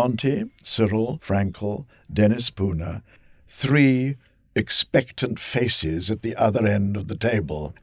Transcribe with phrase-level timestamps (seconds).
[0.00, 3.02] Monty, Cyril, Frankel, Dennis Spooner,
[3.46, 4.16] three
[4.54, 7.74] expectant faces at the other end of the table.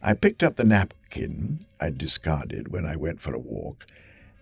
[0.00, 3.84] I picked up the napkin I'd discarded when I went for a walk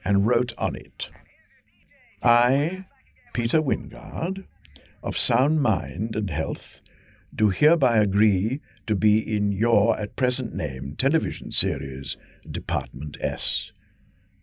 [0.05, 1.09] and wrote on it
[2.23, 2.85] I,
[3.33, 4.45] Peter Wyngarde,
[5.03, 6.83] of sound mind and health,
[7.35, 12.19] do hereby agree to be in your at present name television series
[12.51, 13.73] Department S.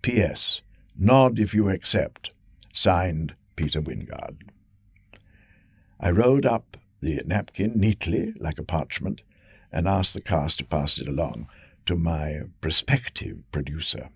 [0.02, 0.62] P.S.
[0.98, 2.32] Nod if you accept.
[2.76, 4.50] Signed, Peter Wyngarde.
[5.98, 9.22] I rolled up the napkin neatly, like a parchment,
[9.72, 11.48] and asked the cast to pass it along
[11.86, 14.10] to my prospective producer.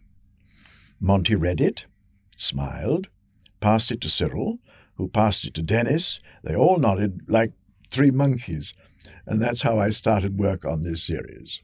[1.00, 1.86] Monty read it,
[2.36, 3.08] smiled,
[3.62, 4.59] passed it to Cyril,
[4.95, 6.19] who passed it to Dennis.
[6.44, 7.53] They all nodded like
[7.89, 8.73] three monkeys,
[9.25, 11.64] and that's how I started work on this series.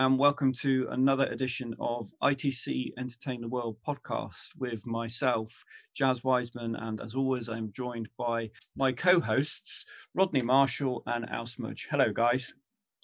[0.00, 5.62] And welcome to another edition of ITC Entertain the World podcast with myself,
[5.94, 9.84] Jazz Wiseman, and as always, I'm joined by my co hosts,
[10.14, 11.86] Rodney Marshall and Al Smudge.
[11.90, 12.54] Hello, guys.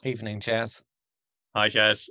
[0.04, 0.82] Evening, Jazz.
[1.54, 2.08] Hi, Jazz.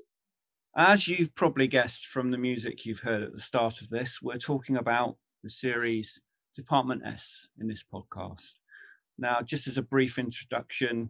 [0.77, 4.37] As you've probably guessed from the music you've heard at the start of this, we're
[4.37, 6.21] talking about the series
[6.53, 8.51] Department S in this podcast.
[9.17, 11.09] Now, just as a brief introduction,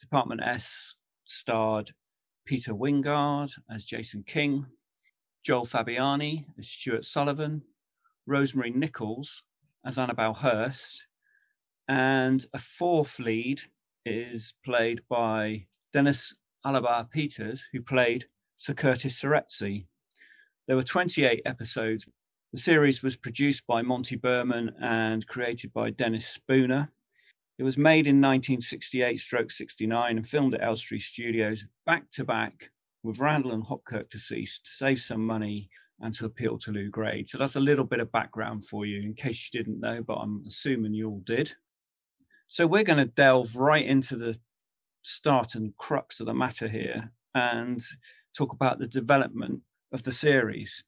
[0.00, 1.92] Department S starred
[2.46, 4.66] Peter Wyngarde as Jason King,
[5.44, 7.62] Joel Fabiani as Stuart Sullivan,
[8.26, 9.42] Rosemary Nichols
[9.84, 11.06] as Annabelle Hurst,
[11.88, 13.60] and a fourth lead
[14.04, 19.86] is played by Dennis Alaba Peters, who played Sir Curtis Seretse.
[20.66, 22.06] There were 28 episodes.
[22.52, 26.90] The series was produced by Monty Berman and created by Dennis Spooner.
[27.58, 32.70] It was made in 1968 stroke 69 and filmed at Elstree Studios back to back
[33.02, 37.28] with Randall and Hopkirk deceased to save some money and to appeal to Lew Grade.
[37.28, 40.16] So that's a little bit of background for you in case you didn't know, but
[40.16, 41.54] I'm assuming you all did.
[42.48, 44.38] So we're going to delve right into the
[45.02, 47.80] start and crux of the matter here and
[48.36, 49.62] talk about the development
[49.92, 50.84] of the series.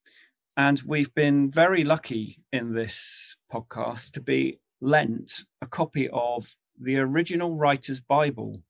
[0.56, 6.98] And we've been very lucky in this podcast to be lent a copy of the
[6.98, 8.62] original writer's Bible.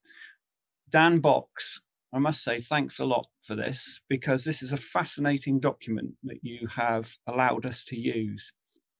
[0.89, 1.81] Dan Box,
[2.13, 6.39] I must say, thanks a lot for this because this is a fascinating document that
[6.43, 8.53] you have allowed us to use.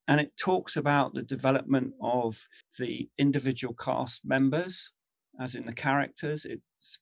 [0.07, 4.91] And it talks about the development of the individual cast members,
[5.39, 6.45] as in the characters.
[6.45, 6.99] It's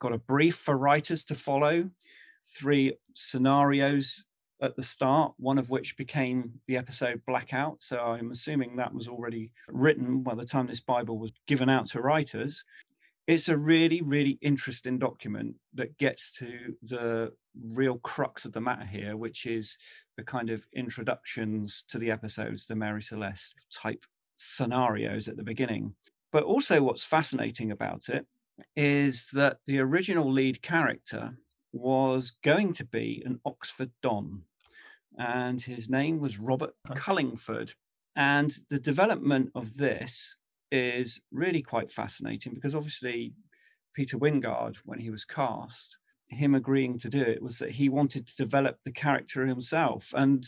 [0.00, 1.90] got a brief for writers to follow,
[2.58, 4.24] three scenarios
[4.60, 7.82] at the start, one of which became the episode Blackout.
[7.82, 11.88] So I'm assuming that was already written by the time this Bible was given out
[11.88, 12.64] to writers.
[13.26, 17.32] It's a really, really interesting document that gets to the
[17.74, 19.76] real crux of the matter here, which is
[20.16, 24.04] the kind of introductions to the episodes, the Mary Celeste type
[24.36, 25.94] scenarios at the beginning.
[26.32, 28.26] But also, what's fascinating about it
[28.74, 31.36] is that the original lead character
[31.76, 34.42] was going to be an Oxford Don,
[35.18, 37.74] and his name was Robert Cullingford.
[38.16, 40.36] And the development of this
[40.72, 43.34] is really quite fascinating because obviously
[43.94, 48.26] Peter Wyngarde, when he was cast, him agreeing to do it was that he wanted
[48.26, 50.12] to develop the character himself.
[50.16, 50.44] And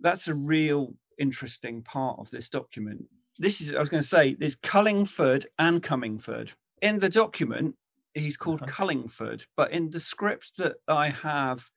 [0.00, 3.06] that's a real interesting part of this document.
[3.38, 6.52] This is, I was going to say, there's Cullingford and Cummingford.
[6.80, 7.74] In the document,
[8.16, 8.72] he's called uh-huh.
[8.72, 11.68] Cullingford, but in the script that I have,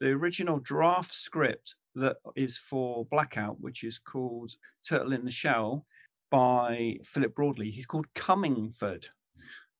[0.00, 4.52] the original draft script that is for Blackout, which is called
[4.86, 5.86] Turtle in the Shell
[6.30, 9.08] by Philip Broadley, he's called Cummingford.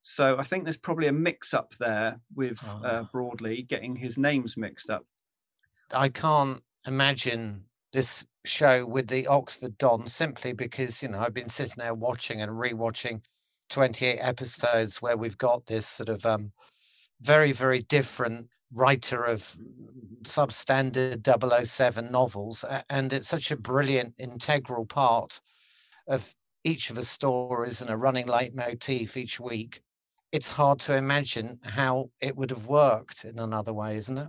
[0.03, 3.09] So I think there's probably a mix up there with uh, Ah.
[3.13, 5.05] Broadley getting his names mixed up.
[5.93, 11.49] I can't imagine this show with the Oxford Don simply because, you know, I've been
[11.49, 13.21] sitting there watching and rewatching
[13.69, 16.53] 28 episodes where we've got this sort of um,
[17.21, 19.41] very, very different writer of
[20.23, 22.65] substandard 007 novels.
[22.91, 25.41] And it's such a brilliant, integral part
[26.07, 26.35] of
[26.65, 29.81] each of the stories and a running leitmotif each week.
[30.33, 34.29] It's hard to imagine how it would have worked in another way, isn't it?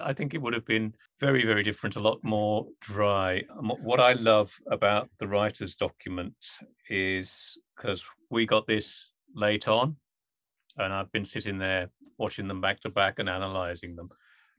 [0.00, 3.42] I think it would have been very, very different, a lot more dry.
[3.60, 6.36] What- I love about the writer's document
[6.88, 9.96] is because we got this late on,
[10.76, 14.08] and I've been sitting there watching them back to back and analyzing them.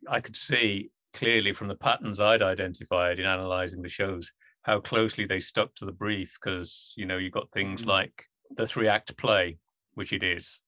[0.08, 4.32] I could see clearly from the patterns I'd identified in analyzing the shows
[4.64, 7.88] how closely they stuck to the brief because, you know, you've got things Mhm.
[7.88, 9.58] like the three act play,
[9.94, 10.60] which it is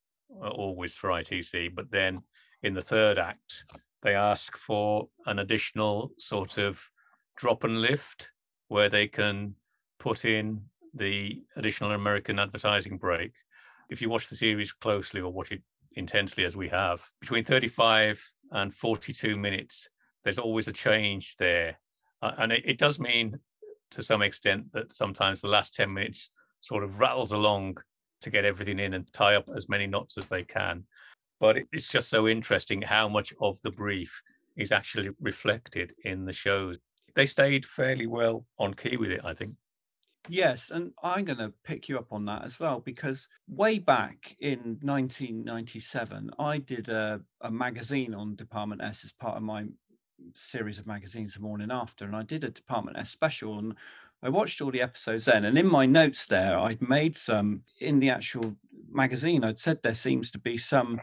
[0.41, 2.23] uh, always for ITC, but then
[2.63, 3.65] in the third act,
[4.03, 6.89] they ask for an additional sort of
[7.37, 8.31] drop and lift
[8.67, 9.55] where they can
[9.99, 10.61] put in
[10.93, 13.33] the additional American advertising break.
[13.89, 15.61] If you watch the series closely or watch it
[15.93, 19.89] intensely as we have, between 35 and 42 minutes,
[20.23, 21.79] there's always a change there.
[22.21, 23.39] Uh, and it, it does mean
[23.91, 26.31] to some extent that sometimes the last 10 minutes
[26.61, 27.77] sort of rattles along
[28.21, 30.85] to get everything in and tie up as many knots as they can
[31.41, 34.21] but it's just so interesting how much of the brief
[34.55, 36.77] is actually reflected in the shows.
[37.15, 39.55] They stayed fairly well on key with it, I think.
[40.29, 44.35] Yes, and I'm going to pick you up on that as well because way back
[44.39, 49.65] in 1997, I did a, a magazine on Department S as part of my
[50.35, 53.73] series of magazines the morning after, and I did a Department S special and
[54.21, 55.45] I watched all the episodes then.
[55.45, 58.55] And in my notes there, I'd made some in the actual
[58.91, 61.01] magazine, I'd said there seems to be some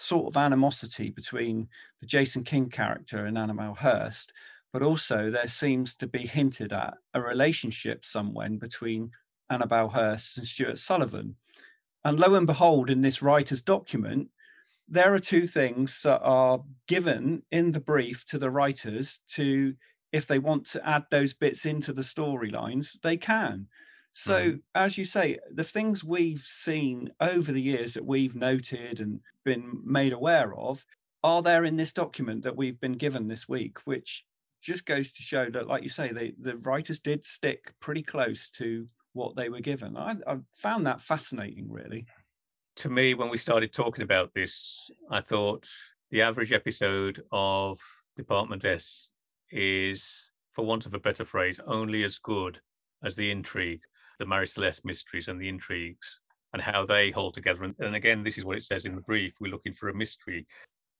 [0.00, 1.68] sort of animosity between
[2.00, 4.32] the Jason King character and Annabelle Hurst
[4.72, 9.10] but also there seems to be hinted at a relationship somewhere between
[9.48, 11.36] Annabelle Hurst and Stuart Sullivan.
[12.04, 14.28] And lo and behold, in this writer's document,
[14.88, 19.74] there are two things that are given in the brief to the writers to,
[20.12, 23.66] if they want to add those bits into the storylines, they can.
[24.12, 24.56] So, mm-hmm.
[24.74, 29.80] as you say, the things we've seen over the years that we've noted and been
[29.84, 30.84] made aware of
[31.22, 34.24] are there in this document that we've been given this week, which
[34.62, 38.50] just goes to show that, like you say, they, the writers did stick pretty close
[38.50, 39.96] to what they were given.
[39.96, 42.06] I, I found that fascinating, really.
[42.76, 45.68] To me, when we started talking about this, I thought
[46.10, 47.78] the average episode of
[48.16, 49.10] Department S
[49.50, 52.60] is, for want of a better phrase, only as good
[53.04, 53.82] as the intrigue,
[54.20, 56.20] the Mary Celeste mysteries and the intrigues,
[56.52, 57.64] and how they hold together.
[57.64, 59.94] And, and again, this is what it says in the brief we're looking for a
[59.94, 60.46] mystery.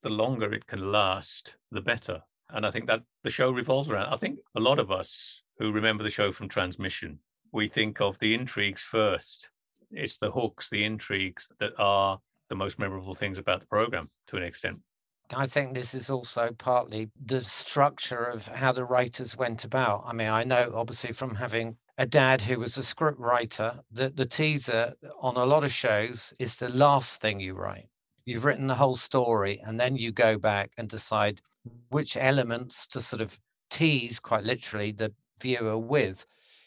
[0.03, 2.23] The longer it can last, the better.
[2.49, 4.13] And I think that the show revolves around.
[4.13, 7.19] I think a lot of us who remember the show from transmission,
[7.53, 9.51] we think of the intrigues first.
[9.91, 12.19] It's the hooks, the intrigues that are
[12.49, 14.79] the most memorable things about the program to an extent.
[15.37, 20.03] I think this is also partly the structure of how the writers went about.
[20.05, 24.17] I mean, I know obviously from having a dad who was a script writer that
[24.17, 27.91] the teaser on a lot of shows is the last thing you write.
[28.25, 31.43] You've written the whole story and then you go back and decide
[31.91, 33.39] which elements to sort of
[33.69, 36.25] tease quite literally the viewer with.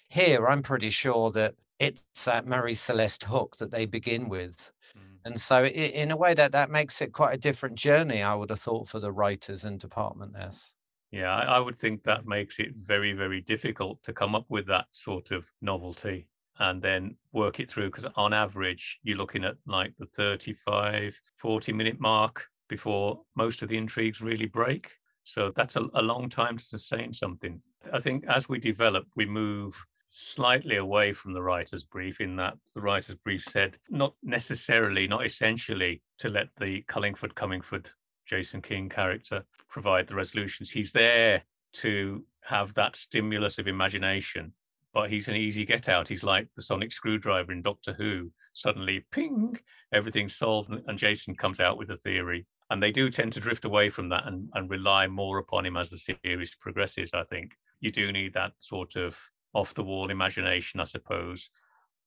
[0.07, 4.71] Here, I'm pretty sure that it's that Mary Celeste hook that they begin with.
[4.95, 5.17] Mm.
[5.25, 8.21] And so, in a way, that that makes it quite a different journey.
[8.21, 10.75] I would have thought for the writers and Department S.
[11.13, 14.65] Yeah, I, I would think that makes it very, very difficult to come up with
[14.65, 16.27] that sort of novelty
[16.57, 17.91] and then work it through.
[17.91, 23.69] Because on average, you're looking at like the 35, 40 minute mark before most of
[23.69, 24.89] the intrigues really break.
[25.23, 27.61] So that's a, a long time to sustain something.
[27.93, 32.55] I think as we develop, we move slightly away from the writer's brief in that
[32.73, 37.91] the writer's brief said not necessarily, not essentially, to let the Cullingford Cummingford
[38.27, 40.69] Jason King character provide the resolutions.
[40.69, 44.53] He's there to have that stimulus of imagination,
[44.93, 46.07] but he's an easy get out.
[46.07, 48.31] He's like the sonic screwdriver in Doctor Who.
[48.53, 49.57] Suddenly, ping,
[49.91, 52.45] everything's solved, and- Jason comes out with a theory.
[52.69, 55.77] And they do tend to drift away from that and, and rely more upon him
[55.77, 57.51] as the series progresses, I think.
[57.81, 59.19] You do need that sort of
[59.53, 61.49] off the wall imagination, I suppose.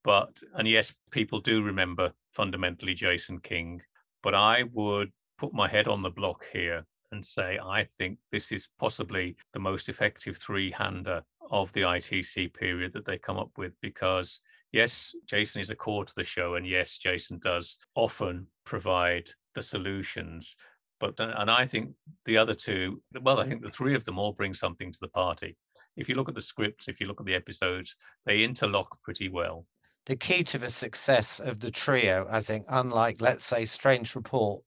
[0.03, 3.83] But, and yes, people do remember fundamentally Jason King,
[4.23, 8.53] but I would put my head on the block here and say I think this
[8.53, 13.51] is possibly the most effective three hander of the ITC period that they come up
[13.57, 14.41] with because
[14.73, 19.63] yes, Jason is a core to the show, and yes, Jason does often provide the
[19.63, 20.57] solutions.
[21.01, 21.91] But and I think
[22.25, 25.09] the other two, well, I think the three of them all bring something to the
[25.09, 25.57] party.
[25.97, 29.29] If you look at the scripts, if you look at the episodes, they interlock pretty
[29.29, 29.67] well.
[30.05, 34.63] The key to the success of the trio, I think, unlike let's say Strange Report,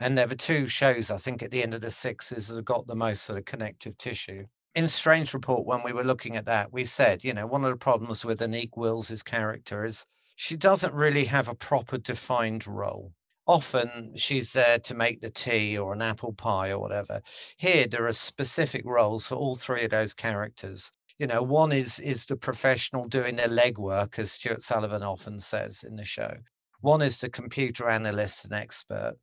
[0.00, 2.88] and there were two shows I think at the end of the sixes that got
[2.88, 6.72] the most sort of connective tissue in Strange Report, when we were looking at that,
[6.72, 10.94] we said, you know, one of the problems with Anneke Wills' character is she doesn't
[10.94, 13.12] really have a proper defined role.
[13.48, 17.20] Often she's there to make the tea or an apple pie or whatever.
[17.56, 20.92] Here, there are specific roles for all three of those characters.
[21.18, 25.82] You know, one is is the professional doing their legwork, as Stuart Sullivan often says
[25.82, 26.38] in the show.
[26.80, 29.16] One is the computer analyst and expert.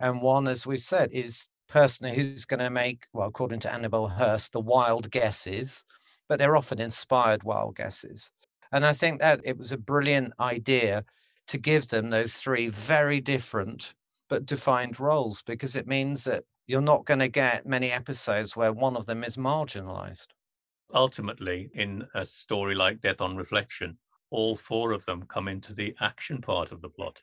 [0.00, 4.08] And one, as we've said, is person who's going to make, well, according to Annabelle
[4.08, 5.84] Hurst, the wild guesses,
[6.28, 8.30] but they're often inspired wild guesses.
[8.72, 11.04] And I think that it was a brilliant idea
[11.48, 13.94] to give them those three very different
[14.28, 18.72] but defined roles because it means that you're not going to get many episodes where
[18.72, 20.28] one of them is marginalized.
[20.94, 23.98] Ultimately, in a story like Death on Reflection,
[24.30, 27.22] all four of them come into the action part of the plot.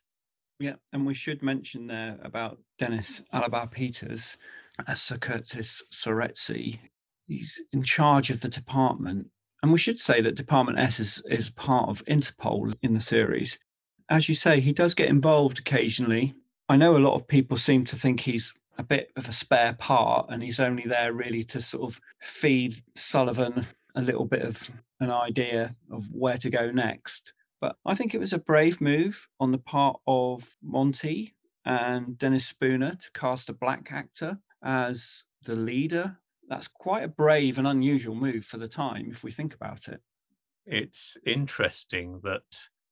[0.60, 4.38] Yeah, and we should mention there about Dennis Alaba Peters
[4.80, 6.80] as uh, Sir Curtis Seretse.
[7.28, 9.28] He's in charge of the department.
[9.62, 13.60] And we should say that Department S is, is part of Interpol in the series.
[14.10, 16.36] As you say, he does get involved occasionally.
[16.70, 19.74] I know a lot of people seem to think he's a bit of a spare
[19.74, 24.70] part and he's only there really to sort of feed Sullivan a little bit of
[25.00, 27.34] an idea of where to go next.
[27.60, 31.36] But I think it was a brave move on the part of Monty
[31.66, 36.18] and Dennis Spooner to cast a black actor as the leader.
[36.48, 40.02] That's quite a brave and unusual move for the time, if we think about it.
[40.66, 42.44] It's interesting that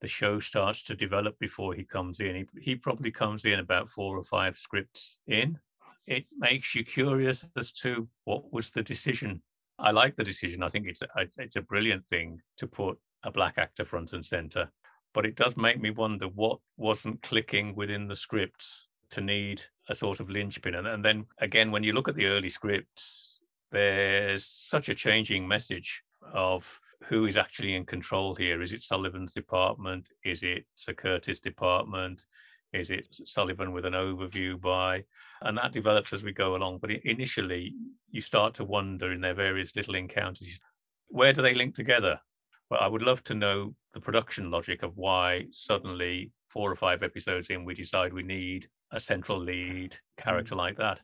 [0.01, 2.36] the show starts to develop before he comes in.
[2.36, 5.60] He, he probably comes in about four or five scripts in.
[6.07, 9.41] It makes you curious as to what was the decision.
[9.79, 10.63] I like the decision.
[10.63, 11.07] I think it's a,
[11.38, 14.70] it's a brilliant thing to put a black actor front and center.
[15.13, 19.96] But it does make me wonder what wasn't clicking within the scripts to need a
[19.96, 20.75] sort of linchpin.
[20.75, 23.39] And, and then again, when you look at the early scripts,
[23.72, 26.03] there's such a changing message
[26.34, 28.62] of who is actually in control here.
[28.62, 30.10] Is it Sullivan's department?
[30.24, 32.25] Is it Sir Curtis' department?
[32.74, 35.05] Is it Sullivan with an overview by?
[35.41, 36.79] And that develops as we go along.
[36.79, 37.74] But initially,
[38.12, 40.60] you start to wonder in their various little encounters
[41.08, 42.20] where do they link together?
[42.69, 47.03] But I would love to know the production logic of why suddenly four or five
[47.03, 50.60] episodes in we decide we need a central lead character mm.
[50.60, 51.01] like that.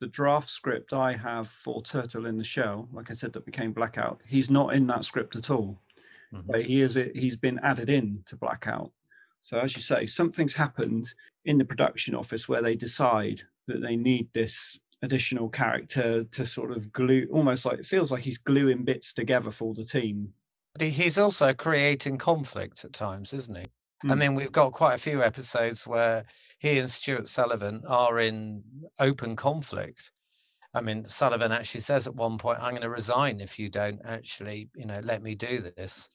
[0.00, 3.72] The draft script I have for Turtle in the Shell, like I said, that became
[3.72, 5.80] Blackout, he's not in that script at all.
[6.32, 6.50] Mm-hmm.
[6.50, 8.92] But he is he's been added in to Blackout.
[9.40, 11.14] So as you say, something's happened
[11.44, 16.72] in the production office where they decide that they need this additional character to sort
[16.72, 20.32] of glue almost like it feels like he's gluing bits together for the team
[20.80, 23.66] he's also creating conflict at times, isn't he?
[24.04, 24.10] Mm.
[24.10, 24.18] I hmm.
[24.18, 26.24] mean, we've got quite a few episodes where
[26.58, 28.62] he and Stuart Sullivan are in
[28.98, 30.10] open conflict.
[30.74, 34.00] I mean, Sullivan actually says at one point, "I'm going to resign if you don't
[34.04, 36.08] actually, you know, let me do this."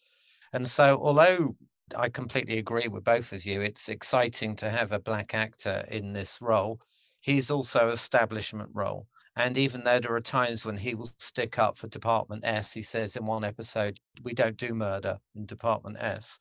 [0.53, 1.55] And so, although
[1.96, 6.13] I completely agree with both of you, it's exciting to have a black actor in
[6.13, 6.79] this role.
[7.20, 9.08] He's also establishment role.
[9.36, 12.84] And even though there are times when he will stick up for Department S, he
[12.84, 16.38] says in one episode, we don't do murder in Department S.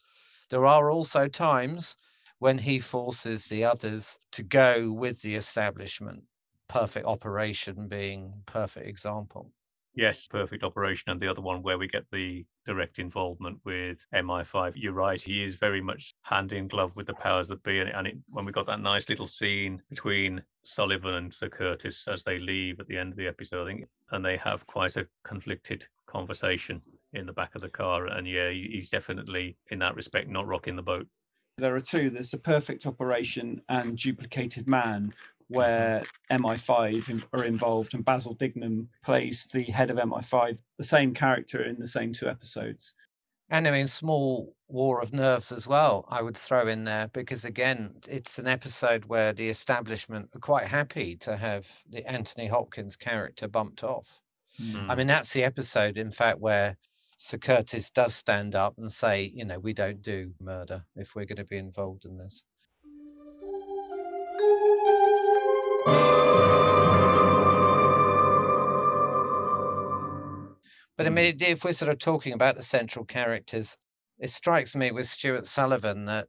[0.51, 1.97] There are also times
[2.39, 6.25] when he forces the others to go with the establishment,
[6.69, 9.53] perfect operation being perfect example.
[9.95, 14.73] Yes, perfect operation, and the other one where we get the direct involvement with MI5.
[14.76, 17.90] You're right; he is very much hand in glove with the powers that be, and,
[17.90, 22.23] and it, when we got that nice little scene between Sullivan and Sir Curtis as
[22.25, 25.07] they leave at the end of the episode, I think, and they have quite a
[25.25, 30.28] conflicted conversation in the back of the car, and yeah, he's definitely in that respect
[30.28, 31.07] not rocking the boat.
[31.59, 32.09] There are two.
[32.09, 35.12] There's the perfect operation and duplicated man,
[35.49, 41.63] where MI5 are involved, and Basil Dignam plays the head of MI5, the same character
[41.63, 42.95] in the same two episodes.
[43.51, 47.45] And I mean, small war of nerves as well, I would throw in there, because
[47.45, 52.97] again, it's an episode where the establishment are quite happy to have the Anthony Hopkins
[52.97, 54.23] character bumped off.
[54.61, 54.89] Mm.
[54.89, 56.79] I mean, that's the episode, in fact, where
[57.19, 61.27] Sir Curtis does stand up and say, you know, we don't do murder if we're
[61.27, 62.45] going to be involved in this.
[70.97, 71.15] But I hmm.
[71.15, 73.77] mean, if we're sort of talking about the central characters,
[74.19, 76.29] it strikes me with Stuart Sullivan that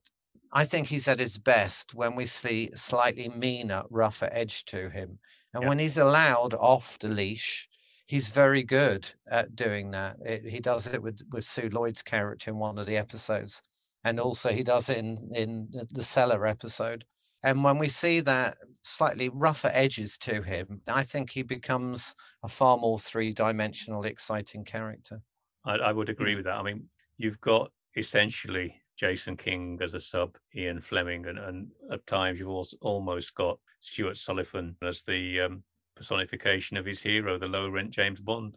[0.52, 5.20] I think he's at his best when we see slightly meaner, rougher edge to him.
[5.54, 7.70] And when he's allowed off the leash,
[8.08, 10.18] he's very good at doing that.
[10.26, 13.62] It, he does it with, with Sue Lloyd's character in one of the episodes.
[14.04, 17.06] And also he does it in, in the cellar episode.
[17.44, 22.50] And when we see that slightly rougher edges to him, I think he becomes a
[22.50, 25.22] far more three dimensional, exciting character.
[25.66, 26.58] I, I would agree with that.
[26.58, 26.86] I mean,
[27.18, 32.50] you've got essentially Jason King as a sub, Ian Fleming, and, and at times you've
[32.50, 35.64] also almost got Stuart Sullivan as the um,
[35.96, 38.56] personification of his hero, the low rent James Bond.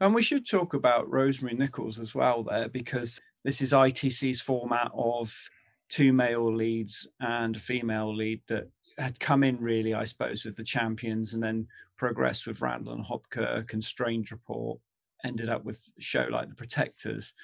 [0.00, 4.90] And we should talk about Rosemary Nichols as well there, because this is ITC's format
[4.94, 5.34] of
[5.88, 10.56] two male leads and a female lead that had come in really, I suppose, with
[10.56, 14.78] the champions and then progressed with Randall and Hopkirk and Strange Report,
[15.24, 17.34] ended up with a show like The Protectors.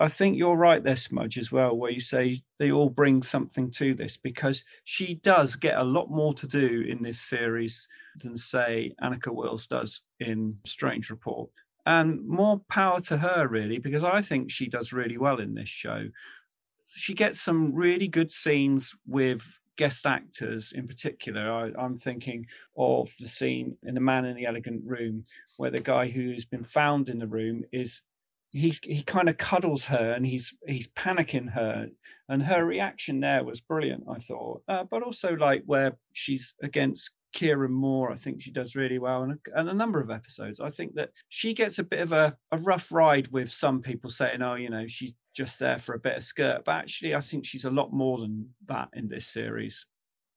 [0.00, 3.70] I think you're right there, Smudge, as well, where you say they all bring something
[3.72, 7.88] to this because she does get a lot more to do in this series
[8.22, 11.50] than, say, Anneke Wills does in Strange Report.
[11.84, 15.68] And more power to her, really, because I think she does really well in this
[15.68, 16.08] show.
[16.90, 21.50] She gets some really good scenes with guest actors in particular.
[21.50, 25.24] I, am thinking of the scene in The Man in the Elegant Room,
[25.56, 28.02] where the guy who's been found in the room is
[28.50, 31.88] he's he kind of cuddles her and he's he's panicking her.
[32.28, 34.62] And her reaction there was brilliant i thought.
[34.68, 39.22] Uh, but also like where she's against kieran moore i think she does really well
[39.22, 40.60] and a, and a number of episodes.
[40.60, 44.10] I think that she gets a bit of a, a rough ride with some people
[44.10, 47.20] saying oh you know she's just there for a bit of skirt but actually i
[47.20, 49.86] think she's a lot more than that in this series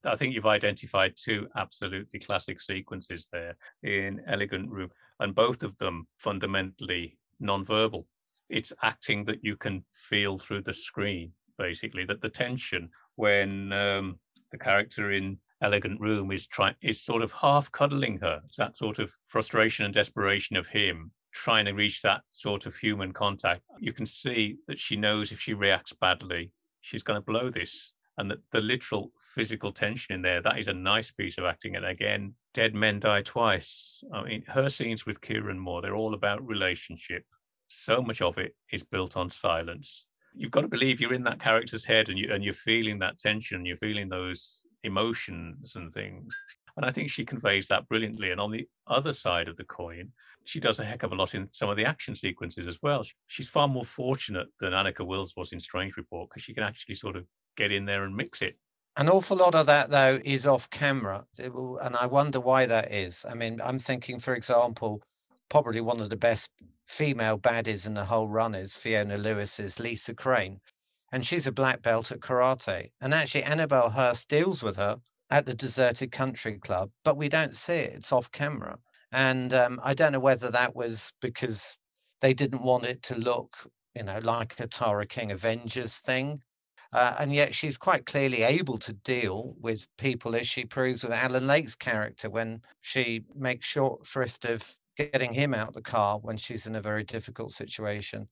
[0.04, 5.78] I think you've identified two absolutely classic sequences there in Elegant Room, and both of
[5.78, 8.08] them fundamentally non-verbal.
[8.50, 12.06] It's acting that you can feel through the screen, basically.
[12.06, 14.20] That the tension when um,
[14.52, 18.42] the character in Elegant Room is trying is sort of half cuddling her.
[18.48, 22.76] It's that sort of frustration and desperation of him trying to reach that sort of
[22.76, 23.62] human contact.
[23.80, 27.94] You can see that she knows if she reacts badly, she's going to blow this.
[28.18, 31.76] And that the literal physical tension in there, that is a nice piece of acting.
[31.76, 34.04] And again, Dead Men Die Twice.
[34.14, 37.24] I mean, her scenes with Kieran Moore, they're all about relationship.
[37.70, 40.08] So much of it is built on silence.
[40.36, 43.18] You've got to believe you're in that character's head and you and you're feeling that
[43.18, 46.34] tension, you're feeling those emotions and things.
[46.78, 48.32] And I think she conveys that brilliantly.
[48.32, 50.12] And on the other side of the coin,
[50.46, 53.06] she does a heck of a lot in some of the action sequences as well.
[53.28, 56.96] She's far more fortunate than Anneke Wills was in Strange Report because she can actually
[56.96, 57.26] sort of
[57.58, 58.56] get in there and mix it
[58.98, 61.26] an awful lot of that, though, is off camera.
[61.40, 63.26] Will, and I wonder why that is.
[63.30, 65.02] I mean, I'm thinking, for example,
[65.50, 66.52] probably one of the best
[66.88, 70.60] female baddies in the whole run is Fiona Lewis's Lisa Crane.
[71.14, 72.92] And she's a black belt at karate.
[73.00, 74.98] And actually, Annabelle Hurst deals with her
[75.30, 77.94] at the Deserted Country Club, but we don't see it.
[77.94, 78.78] It's off camera.
[79.12, 81.78] And um, I don't know whether that was because
[82.22, 83.56] they didn't want it to look,
[83.96, 86.42] you know, like a Tara King Avengers thing
[86.94, 91.14] uh, and yet she's quite clearly able to deal with people as she proves with
[91.14, 94.62] Alan Lake's character when she makes short shrift of
[94.98, 98.28] getting him out the car when she's in a very difficult situation.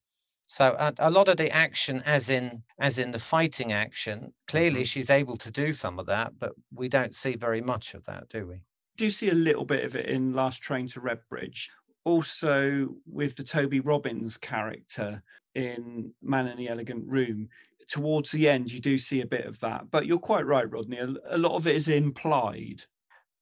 [0.47, 4.81] So a, a lot of the action, as in as in the fighting action, clearly
[4.81, 4.83] mm-hmm.
[4.83, 8.27] she's able to do some of that, but we don't see very much of that,
[8.29, 8.61] do we?
[8.99, 11.69] Do see a little bit of it in Last Train to Redbridge.
[12.03, 15.23] Also with the Toby Robbins character
[15.55, 17.47] in Man in the Elegant Room,
[17.87, 19.89] towards the end, you do see a bit of that.
[19.89, 20.97] But you're quite right, Rodney.
[20.97, 22.83] A, lot of it is implied.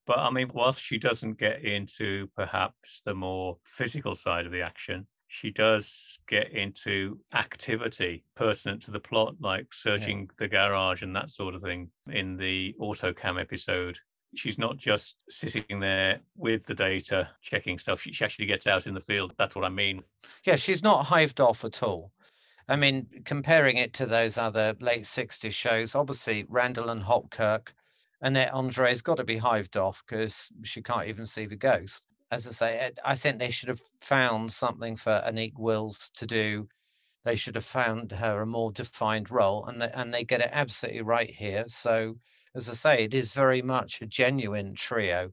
[0.06, 4.62] But I mean, whilst she doesn't get into perhaps the more physical side of the
[4.62, 10.34] action, she does get into activity pertinent to the plot, like searching yeah.
[10.38, 13.98] the garage and that sort of thing in the autocam episode.
[14.38, 18.02] She's not just sitting there with the data, checking stuff.
[18.02, 19.34] She, she actually gets out in the field.
[19.38, 20.04] That's what I mean.
[20.44, 22.12] Yeah, she's not hived off at all.
[22.70, 27.74] I mean, comparing it to those other late 60s shows, obviously Randall and Hopkirk,
[28.22, 32.04] Annette Andre's got to be hived off because she can't even see the ghost.
[32.32, 36.68] As I say, I think they should have found something for Anneke Wills to do.
[37.24, 40.50] They should have found her a more defined role, and they, and they get it
[40.52, 41.66] absolutely right here.
[41.68, 42.18] So,
[42.56, 45.32] as I say, it is very much a genuine trio.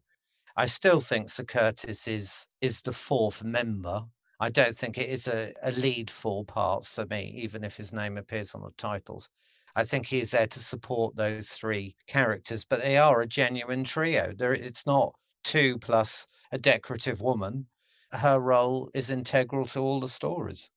[0.57, 4.07] I still think Sir Curtis is is the fourth member
[4.41, 7.93] I don't think it is a, a lead four parts for me, even if his
[7.93, 9.31] name appears on the titles.
[9.77, 13.85] I think he is there to support those three characters, but they are a genuine
[13.85, 14.35] trio.
[14.39, 17.67] It's not two plus a decorative woman.
[18.13, 20.69] Her role is integral to all the stories.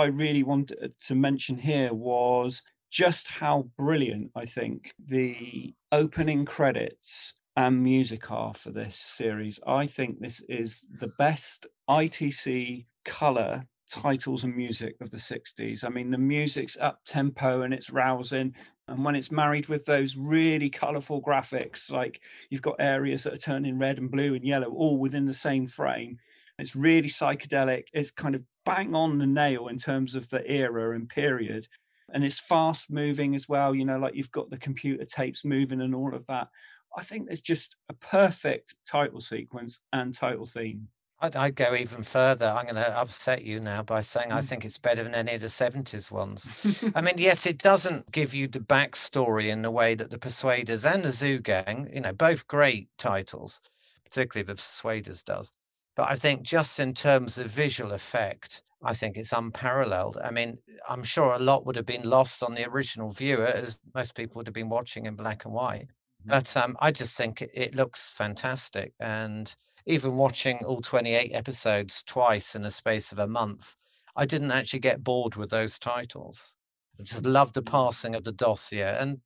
[0.00, 7.34] I really wanted to mention here was just how brilliant I think the opening credits
[7.54, 9.60] and music are for this series.
[9.66, 15.84] I think this is the best ITC color titles and music of the 60s.
[15.84, 18.54] I mean, the music's up tempo and it's rousing.
[18.88, 23.36] And when it's married with those really colorful graphics, like you've got areas that are
[23.36, 26.16] turning red and blue and yellow all within the same frame,
[26.58, 27.84] it's really psychedelic.
[27.92, 31.66] It's kind of bang on the nail in terms of the era and period.
[32.12, 35.80] And it's fast moving as well, you know, like you've got the computer tapes moving
[35.80, 36.48] and all of that.
[36.96, 40.88] I think there's just a perfect title sequence and title theme.
[41.22, 42.46] I'd, I'd go even further.
[42.46, 44.34] I'm going to upset you now by saying mm.
[44.34, 46.48] I think it's better than any of the 70s ones.
[46.94, 50.84] I mean, yes, it doesn't give you the backstory in the way that the Persuaders
[50.84, 53.60] and the Zoo Gang, you know, both great titles,
[54.04, 55.52] particularly the Persuaders does.
[56.00, 60.16] But I think just in terms of visual effect, I think it's unparalleled.
[60.24, 60.56] I mean,
[60.88, 64.36] I'm sure a lot would have been lost on the original viewer, as most people
[64.36, 65.88] would have been watching in black and white.
[66.22, 66.30] Mm-hmm.
[66.30, 68.94] But um, I just think it, it looks fantastic.
[68.98, 73.76] And even watching all 28 episodes twice in a space of a month,
[74.16, 76.54] I didn't actually get bored with those titles.
[76.98, 78.96] I just loved the passing of the dossier.
[78.98, 79.20] And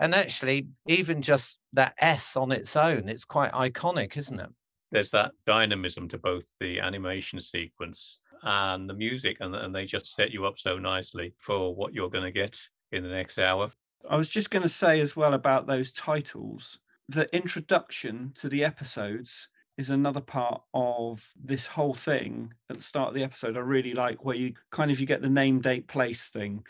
[0.00, 4.50] and actually, even just that S on its own, it's quite iconic, isn't it?
[4.92, 10.14] There's that dynamism to both the animation sequence and the music, and, and they just
[10.14, 12.60] set you up so nicely for what you're going to get
[12.92, 13.70] in the next hour.
[14.08, 16.78] I was just going to say as well about those titles.
[17.08, 23.08] The introduction to the episodes is another part of this whole thing at the start
[23.08, 23.56] of the episode.
[23.56, 26.64] I really like where you kind of you get the name, date, place thing.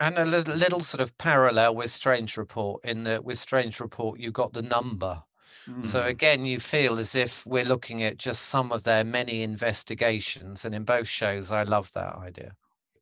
[0.00, 2.84] And a little, little sort of parallel with Strange Report.
[2.84, 5.22] In the with Strange Report, you got the number.
[5.68, 5.86] Mm.
[5.86, 10.64] So again, you feel as if we're looking at just some of their many investigations.
[10.64, 12.52] And in both shows, I love that idea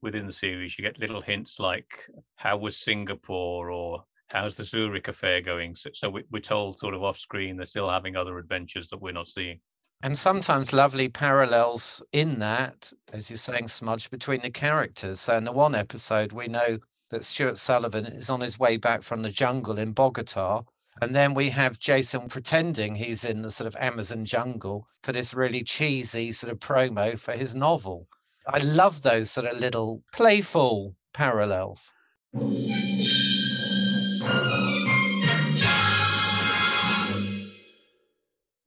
[0.07, 5.09] within the series, you get little hints like how was Singapore or how's the Zurich
[5.09, 5.75] affair going.
[5.75, 9.01] So, so we, we're told sort of off screen they're still having other adventures that
[9.01, 9.59] we're not seeing.
[10.03, 15.21] And sometimes lovely parallels in that, as you're saying, Smudge, between the characters.
[15.21, 16.79] So in the one episode, we know
[17.11, 20.63] that Stuart Sullivan is on his way back from the jungle in Bogota.
[21.03, 25.35] And then we have Jason pretending he's in the sort of Amazon jungle for this
[25.35, 28.09] really cheesy sort of promo for his novel.
[28.49, 31.93] I love those sort of little playful parallels.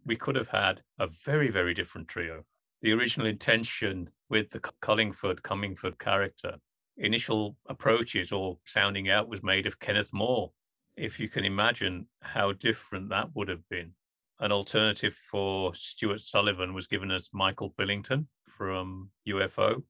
[0.06, 2.44] We could have had a very, very different trio.
[2.82, 6.58] The original intention with the Cullingford, Cummingford character,
[6.98, 10.52] initial approaches or sounding out was made of Kenneth More.
[11.00, 13.94] If you can imagine how different that would have been.
[14.42, 19.82] An alternative for Stuart Sullivan was given as Michael Billington, from UFO.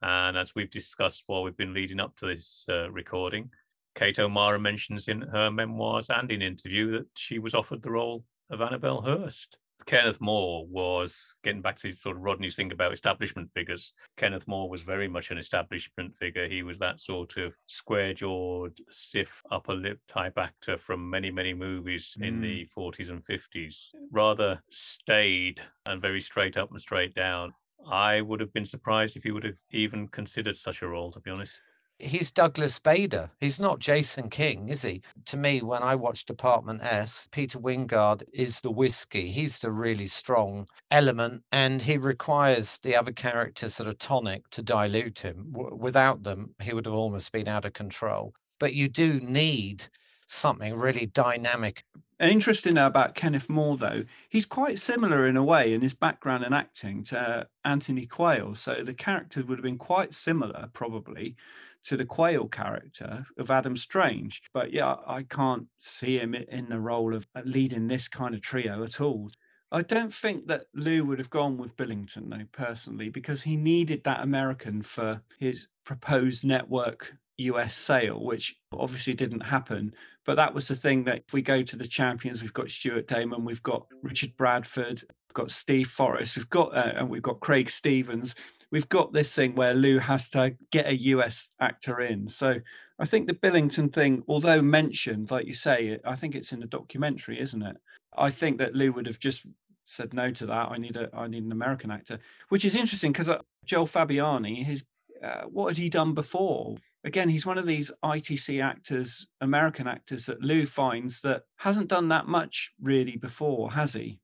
[0.00, 3.50] And as we've discussed while we've been leading up to this uh, recording,
[3.96, 8.24] Kate O'Mara mentions in her memoirs and in interview that she was offered the role
[8.50, 9.58] of Annabelle Hurst.
[9.86, 13.92] Kenneth More was getting back to sort of Rodney's thing about establishment figures.
[14.16, 16.48] Kenneth More was very much an establishment figure.
[16.48, 21.54] He was that sort of square jawed, stiff upper lip type actor from many, many
[21.54, 22.26] movies mm.
[22.26, 23.88] in the 40s and 50s.
[24.10, 27.52] Rather staid and very straight up and straight down.
[27.86, 31.20] I would have been surprised if he would have even considered such a role, to
[31.20, 31.58] be honest.
[32.00, 33.30] He's Douglas Bader.
[33.38, 35.00] He's not Jason King, is he?
[35.26, 39.30] To me, when I watch Department S, Peter Wyngarde is the whiskey.
[39.30, 44.62] He's the really strong element, and he requires the other characters sort of tonic to
[44.62, 45.52] dilute him.
[45.52, 48.34] W- without them, he would have almost been out of control.
[48.58, 49.86] But you do need
[50.26, 51.84] something really dynamic
[52.20, 56.54] interesting about Kenneth More, though, he's quite similar in a way in his background and
[56.54, 58.54] acting to uh, Anthony Quayle.
[58.54, 61.36] So the character would have been quite similar, probably,
[61.84, 64.42] to the Quayle character of Adam Strange.
[64.52, 68.82] But yeah, I can't see him in the role of leading this kind of trio
[68.82, 69.30] at all.
[69.72, 74.04] I don't think that Lew would have gone with Billington, though, personally, because he needed
[74.04, 79.92] that American for his proposed network US sale, which obviously didn't happen.
[80.24, 83.08] But that was the thing that if we go to the champions, we've got Stuart
[83.08, 87.40] Damon, we've got Richard Bradford, we've got Steve Forrest, we've got uh, and we've got
[87.40, 88.34] Craig Stevens.
[88.74, 92.26] We've got this thing where Lew has to get a US actor in.
[92.26, 92.56] So
[92.98, 96.66] I think the Billington thing, although mentioned, like you say, I think it's in the
[96.66, 97.76] documentary, isn't it?
[98.18, 99.46] I think that Lew would have just
[99.86, 100.72] said no to that.
[100.72, 104.64] I need a I need an American actor, which is interesting because uh, Joel Fabiani,
[104.64, 104.84] his
[105.22, 106.76] uh, what had he done before?
[107.04, 112.08] again, he's one of these ITC actors, American actors that Lew finds that hasn't done
[112.08, 114.18] that much really before, has he?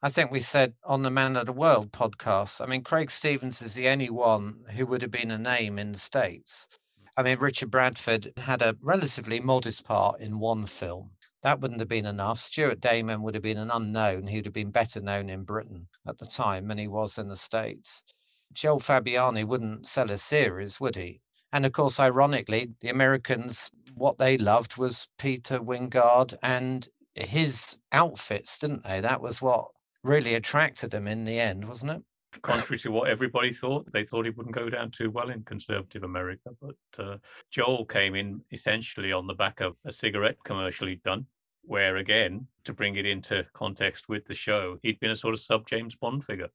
[0.00, 3.60] I think we said on the Man of the World podcast, I mean, Craig Stevens
[3.60, 6.68] is the only one who would have been a name in the States.
[7.02, 7.08] Mm.
[7.16, 11.16] I mean, Richard Bradford had a relatively modest part in one film.
[11.42, 12.38] That wouldn't have been enough.
[12.38, 14.28] Stuart Damon would have been an unknown.
[14.28, 17.36] He'd have been better known in Britain at the time than he was in the
[17.36, 18.04] States.
[18.52, 21.22] Joel Fabiani wouldn't sell a series, would he?
[21.52, 28.60] And of course, ironically, the Americans, what they loved was Peter Wyngarde and his outfits,
[28.60, 29.00] didn't they?
[29.00, 32.02] That was what really attracted them in the end, wasn't it?
[32.42, 33.90] contrary to what everybody thought.
[33.92, 36.50] They thought he wouldn't go down too well in conservative America.
[36.60, 37.16] But uh,
[37.50, 41.26] Joel came in essentially on the back of a cigarette commercial he'd done,
[41.62, 45.40] where again, to bring it into context with the show, he'd been a sort of
[45.40, 46.48] sub James Bond figure.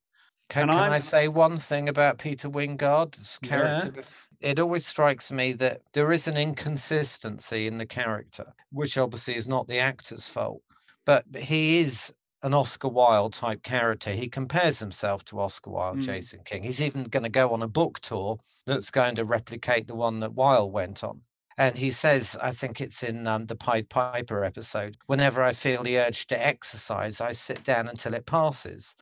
[0.49, 3.91] Can, can I say one thing about Peter Wyngarde's character?
[3.95, 4.51] Yeah.
[4.51, 9.47] It always strikes me that there is an inconsistency in the character, which obviously is
[9.47, 10.61] not the actor's fault.
[11.05, 14.11] But he is an Oscar Wilde type character.
[14.11, 16.03] He compares himself to Oscar Wilde, mm.
[16.03, 16.63] Jason King.
[16.63, 20.19] He's even going to go on a book tour that's going to replicate the one
[20.19, 21.21] that Wilde went on.
[21.57, 25.83] And he says, I think it's in um, the Pied Piper episode, whenever I feel
[25.83, 28.95] the urge to exercise, I sit down until it passes.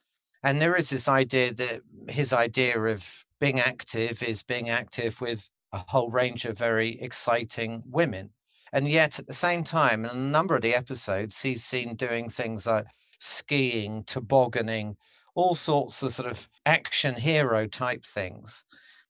[0.44, 5.50] And there is this idea that his idea of being active is being active with
[5.72, 8.30] a whole range of very exciting women.
[8.74, 12.30] And yet, at the same time, in a number of the episodes, he's seen doing
[12.30, 12.86] things like
[13.22, 14.98] skiing, tobogganing,
[15.36, 18.66] all sorts of sort of action hero type things.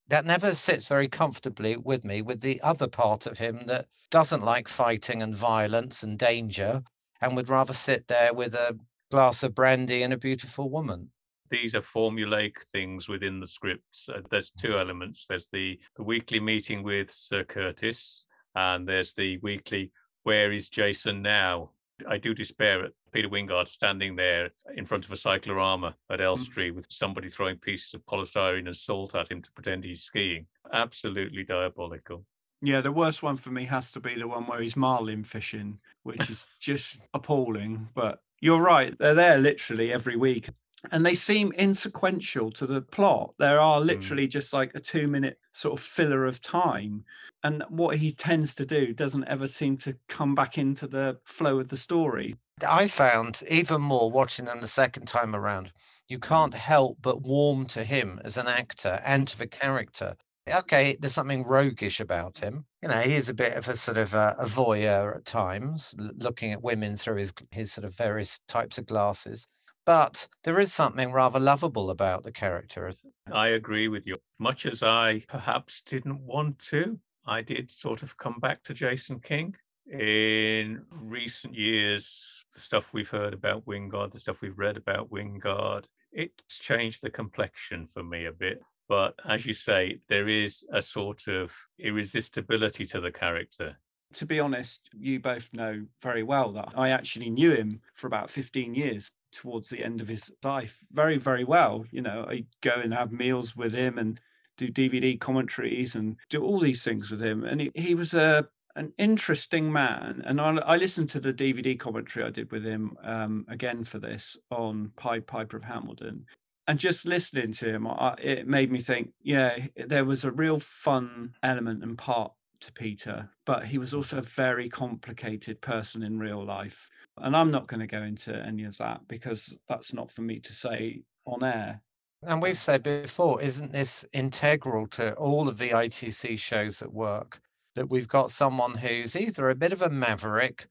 [0.08, 4.44] That never sits very comfortably with me with the other part of him that doesn't
[4.44, 6.84] like fighting and violence and danger
[7.22, 8.78] and would rather sit there with a
[9.10, 11.12] glass of brandy and a beautiful woman
[11.52, 14.10] these are formulaic things within the scripts.
[14.10, 15.26] Uh, there's two elements.
[15.28, 18.24] There's the, the weekly meeting with Sir Curtis,
[18.56, 19.92] and there's the weekly
[20.24, 21.72] "Where is Jason now?"
[22.08, 26.24] I do despair at Peter Wyngarde standing there in front of a cyclorama at mm.
[26.24, 26.76] Elstree mm.
[26.76, 30.46] with somebody throwing pieces of polystyrene and salt at him to pretend he's skiing.
[30.72, 32.26] Absolutely diabolical.
[32.62, 35.80] Yeah, the worst one for me has to be the one where he's marlin fishing,
[36.04, 37.90] which is just appalling.
[37.96, 40.50] But you're right, they're there literally every week
[40.92, 43.34] and they seem insequential to the plot.
[43.38, 43.86] There are mm.
[43.86, 44.32] literally mm.
[44.32, 47.06] just like a two minute sort of filler of time.
[47.44, 51.60] And what he tends to do doesn't ever seem to come back into the flow
[51.60, 52.36] of the story.
[52.68, 55.72] I found even more watching them the second time around,
[56.08, 60.16] you can't help but warm to him as an actor and to the character.
[60.48, 62.66] Okay, there's something roguish about him.
[62.82, 65.96] You know, he is a bit of a sort of a, a voyeur at times,
[65.98, 69.48] looking at women through his his sort of various types of glasses
[69.86, 72.92] but there is something rather lovable about the character.
[73.32, 74.16] I agree with you.
[74.40, 79.20] Much as I perhaps didn't want to, I did sort of come back to Jason
[79.20, 79.56] King.
[79.92, 85.86] In recent years, the stuff we've heard about Wyngarde, the stuff we've read about Wyngarde,
[86.12, 88.62] it's changed the complexion for me a bit.
[88.90, 93.78] But as you say, there is a sort of irresistibility to the character
[94.14, 98.30] to be honest, you both know very well that I actually knew him for about
[98.30, 101.86] 15 years towards the end of his life very, very well.
[101.92, 104.20] You know, I go and have meals with him and
[104.58, 107.44] do DVD commentaries and do all these things with him.
[107.44, 110.24] And he, he was a an interesting man.
[110.26, 114.00] And I, I, listened to the DVD commentary I did with him um, again for
[114.00, 116.26] this on Pied Piper of Hamilton,
[116.68, 120.60] And just listening to him, I, it made me think, yeah, there was a real
[120.60, 122.32] fun element and part
[122.62, 126.90] to Peter, but he was also a very complicated person in real life.
[127.18, 130.40] And I'm not going to go into any of that because that's not for me
[130.40, 131.82] to say on air.
[132.24, 137.42] And we've said before, isn't this integral to all of the ITC shows at work?
[137.76, 140.68] That we've got someone who's either a bit of a maverick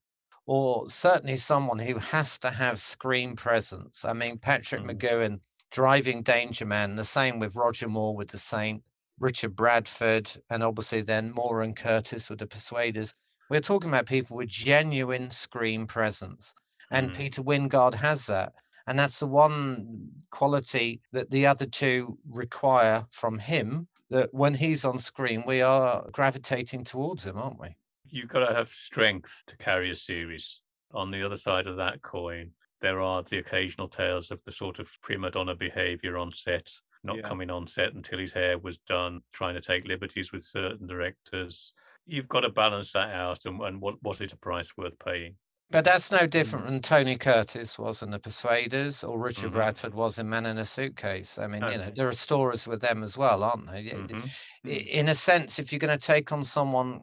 [0.47, 4.05] or certainly someone who has to have screen presence.
[4.05, 4.91] I mean, Patrick mm.
[4.91, 8.83] McGoohan driving Danger Man, the same with Roger Moore with The Saint,
[9.19, 13.15] Richard Bradford, and obviously then Moore and Curtis with The Persuaders.
[13.49, 16.53] We're talking about people with genuine screen presence.
[16.91, 17.17] And mm.
[17.17, 18.53] Peter Wyngarde has that.
[18.87, 24.85] And that's the one quality that the other two require from him that when he's
[24.85, 27.69] on screen, we are gravitating towards him, aren't we?
[28.09, 30.61] You've got to have strength to carry a series.
[30.93, 34.79] On the other side of that coin, there are the occasional tales of the sort
[34.79, 36.73] of prima donna behavior on set,
[37.05, 37.29] not yeah.
[37.29, 41.73] coming on set until his hair was done, trying to take liberties with certain directors,
[42.11, 45.35] you've got to balance that out and, and what was it a price worth paying
[45.71, 46.69] but that's no different mm.
[46.69, 49.55] than Tony Curtis was in The Persuaders or Richard mm-hmm.
[49.55, 51.39] Bradford was in Man in a Suitcase.
[51.39, 51.75] I mean, okay.
[51.75, 53.85] you know, there are stories with them as well, aren't they?
[53.85, 54.69] Mm-hmm.
[54.69, 54.87] Mm.
[54.87, 57.01] In a sense, if you're going to take on someone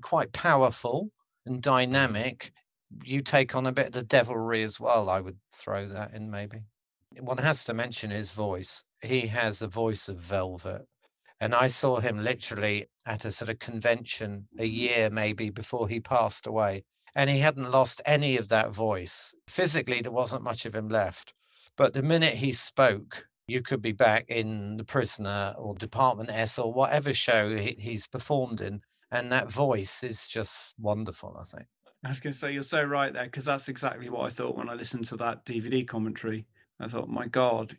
[0.00, 1.10] quite powerful
[1.44, 1.60] and mm-hmm.
[1.60, 2.52] dynamic,
[3.04, 5.08] you take on a bit of the devilry as well.
[5.08, 6.58] I would throw that in maybe.
[7.20, 8.84] One has to mention his voice.
[9.02, 10.86] He has a voice of velvet.
[11.40, 15.98] And I saw him literally at a sort of convention a year maybe before he
[15.98, 16.84] passed away.
[17.14, 19.34] And he hadn't lost any of that voice.
[19.48, 21.34] Physically, there wasn't much of him left.
[21.76, 26.58] But the minute he spoke, you could be back in The Prisoner or Department S
[26.58, 28.80] or whatever show he's performed in.
[29.10, 31.68] And that voice is just wonderful, I think.
[32.04, 34.56] I was going to say, you're so right there, because that's exactly what I thought
[34.56, 36.46] when I listened to that DVD commentary.
[36.80, 37.76] I thought, my God,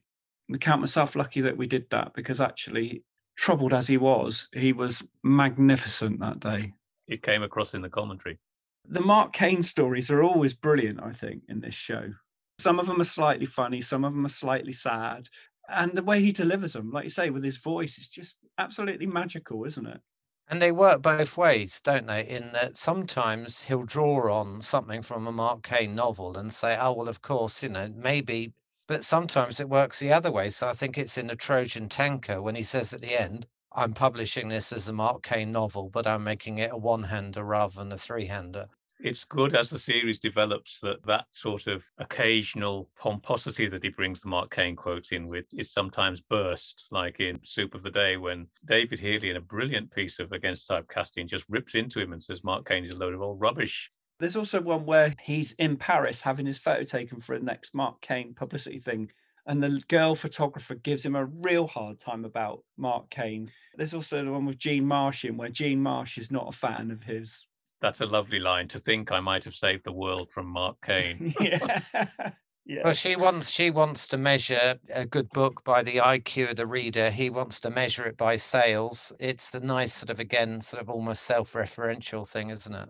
[0.54, 3.04] I count myself lucky that we did that because actually,
[3.36, 6.74] troubled as he was, he was magnificent that day.
[7.08, 8.40] It came across in the commentary.
[8.88, 12.14] The Mark Caine stories are always brilliant, I think, in this show.
[12.60, 15.30] Some of them are slightly funny, some of them are slightly sad.
[15.70, 19.08] And the way he delivers them, like you say, with his voice, is just absolutely
[19.08, 20.02] magical, isn't it?
[20.50, 22.28] And they work both ways, don't they?
[22.28, 26.94] In that sometimes he'll draw on something from a Mark Caine novel and say, oh,
[26.94, 28.54] well, of course, you know, maybe.
[28.88, 30.50] But sometimes it works the other way.
[30.50, 33.94] So I think it's in the Trojan Tanker when he says at the end, I'm
[33.94, 37.74] publishing this as a Mark Caine novel, but I'm making it a one hander rather
[37.76, 38.68] than a three hander
[39.04, 44.22] it's good as the series develops that that sort of occasional pomposity that he brings
[44.22, 48.16] the Mark Caine quotes in with is sometimes burst, like in Soup of the Day,
[48.16, 52.24] when David Healy, in a brilliant piece of Against Typecasting, just rips into him and
[52.24, 53.92] says Mark Caine is a load of old rubbish.
[54.20, 58.00] There's also one where he's in Paris having his photo taken for a next Mark
[58.00, 59.12] Caine publicity thing.
[59.46, 63.48] And the girl photographer gives him a real hard time about Mark Caine.
[63.76, 66.92] There's also the one with Jean Marsh in where Jean Marsh is not a fan
[66.92, 67.48] of his
[67.84, 71.34] that's a lovely line to think I might have saved the world from Mark Caine.
[71.42, 71.82] yeah.
[72.66, 72.82] yeah.
[72.82, 76.66] Well, she wants she wants to measure a good book by the IQ of the
[76.66, 77.12] reader.
[77.12, 79.12] He wants to measure it by sales.
[79.20, 82.90] It's a nice sort of again sort of almost self-referential thing, isn't it?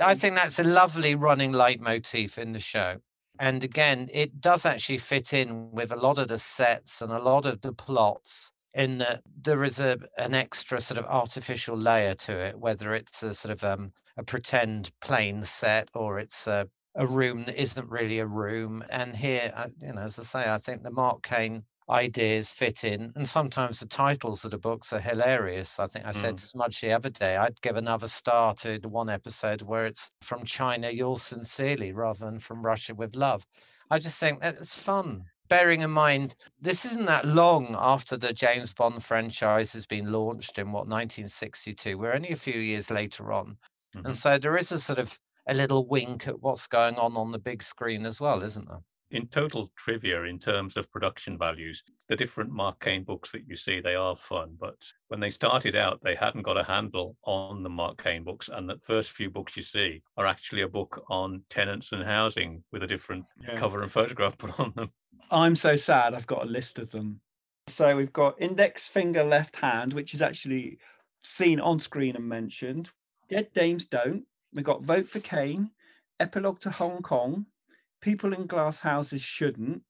[0.00, 0.18] I mm.
[0.18, 2.96] think that's a lovely running leitmotif in the show.
[3.40, 7.18] And again, it does actually fit in with a lot of the sets and a
[7.18, 12.14] lot of the plots in that there is a an extra sort of artificial layer
[12.14, 16.68] to it, whether it's a sort of um, a pretend plane set or it's a,
[16.94, 18.84] a room that isn't really a room.
[18.90, 19.50] And here,
[19.80, 23.80] you know, as I say, I think the Mark Caine ideas fit in and sometimes
[23.80, 26.42] the titles of the books are hilarious i think i said mm.
[26.42, 30.44] as much the other day i'd give another star to one episode where it's from
[30.44, 33.46] china yours sincerely rather than from russia with love
[33.90, 38.72] i just think it's fun bearing in mind this isn't that long after the james
[38.72, 43.56] bond franchise has been launched in what 1962 we're only a few years later on
[43.96, 44.06] Mm-hmm.
[44.06, 47.32] And so there is a sort of a little wink at what's going on on
[47.32, 48.80] the big screen as well, isn't there?
[49.10, 53.56] In total trivia, in terms of production values, the different Mark Caine books that you
[53.56, 54.56] see, they are fun.
[54.58, 54.76] But
[55.08, 58.48] when they started out, they hadn't got a handle on the Mark Caine books.
[58.52, 62.62] And the first few books you see are actually a book on tenants and housing
[62.70, 63.56] with a different yeah.
[63.56, 64.90] cover and photograph put on them.
[65.30, 66.14] I'm so sad.
[66.14, 67.20] I've got a list of them.
[67.66, 70.78] So we've got index finger left hand, which is actually
[71.22, 72.90] seen on screen and mentioned.
[73.28, 74.24] Dead Dames Don't.
[74.52, 75.70] We've got Vote for Caine,
[76.18, 77.46] Epilogue to Hong Kong,
[78.00, 79.82] People in Glass Houses Shouldn't,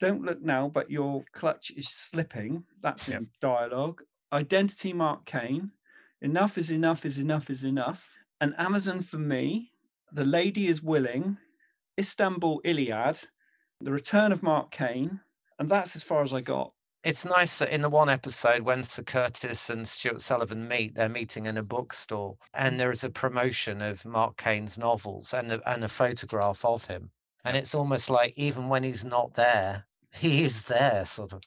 [0.00, 2.64] Don't Look Now, but Your Clutch is Slipping.
[2.80, 4.02] That's in dialogue.
[4.32, 5.70] Identity Mark Caine,
[6.20, 8.08] Enough is Enough is Enough is Enough,
[8.40, 9.72] and Amazon for Me,
[10.12, 11.38] The Lady is Willing,
[11.98, 13.20] Istanbul Iliad,
[13.80, 15.20] The Return of Mark Caine,
[15.58, 16.72] and that's as far as I got.
[17.04, 21.08] It's nice that in the one episode when Sir Curtis and Stewart Sullivan meet, they're
[21.08, 22.78] meeting in a bookstore, and mm.
[22.78, 27.10] there is a promotion of Mark Caine's novels and a, and a photograph of him,
[27.48, 31.40] and it's almost like even when he's not there, he is there, sort of.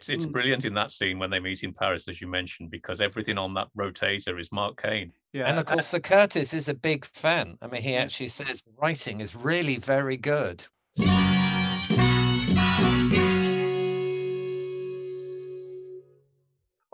[0.00, 0.32] It's, it's mm.
[0.32, 3.54] brilliant in that scene when they meet in Paris, as you mentioned, because everything on
[3.54, 5.12] that rotator is Mark Caine.
[5.32, 7.56] Yeah, and of course, Sir Curtis is a big fan.
[7.62, 10.66] I mean, he actually says writing is really very good.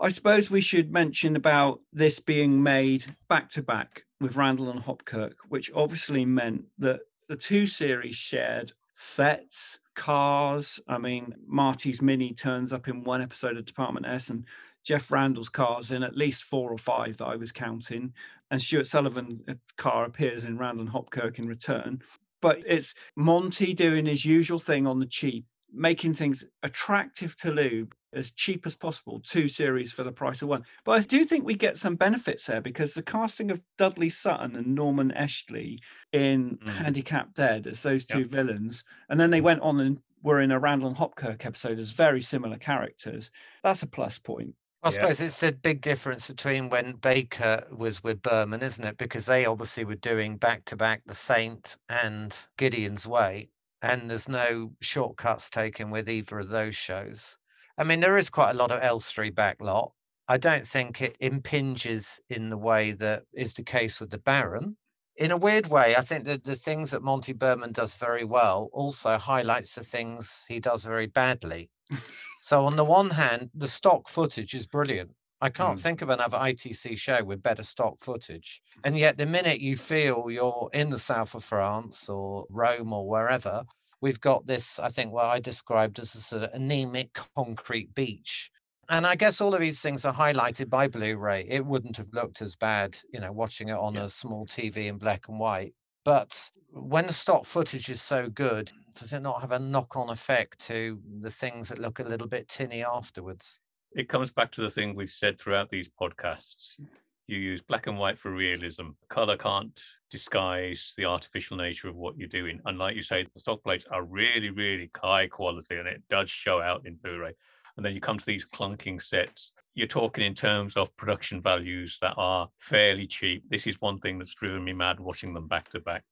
[0.03, 4.81] I suppose we should mention about this being made back to back with Randall and
[4.81, 7.01] Hopkirk, which obviously meant that
[7.31, 10.81] the two series shared sets, cars.
[10.85, 14.43] I mean, Marty's Mini turns up in one episode of Department S, and
[14.83, 18.11] Jeff Randall's cars in at least four or five that I was counting.
[18.49, 22.01] And Stewart Sullivan's uh, car appears in Randall and Hopkirk in return.
[22.41, 27.87] But it's Monty doing his usual thing on the cheap, making things attractive to Lew
[28.13, 30.65] as cheap as possible, two series for the price of one.
[30.83, 34.55] But I do think we get some benefits there because the casting of Dudley Sutton
[34.55, 35.79] and Norman Eshley
[36.11, 36.73] in mm.
[36.73, 38.27] Handicapped Dead as those two yep.
[38.27, 41.91] villains, and then they went on and were in a Randall and Hopkirk episode as
[41.91, 43.31] very similar characters.
[43.63, 44.55] That's a plus point.
[44.83, 44.93] I yeah.
[44.93, 48.97] suppose it's the big difference between when Baker was with Berman, isn't it?
[48.97, 53.49] Because they obviously were doing back to back The Saint and Gideon's Way,
[53.81, 57.37] and there's no shortcuts taken with either of those shows.
[57.77, 59.91] I mean, there is quite a lot of Elstree backlot.
[60.27, 64.77] I don't think it impinges in the way that is the case with the Baron.
[65.17, 68.69] In a weird way, I think that the things that Monty Berman does very well
[68.71, 71.69] also highlights the things he does very badly.
[72.41, 75.11] so on the one hand, the stock footage is brilliant.
[75.43, 75.81] I can't mm.
[75.81, 78.61] think of another ITC show with better stock footage.
[78.83, 83.09] And yet, the minute you feel you're in the south of France or Rome or
[83.09, 83.63] wherever,
[84.01, 88.51] we've got this, I think, what I described as a sort of anemic concrete beach.
[88.89, 91.47] And I guess all of these things are highlighted by Blu ray.
[91.49, 94.03] It wouldn't have looked as bad, you know, watching it on yeah.
[94.03, 95.73] a small TV in black and white.
[96.03, 100.09] But when the stock footage is so good, does it not have a knock on
[100.09, 103.61] effect to the things that look a little bit tinny afterwards?
[103.93, 106.79] It comes back to the thing we've said throughout these podcasts.
[107.27, 108.89] You use black and white for realism.
[109.09, 109.79] Color can't
[110.09, 112.59] disguise the artificial nature of what you're doing.
[112.65, 116.29] And like you say, the stock plates are really, really high quality and it does
[116.29, 117.33] show out in Blu ray.
[117.77, 119.53] And then you come to these clunking sets.
[119.75, 123.43] You're talking in terms of production values that are fairly cheap.
[123.49, 126.03] This is one thing that's driven me mad watching them back to back.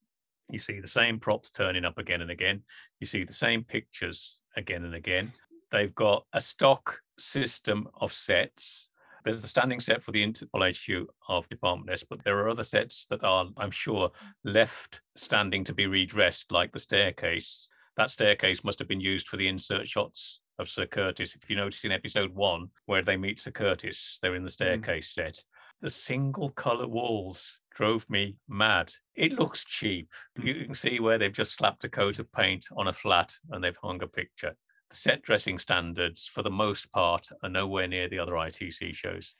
[0.50, 2.64] You see the same props turning up again and again.
[3.00, 5.34] You see the same pictures again and again.
[5.72, 8.90] They've got a stock system of sets.
[9.24, 12.64] There's the standing set for the Interpol HQ of Department S, but there are other
[12.64, 14.12] sets that are, I'm sure,
[14.44, 17.70] left standing to be redressed, like the staircase.
[17.98, 21.36] That staircase must have been used for the insert shots of Sir Curtis.
[21.36, 24.54] If you notice in episode one, where they meet Sir Curtis, they're in the mm.
[24.54, 25.16] staircase mm.
[25.16, 25.44] set.
[25.82, 28.92] The single color walls drove me mad.
[29.16, 30.10] It looks cheap.
[30.42, 33.64] You can see where they've just slapped a coat of paint on a flat and
[33.64, 34.56] they've hung a picture
[34.92, 39.34] set dressing standards, for the most part, are nowhere near the other ITC shows.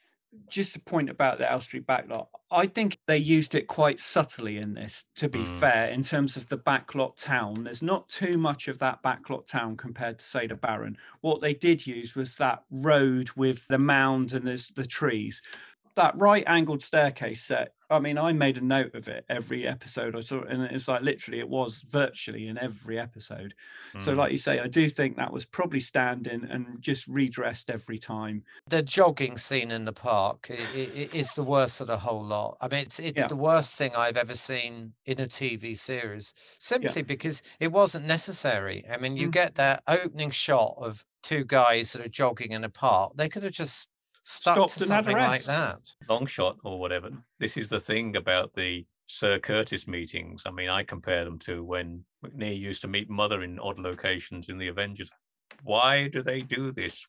[0.48, 2.28] Just a point about the L Elstree backlot.
[2.52, 5.58] I think they used it quite subtly in this, to be mm.
[5.58, 7.64] fair, in terms of the backlot town.
[7.64, 10.96] There's not too much of that backlot town compared to, say, the Baron.
[11.20, 15.42] What they did use was that road with the mound and there's the trees
[15.96, 20.14] that right angled staircase set I mean, I made a note of it every episode
[20.14, 23.54] I saw, and it's like literally it was virtually in every episode.
[23.94, 24.02] Mm.
[24.02, 27.98] So, like you say, I do think that was probably standing and just redressed every
[27.98, 28.44] time.
[28.68, 32.56] The jogging scene in the park is the worst of the whole lot.
[32.60, 33.26] I mean, it's it's yeah.
[33.26, 37.02] the worst thing I've ever seen in a TV series, simply yeah.
[37.02, 38.84] because it wasn't necessary.
[38.90, 39.32] I mean, you mm.
[39.32, 43.12] get that opening shot of two guys that are jogging in a park.
[43.16, 43.88] They could have just
[44.30, 45.78] stuck Stopped to something like that.
[46.08, 47.10] Long shot or whatever.
[47.38, 50.42] This is the thing about the Sir Curtis meetings.
[50.46, 54.48] I mean, I compare them to when Macnee used to meet Mother in odd locations
[54.48, 55.10] in the Avengers.
[55.64, 57.06] Why do they do this?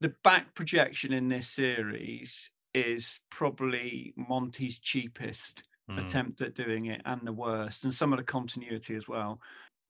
[0.00, 6.04] The back projection in this series is probably Monty's cheapest mm.
[6.04, 9.40] attempt at doing it and the worst, and some of the continuity as well.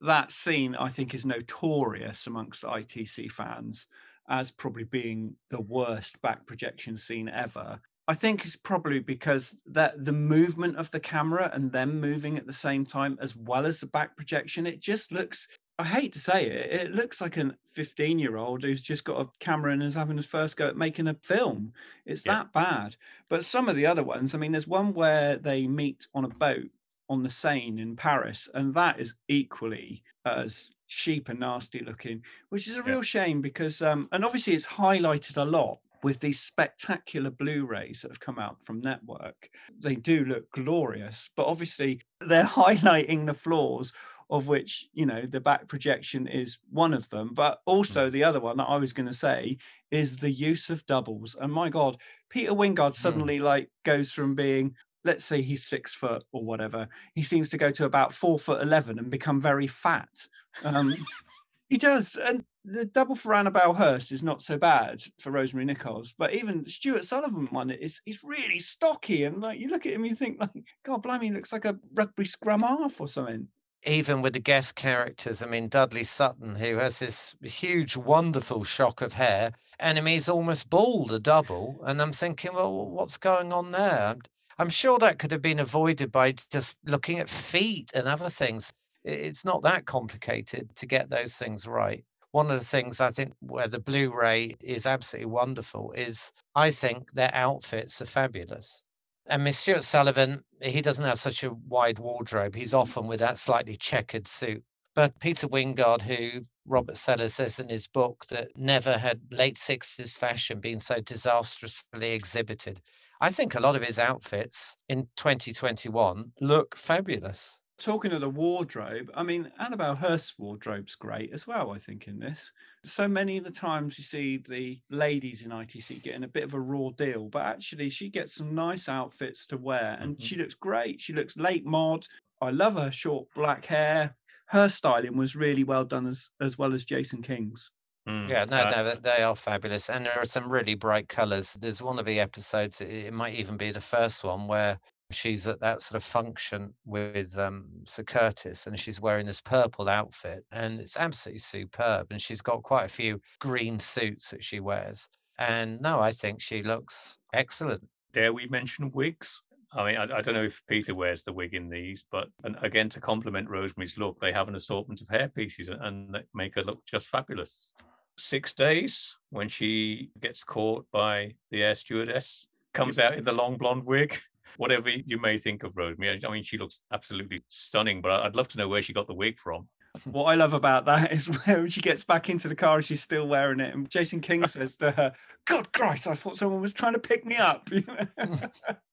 [0.03, 3.87] That scene, I think, is notorious amongst ITC fans
[4.28, 7.80] as probably being the worst back projection scene ever.
[8.06, 12.46] I think it's probably because that the movement of the camera and them moving at
[12.46, 15.48] the same time, as well as the back projection, it just looks.
[15.78, 19.20] I hate to say it, it looks like a 15 year old who's just got
[19.20, 21.72] a camera and is having his first go at making a film.
[22.04, 22.34] It's yeah.
[22.34, 22.96] that bad.
[23.28, 26.28] But some of the other ones, I mean, there's one where they meet on a
[26.28, 26.70] boat
[27.09, 32.68] on the Seine in Paris, and that is equally as cheap and nasty looking, which
[32.68, 33.02] is a real yeah.
[33.02, 38.20] shame because, um, and obviously it's highlighted a lot with these spectacular Blu-rays that have
[38.20, 39.48] come out from Network.
[39.80, 43.92] They do look glorious, but obviously they're highlighting the flaws
[44.30, 48.12] of which you know the back projection is one of them but also mm.
[48.12, 49.57] the other one that i was going to say
[49.90, 51.98] is the use of doubles and my god
[52.30, 52.96] peter wyngarde mm.
[52.96, 53.42] suddenly mm.
[53.42, 54.74] like goes from being
[55.05, 58.62] let's say he's six foot or whatever, he seems to go to about four foot
[58.62, 60.26] 11 and become very fat.
[60.64, 60.96] Um,
[61.68, 62.16] he does.
[62.16, 66.66] And the double for Annabelle Hurst is not so bad for Rosemary Nichols, but even
[66.66, 69.24] Stewart Sullivan one is he's really stocky.
[69.24, 70.50] And like you look at him, you think, like,
[70.84, 73.48] God blimey, he looks like a rugby scrum half or something.
[73.86, 79.02] Even with the guest characters, I mean, Dudley Sutton, who has this huge, wonderful shock
[79.02, 81.78] of hair, and he's almost bald, a double.
[81.84, 84.16] And I'm thinking, well, what's going on there?
[84.59, 88.72] I'm sure that could have been avoided by just looking at feet and other things.
[89.02, 92.05] It's not that complicated to get those things right.
[92.30, 96.70] One of the things I think where the Blu ray is absolutely wonderful is I
[96.70, 98.82] think their outfits are fabulous.
[99.26, 102.55] And Miss Stewart Sullivan, he doesn't have such a wide wardrobe.
[102.55, 104.62] He's often with that slightly checkered suit.
[104.94, 110.16] But Peter Wyngarde, who Robert Sellers says in his book that never had late 60s
[110.16, 112.80] fashion been so disastrously exhibited.
[113.20, 117.62] I think a lot of his outfits in 2021 look fabulous.
[117.78, 122.20] Talking of the wardrobe, I mean, Annabelle Hurst's wardrobe's great as well, I think, in
[122.20, 122.52] this.
[122.84, 126.54] So many of the times you see the ladies in ITC getting a bit of
[126.54, 130.24] a raw deal, but actually she gets some nice outfits to wear and mm-hmm.
[130.24, 131.00] she looks great.
[131.00, 132.06] She looks late mod.
[132.40, 134.16] I love her short black hair.
[134.46, 137.70] Her styling was really well done as, as well as Jason King's.
[138.09, 141.57] Mm, yeah, no, uh, no, they are fabulous, and there are some really bright colours.
[141.61, 144.78] There's one of the episodes; it might even be the first one where
[145.11, 149.88] she's at that sort of function with um, Sir Curtis, and she's wearing this purple
[149.88, 152.09] outfit, and it's absolutely superb.
[152.11, 155.09] And she's got quite a few green suits that she wears.
[155.38, 157.88] And no, I think she looks excellent.
[158.12, 159.40] Dare we mention wigs?
[159.72, 162.57] I mean, I, I, don't know if Peter wears the wig in these, but and
[162.62, 166.55] again, to complement Rosemary's look, they have an assortment of hair pieces and they make
[166.55, 167.72] her look just fabulous.
[168.16, 173.56] Six days when she gets caught by the air stewardess, comes out in the long
[173.56, 174.18] blonde wig
[174.56, 178.48] whatever you may think of Rosemary, I mean, she looks absolutely stunning, but I'd love
[178.48, 179.68] to know where she got the wig from.
[180.04, 183.28] What I love about that is when she gets back into the car, she's still
[183.28, 183.72] wearing it.
[183.72, 185.12] And Jason King says to her,
[185.44, 187.70] God Christ, I thought someone was trying to pick me up.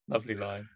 [0.07, 0.69] Lovely line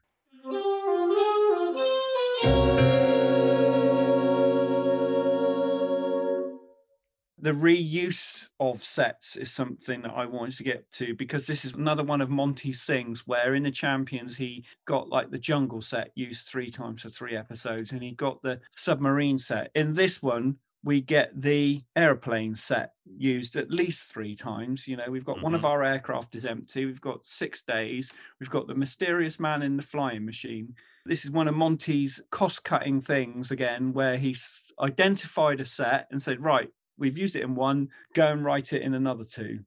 [7.45, 11.73] the reuse of sets is something that I wanted to get to because this is
[11.73, 16.09] another one of Monty's things where in the Champions he got like the jungle set
[16.15, 19.69] used three times for three episodes and he got the submarine set.
[19.75, 24.87] In this one, we get the airplane set used at least three times.
[24.87, 25.43] You know, we've got mm-hmm.
[25.43, 25.67] one of mm-hmm.
[25.67, 26.85] our aircraft is empty.
[26.85, 28.11] We've got six days.
[28.39, 30.73] We've got the mysterious man in the flying machine.
[31.05, 36.19] This is one of Monty's cost cutting things again, where he's identified a set and
[36.19, 39.59] said, right, we've used it in one, go and write it in another two.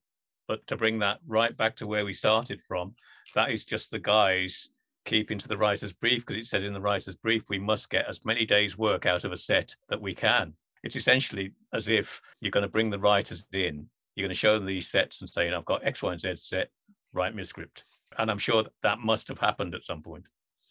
[0.47, 2.95] But to bring that right back to where we started from,
[3.35, 4.71] that is just the guys
[5.05, 8.07] keeping to the writer's brief because it says in the writer's brief we must get
[8.09, 10.55] as many days' work out of a set that we can.
[10.83, 14.55] It's essentially as if you're going to bring the writers in, you're going to show
[14.55, 16.71] them these sets and say, I've got X, Y, and Z set,
[17.13, 17.85] write me a script.
[18.19, 20.25] And I'm sure that, that must have happened at some point.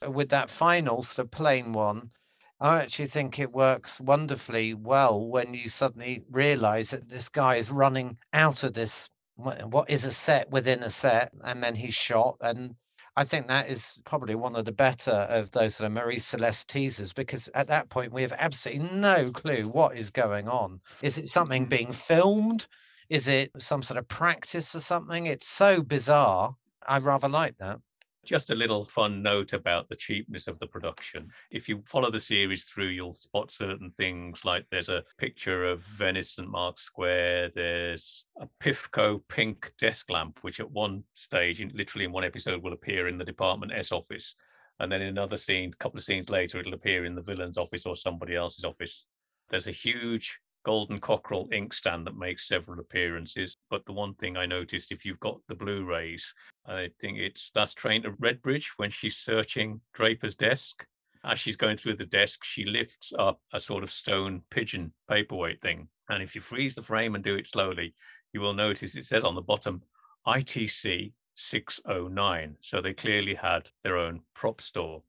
[0.07, 2.11] With that final sort of plain one,
[2.59, 7.69] I actually think it works wonderfully well when you suddenly realize that this guy is
[7.69, 12.37] running out of this what is a set within a set and then he's shot
[12.41, 12.75] and
[13.15, 16.69] I think that is probably one of the better of those sort of Marie Celeste
[16.69, 20.79] teasers because at that point we have absolutely no clue what is going on.
[21.01, 21.69] Is it something mm-hmm.
[21.69, 22.67] being filmed?
[23.09, 25.25] Is it some sort of practice or something?
[25.25, 26.55] It's so bizarre.
[26.87, 27.79] I rather like that.
[28.27, 31.31] Just a little fun note about the cheapness of the production.
[31.49, 35.79] If you follow the series through, you'll spot certain things like there's a picture of
[35.83, 36.49] Venice St.
[36.49, 42.25] Mark's Square, there's a Pifco pink desk lamp, which at one stage, literally in one
[42.25, 44.35] episode, will appear in the Department S office.
[44.81, 47.57] And then in another scene, a couple of scenes later, it'll appear in the villain's
[47.57, 49.07] office or somebody else's office.
[49.49, 53.55] There's a huge golden cockerel inkstand that makes several appearances.
[53.69, 56.33] But the one thing I noticed, if you've got the Blu-rays,
[56.65, 60.85] I think it's that's trained to Redbridge when she's searching Draper's desk.
[61.23, 65.61] As she's going through the desk, she lifts up a sort of stone pigeon paperweight
[65.61, 65.89] thing.
[66.09, 67.95] And if you freeze the frame and do it slowly,
[68.33, 69.81] you will notice it says on the bottom
[70.25, 72.55] ITC 609.
[72.61, 75.03] So they clearly had their own prop store.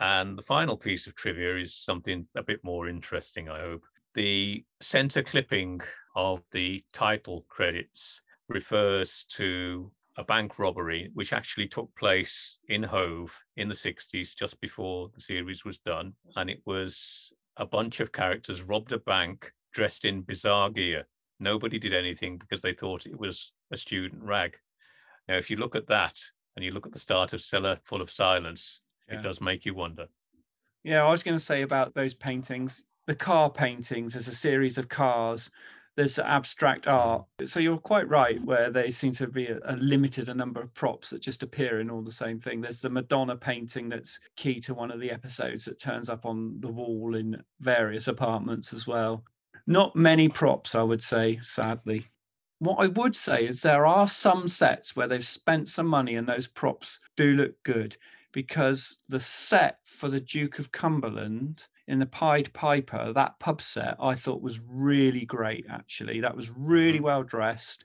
[0.00, 3.82] And the final piece of trivia is something a bit more interesting, I hope.
[4.14, 5.80] The center clipping
[6.14, 13.38] of the title credits refers to a bank robbery which actually took place in Hove
[13.56, 16.12] in the 60s, just before the series was done.
[16.36, 21.06] And it was a bunch of characters robbed a bank dressed in bizarre gear.
[21.40, 24.56] Nobody did anything because they thought it was a student rag.
[25.28, 26.18] Now, if you look at that
[26.56, 29.18] and you look at the start of Cellar Full of Silence, yeah.
[29.18, 30.08] it does make you wonder.
[30.84, 34.78] Yeah, I was going to say about those paintings the car paintings as a series
[34.78, 35.50] of cars
[35.96, 37.24] there's abstract art.
[37.44, 40.72] So you're quite right where they seem to be a, a, limited a number of
[40.74, 42.60] props that just appear in all the same thing.
[42.60, 46.60] There's the madonna painting that's key to one of the episodes that turns up on
[46.60, 49.24] the wall in various apartments as well.
[49.66, 52.06] Not many props i would say sadly.
[52.58, 56.28] What i would say is there are some sets where they've spent some money and
[56.28, 57.96] those props do look good
[58.32, 63.96] because the set for the duke of cumberland in the Pied Piper, that pub set
[64.00, 66.20] I thought was really great, actually.
[66.20, 67.04] That was really mm-hmm.
[67.04, 67.84] well dressed.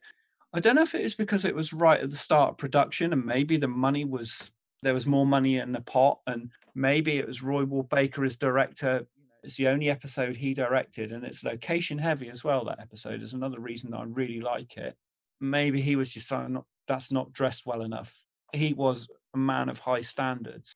[0.53, 3.13] I don't know if it was because it was right at the start of production
[3.13, 4.51] and maybe the money was
[4.83, 8.37] there was more money in the pot and maybe it was Roy Ward Baker as
[8.37, 9.07] director
[9.43, 12.65] It's the only episode he directed, and it's location heavy as well.
[12.65, 14.95] That episode is another reason that I really like it.
[15.39, 18.23] Maybe he was just saying that's not dressed well enough.
[18.53, 20.73] He was a man of high standards.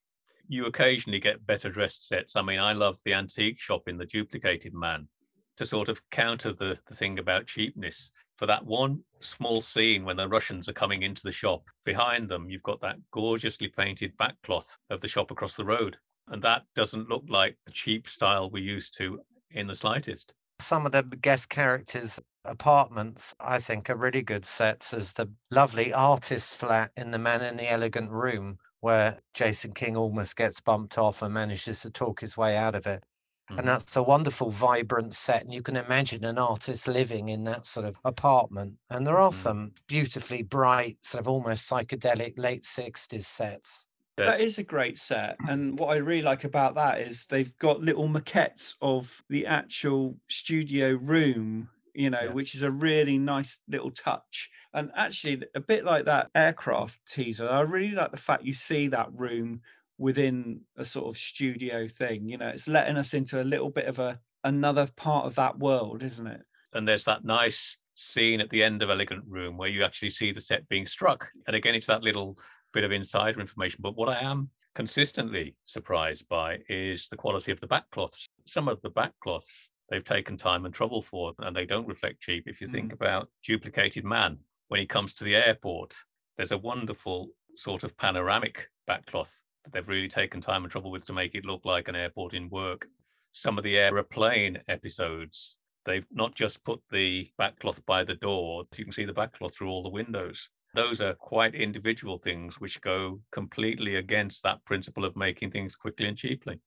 [0.52, 2.36] You occasionally get better dressed sets.
[2.36, 5.08] I mean, I love the antique shop in the duplicated man
[5.56, 8.12] to sort of counter the, the thing about cheapness.
[8.38, 12.50] For that one small scene when the Russians are coming into the shop, behind them,
[12.50, 15.96] you've got that gorgeously painted backcloth of the shop across the road.
[16.28, 19.22] And that doesn't look like the cheap style we're used to
[19.52, 20.34] in the slightest.
[20.60, 24.94] Some of the guest characters' apartments, I think, are really good sets.
[24.94, 29.96] As the lovely artist flat in The Man in the Elegant Room, where Jason King
[29.96, 33.04] almost gets bumped off and manages to talk his way out of it.
[33.50, 33.60] Mm-hmm.
[33.60, 35.44] And that's a wonderful, vibrant set.
[35.44, 38.78] And you can imagine an artist living in that sort of apartment.
[38.90, 39.40] And there are mm-hmm.
[39.40, 43.88] some beautifully bright, sort of almost psychedelic late 60s sets.
[44.18, 45.36] That is a great set.
[45.48, 50.16] And what I really like about that is they've got little maquettes of the actual
[50.30, 52.32] studio room, you know, yeah.
[52.32, 54.50] which is a really nice little touch.
[54.74, 58.88] And actually, a bit like that aircraft teaser, I really like the fact you see
[58.88, 59.62] that room
[59.98, 62.28] within a sort of studio thing.
[62.28, 65.60] You know, it's letting us into a little bit of a another part of that
[65.60, 66.42] world, isn't it?
[66.74, 70.32] And there's that nice scene at the end of Elegant Room where you actually see
[70.32, 71.30] the set being struck.
[71.48, 72.38] And again, it's that little
[72.74, 73.80] bit of insider information.
[73.82, 78.24] But what I am consistently surprised by is the quality of the backcloths.
[78.46, 82.46] Some of the backcloths they've taken time and trouble for, and they don't reflect cheap.
[82.48, 82.72] If you mm.
[82.72, 84.40] think about Duplicated Man,
[84.72, 85.94] when he comes to the airport,
[86.38, 89.28] there's a wonderful sort of panoramic backcloth
[89.66, 92.34] that they've really taken time and trouble with to make it look like an airport
[92.34, 92.88] in work.
[93.34, 98.86] Some of the aeroplane episodes, they've not just put the backcloth by the door, you
[98.86, 100.48] can see the backcloth through all the windows.
[100.74, 106.08] Those are quite individual things which go completely against that principle of making things quickly
[106.08, 106.62] and cheaply.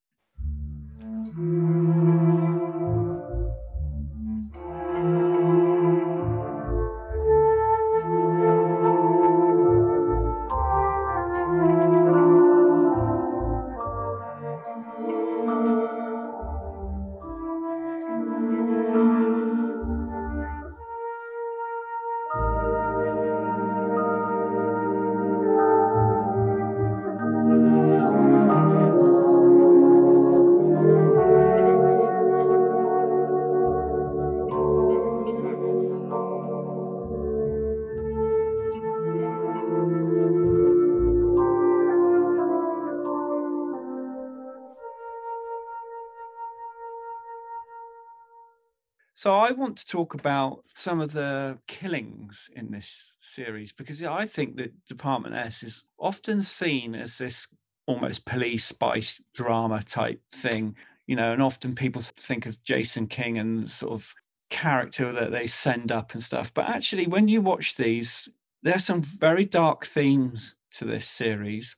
[49.55, 54.85] Want to talk about some of the killings in this series because I think that
[54.85, 57.49] Department S is often seen as this
[57.87, 60.77] almost police spice drama type thing,
[61.07, 64.15] you know, and often people think of Jason King and sort of
[64.51, 66.53] character that they send up and stuff.
[66.53, 68.29] But actually, when you watch these,
[68.63, 71.77] there are some very dark themes to this series.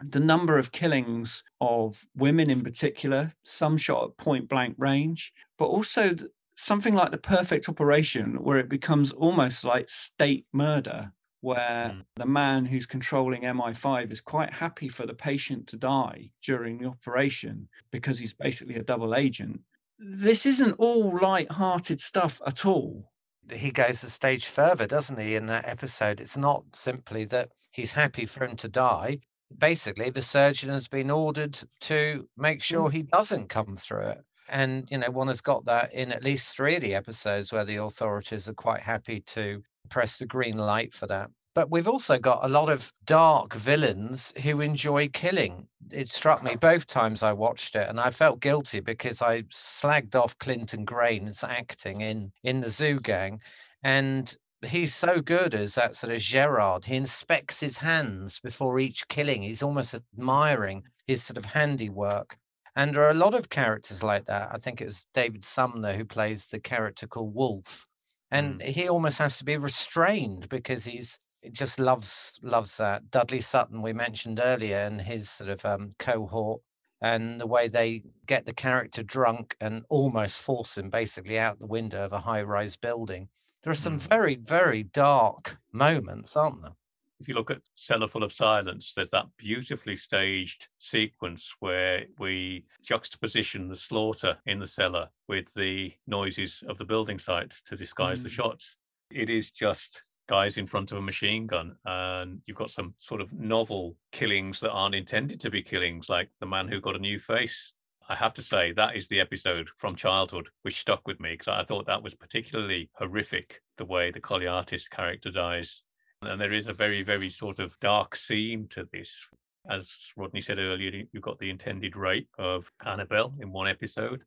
[0.00, 5.66] The number of killings of women in particular, some shot at point blank range, but
[5.66, 6.14] also
[6.58, 12.04] something like the perfect operation where it becomes almost like state murder where mm.
[12.16, 16.88] the man who's controlling MI5 is quite happy for the patient to die during the
[16.88, 19.60] operation because he's basically a double agent.
[20.00, 23.12] This isn't all light-hearted stuff at all.
[23.52, 26.20] He goes a stage further, doesn't he, in that episode?
[26.20, 29.20] It's not simply that he's happy for him to die.
[29.56, 32.92] Basically, the surgeon has been ordered to make sure mm.
[32.92, 34.24] he doesn't come through it.
[34.48, 37.64] And, you know, one has got that in at least three of the episodes where
[37.64, 41.30] the authorities are quite happy to press the green light for that.
[41.54, 45.66] But we've also got a lot of dark villains who enjoy killing.
[45.90, 50.14] It struck me both times I watched it, and I felt guilty because I slagged
[50.14, 53.40] off Clinton Greyn's acting in in the Zoo Gang,
[53.82, 54.36] and
[54.66, 56.84] he's so good as that sort of Gerard.
[56.84, 59.42] He inspects his hands before each killing.
[59.42, 62.38] He's almost admiring his sort of handiwork.
[62.78, 64.50] And there are a lot of characters like that.
[64.52, 67.84] I think it was David Sumner who plays the character called Wolf.
[68.30, 68.66] And mm.
[68.66, 71.18] he almost has to be restrained because he's
[71.50, 73.10] just loves loves that.
[73.10, 76.62] Dudley Sutton we mentioned earlier and his sort of um, cohort
[77.02, 81.66] and the way they get the character drunk and almost force him basically out the
[81.66, 83.28] window of a high-rise building.
[83.64, 84.08] There are some mm.
[84.08, 86.76] very, very dark moments, aren't there?
[87.20, 92.64] If you look at Cellar Full of Silence, there's that beautifully staged sequence where we
[92.82, 98.20] juxtaposition the slaughter in the cellar with the noises of the building site to disguise
[98.20, 98.24] mm.
[98.24, 98.76] the shots.
[99.10, 103.20] It is just guys in front of a machine gun, and you've got some sort
[103.20, 107.00] of novel killings that aren't intended to be killings, like the man who got a
[107.00, 107.72] new face.
[108.10, 111.48] I have to say that is the episode from childhood which stuck with me because
[111.48, 115.82] I thought that was particularly horrific the way the Colliatis character dies.
[116.22, 119.26] And there is a very, very sort of dark scene to this.
[119.70, 124.22] As Rodney said earlier, you've got the intended rape of Annabelle in one episode,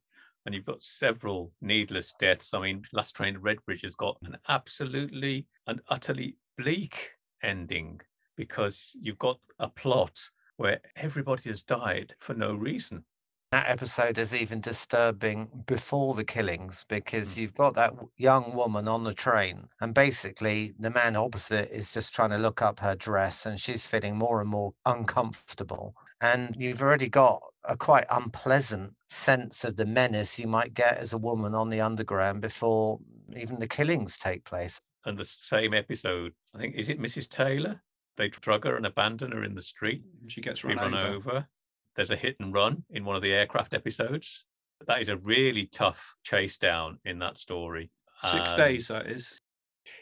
[0.45, 2.53] and you've got several needless deaths.
[2.53, 7.11] I mean, Last Train to Redbridge has got an absolutely and utterly bleak
[7.43, 7.99] ending
[8.37, 10.17] because you've got a plot
[10.57, 13.03] where everybody has died for no reason
[13.51, 17.37] that episode is even disturbing before the killings because Mm.
[17.37, 22.15] you've got that young woman on the train and basically the man opposite is just
[22.15, 26.81] trying to look up her dress and she's feeling more and more uncomfortable and you've
[26.81, 31.53] already got a quite unpleasant sense of the menace you might get as a woman
[31.53, 32.99] on the underground before
[33.35, 37.27] even the killings take place and the same episode, I think, is it Mrs.
[37.27, 37.81] Taylor?
[38.17, 40.03] They drug her and abandon her in the street.
[40.27, 41.07] She gets run, run over.
[41.15, 41.47] over.
[41.95, 44.45] There's a hit and run in one of the aircraft episodes.
[44.87, 47.91] That is a really tough chase down in that story.
[48.21, 49.37] Six And days, that is.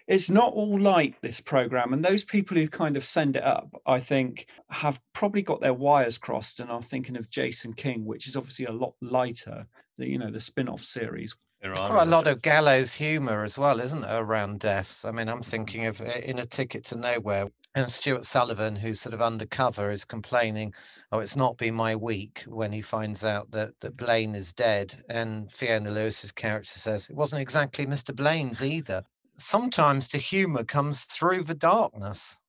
[0.07, 1.93] It's not all light, this program.
[1.93, 5.73] And those people who kind of send it up, I think, have probably got their
[5.73, 9.67] wires crossed and are thinking of Jason King, which is obviously a lot lighter,
[9.97, 11.35] the, you know, the spin off series.
[11.61, 15.05] There There's are quite a lot of gallows humour as well, isn't there, around deaths?
[15.05, 18.99] I mean, I'm thinking of uh, in a Ticket to Nowhere, and Stewart Sullivan, who's
[18.99, 20.73] sort of undercover, is complaining,
[21.11, 25.03] "Oh, it's not been my week." When he finds out that that Blaine is dead,
[25.09, 28.15] and Fiona Lewis's character says, "It wasn't exactly Mr.
[28.15, 29.03] Blaine's either."
[29.37, 32.39] Sometimes the humour comes through the darkness.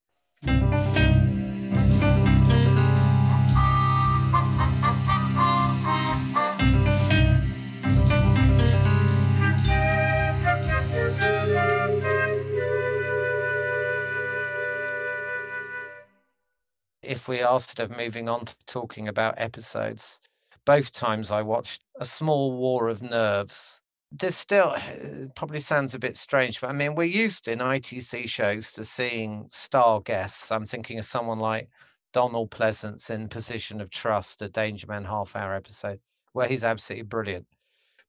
[17.10, 20.20] If we are sort of moving on to talking about episodes,
[20.64, 23.80] both times I watched A Small War of Nerves.
[24.12, 24.76] There's still,
[25.34, 29.48] probably sounds a bit strange, but I mean, we're used in ITC shows to seeing
[29.50, 30.52] star guests.
[30.52, 31.68] I'm thinking of someone like
[32.12, 35.98] Donald Pleasence in Position of Trust, a Danger Man half hour episode,
[36.32, 37.48] where he's absolutely brilliant.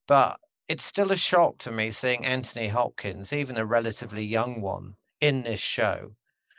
[0.06, 0.38] But
[0.68, 5.42] it's still a shock to me seeing Anthony Hopkins, even a relatively young one, in
[5.42, 6.14] this show.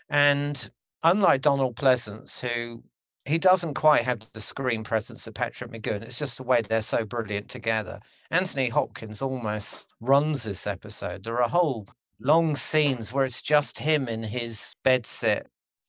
[0.09, 0.69] And
[1.03, 2.83] unlike Donald Pleasence, who
[3.25, 6.81] he doesn't quite have the screen presence of Patrick McGoohan, it's just the way they're
[6.81, 7.99] so brilliant together.
[8.31, 11.23] Anthony Hopkins almost runs this episode.
[11.23, 11.87] There are whole
[12.19, 15.45] long scenes where it's just him in his bedsit.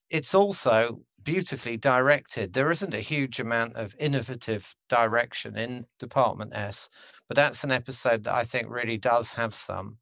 [0.09, 2.53] It's also beautifully directed.
[2.53, 6.89] There isn't a huge amount of innovative direction in Department S,
[7.27, 9.97] but that's an episode that I think really does have some.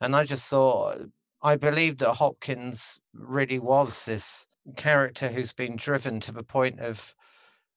[0.00, 0.98] And I just thought,
[1.46, 7.14] I believe that Hopkins really was this character who's been driven to the point of,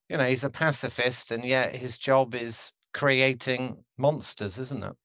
[0.09, 4.95] you know, he's a pacifist and yet his job is creating monsters, isn't it?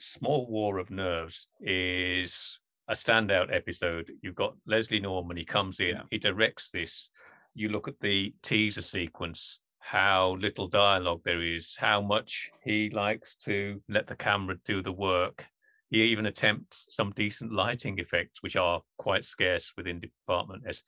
[0.00, 4.10] Small War of Nerves is a standout episode.
[4.20, 6.02] You've got Leslie Norman, he comes in, Yeah.
[6.10, 7.08] he directs this.
[7.54, 13.36] You look at the teaser sequence, how little dialogue there is, how much he likes
[13.44, 15.46] to let the camera do the work.
[15.92, 20.82] He even attempts some decent lighting effects, which are quite scarce within Department S.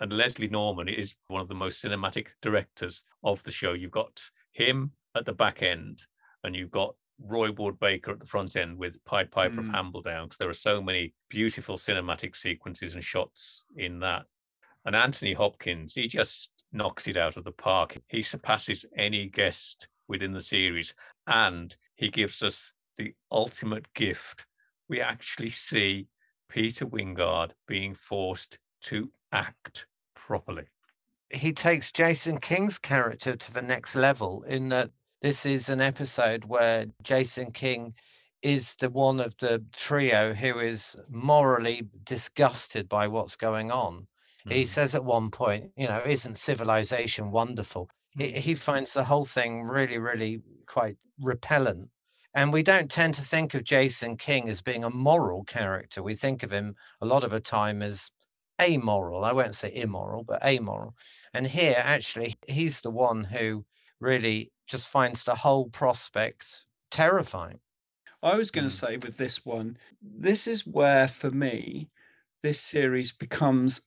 [0.00, 3.74] And Leslie Norman is one of the most cinematic directors of the show.
[3.74, 4.18] You've got
[4.52, 6.04] him at the back end,
[6.42, 9.74] and you've got Roy Ward Baker at the front end with Pied Piper of Mm.
[9.74, 14.24] Hambledown, because there are so many beautiful cinematic sequences and shots in that.
[14.86, 17.98] And Anthony Hopkins, he just knocks it out of the park.
[18.08, 20.94] He surpasses any guest within the series,
[21.26, 24.45] and he gives us the ultimate gift.
[24.88, 26.06] We actually see
[26.48, 30.64] Peter Wyngarde being forced to act properly.
[31.30, 34.90] he takes Jason King's character to the next level in that
[35.22, 37.94] this is an episode where Jason King
[38.42, 44.06] is the one of the trio who is morally disgusted by what's going on.
[44.48, 44.68] He Mm.
[44.68, 47.90] says at one point, you know, isn't civilization wonderful?
[48.16, 51.90] He, he finds the whole thing really, really quite repellent.
[52.36, 56.02] And we don't tend to think of Jason King as being a moral character.
[56.02, 58.10] We think of him a lot of the time as
[58.60, 59.24] amoral.
[59.24, 60.94] I won't say immoral, but amoral.
[61.32, 63.64] And here, actually, he's the one who
[64.00, 67.58] really just finds the whole prospect terrifying.
[68.22, 68.70] I was going Mm.
[68.70, 71.88] to say with this one, this is where for me,
[72.42, 73.80] this series becomes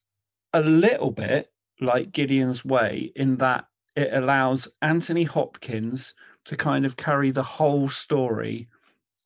[0.54, 6.16] a little bit like Gideon's Way in that it allows Anthony Hopkins
[6.50, 8.68] to kind of carry the whole story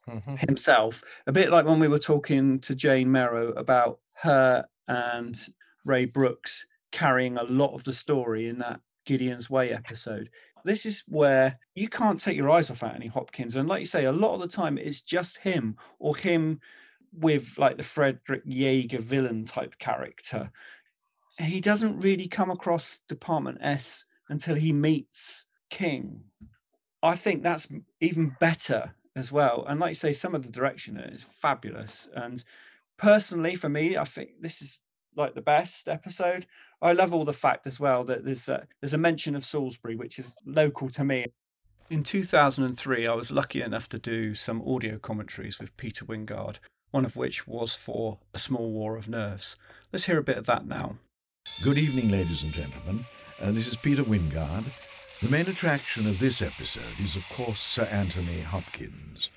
[0.08, 0.38] Mhm.
[0.40, 1.02] himself.
[1.26, 5.40] A bit like when we were talking to Jane Merrow about her and
[5.86, 10.30] Ray Brooks carrying a lot of the story in that Gideon's Way episode.
[10.66, 13.56] This is where you can't take your eyes off Anthony Hopkins.
[13.56, 16.60] And like you say, a lot of the time it's just him or him
[17.14, 20.52] with like the Frederick Jaeger villain type character.
[21.38, 26.26] He doesn't really come across Department S until he meets King.
[27.04, 27.68] I think that's
[27.99, 29.66] even better as well.
[29.68, 32.08] And like you say, some of the direction is fabulous.
[32.16, 32.43] And
[32.97, 34.80] personally, for me, I think this is
[35.16, 36.45] like the best episode.
[36.82, 39.97] I love all the fact as well that there's a, there's a mention of Salisbury,
[39.97, 41.26] which is local to me.
[41.89, 46.60] In 2003, I was lucky enough to do some audio commentaries with Peter Wyngarde,
[46.91, 49.58] one of which was for A Small War of Nerves.
[49.91, 50.95] Let's hear a bit of that now.
[51.62, 53.06] Good evening, ladies and gentlemen.
[53.41, 54.72] Uh, this is Peter Wyngarde.
[55.24, 59.30] The main attraction of this episode is, of course, Sir Anthony Hopkins.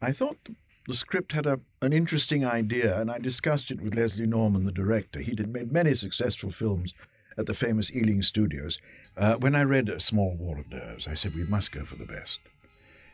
[0.00, 0.38] I thought
[0.86, 4.70] the script had a, an interesting idea, and I discussed it with Leslie Norman, the
[4.70, 5.18] director.
[5.18, 6.94] He had made many successful films
[7.36, 8.78] at the famous Ealing Studios.
[9.16, 11.96] Uh, when I read A Small War of Nerves, I said we must go for
[11.96, 12.38] the best.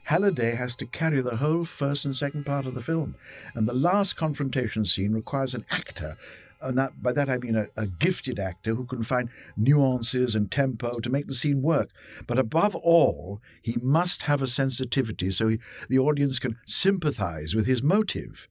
[0.05, 3.15] Halliday has to carry the whole first and second part of the film,
[3.55, 6.19] and the last confrontation scene requires an actor
[6.61, 10.35] Uh, and that, by that I mean a, a, gifted actor who can find nuances
[10.35, 11.91] and tempo to make the scene work.
[12.27, 17.67] But above all, he must have a sensitivity so he, the audience can sympathize with
[17.67, 18.49] his motive.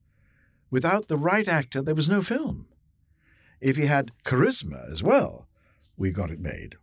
[0.69, 2.67] Without the right actor, there was no film.
[3.59, 5.47] If he had charisma as well,
[5.95, 6.75] we got it made.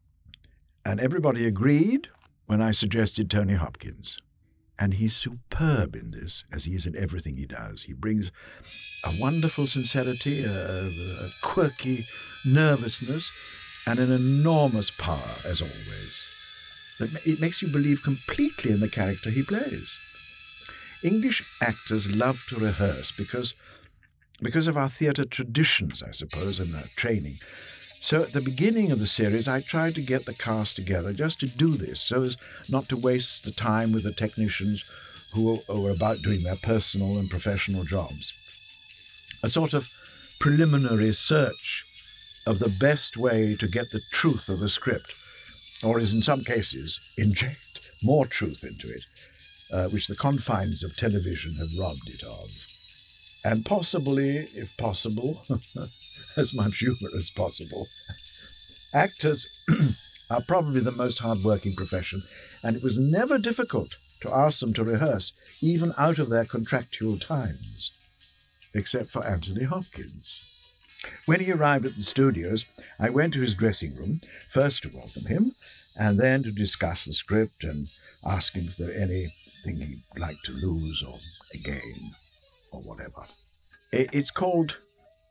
[0.84, 2.08] And everybody agreed
[2.46, 4.18] when I suggested Tony Hopkins
[4.78, 7.84] and he's superb in this, as he is in everything he does.
[7.84, 8.32] He brings
[9.04, 12.04] a wonderful sincerity, a, a quirky
[12.44, 13.30] nervousness,
[13.86, 16.24] and an enormous power, as always.
[17.26, 19.96] It makes you believe completely in the character he plays.
[21.02, 23.54] English actors love to rehearse because,
[24.42, 27.38] because of our theatre traditions, I suppose, and their training.
[28.04, 31.40] So at the beginning of the series, I tried to get the cast together just
[31.40, 32.36] to do this, so as
[32.68, 34.84] not to waste the time with the technicians
[35.32, 38.30] who were about doing their personal and professional jobs.
[39.42, 39.88] A sort of
[40.38, 41.86] preliminary search
[42.46, 45.10] of the best way to get the truth of the script,
[45.82, 49.04] or as in some cases, inject more truth into it,
[49.72, 52.50] uh, which the confines of television have robbed it of.
[53.46, 55.42] And possibly, if possible,
[56.36, 57.86] as much humor as possible.
[58.92, 59.64] Actors
[60.30, 62.22] are probably the most hard-working profession,
[62.62, 65.32] and it was never difficult to ask them to rehearse,
[65.62, 67.92] even out of their contractual times,
[68.72, 70.50] except for Anthony Hopkins.
[71.26, 72.64] When he arrived at the studios,
[72.98, 75.52] I went to his dressing room, first to welcome him,
[75.98, 77.88] and then to discuss the script and
[78.24, 79.30] ask him if there anything
[79.64, 81.18] he'd like to lose or
[81.62, 82.12] gain
[82.72, 83.24] or whatever.
[83.92, 84.78] It's called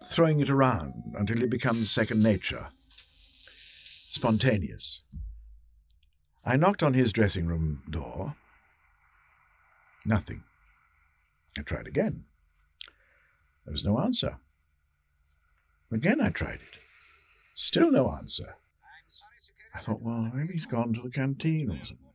[0.03, 2.67] throwing it around until it becomes second nature,
[3.39, 5.01] spontaneous.
[6.45, 8.35] I knocked on his dressing room door.
[10.05, 10.43] Nothing.
[11.57, 12.25] I tried again.
[13.65, 14.37] There was no answer.
[15.91, 16.79] Again, I tried it.
[17.53, 18.55] Still no answer.
[19.75, 22.12] I thought, well, maybe he's gone to the canteen or something.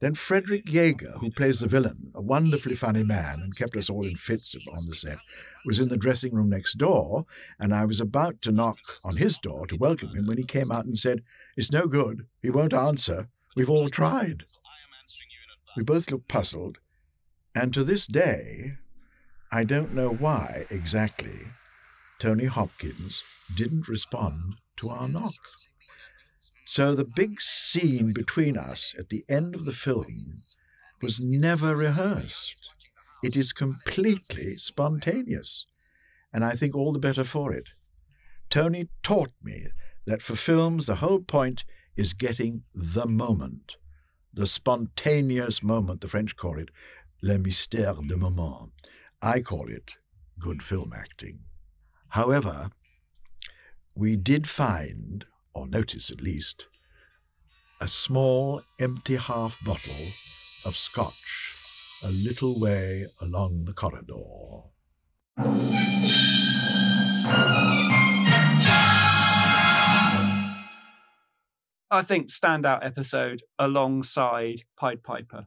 [0.00, 4.06] Then Frederick Jaeger, who plays the villain, a wonderfully funny man and kept us all
[4.06, 5.18] in fits on the set,
[5.66, 7.26] was in the dressing room next door,
[7.58, 10.72] and I was about to knock on his door to welcome him when he came
[10.72, 11.20] out and said,
[11.54, 12.26] It's no good.
[12.40, 13.28] He won't answer.
[13.54, 14.44] We've all tried.
[15.76, 16.78] We both looked puzzled,
[17.54, 18.78] and to this day,
[19.52, 21.48] I don't know why exactly
[22.18, 23.22] Tony Hopkins
[23.54, 25.34] didn't respond to our knock.
[26.70, 30.36] So the big scene between us at the end of the film
[31.02, 32.70] was never rehearsed.
[33.24, 35.66] It is completely spontaneous,
[36.32, 37.70] and I think all the better for it.
[38.50, 39.66] Tony taught me
[40.06, 41.64] that for films the whole point
[41.96, 43.76] is getting the moment,
[44.32, 46.68] the spontaneous moment, the French call it
[47.20, 48.70] le mystère de moment.
[49.20, 49.96] I call it
[50.38, 51.40] good film acting.
[52.10, 52.70] However,
[53.96, 55.24] we did find
[55.54, 56.66] or notice at least,
[57.80, 60.06] a small empty half bottle
[60.64, 61.54] of scotch
[62.02, 64.64] a little way along the corridor.
[71.92, 75.46] I think standout episode alongside Pied Piper.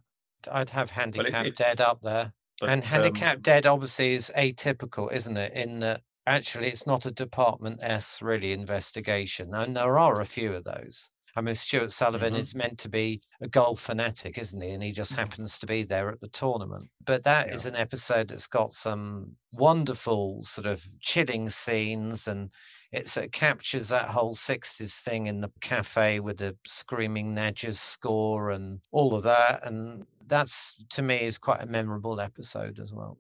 [0.51, 2.33] I'd have Handicap it, Dead up there.
[2.59, 5.53] But, and Handicap um, Dead obviously is atypical, isn't it?
[5.53, 10.53] In that actually it's not a Department S really investigation, and there are a few
[10.53, 11.09] of those.
[11.35, 12.41] I mean, Stewart Sullivan mm-hmm.
[12.41, 14.69] is meant to be a golf fanatic, isn't he?
[14.69, 15.21] And he just mm-hmm.
[15.21, 16.89] happens to be there at the tournament.
[17.05, 17.55] But that yeah.
[17.55, 22.51] is an episode that's got some wonderful, sort of chilling scenes, and
[22.91, 28.79] it captures that whole 60s thing in the cafe with the screaming Nadja's score and
[28.91, 29.65] all of that.
[29.65, 33.17] And that's to me is quite a memorable episode as well.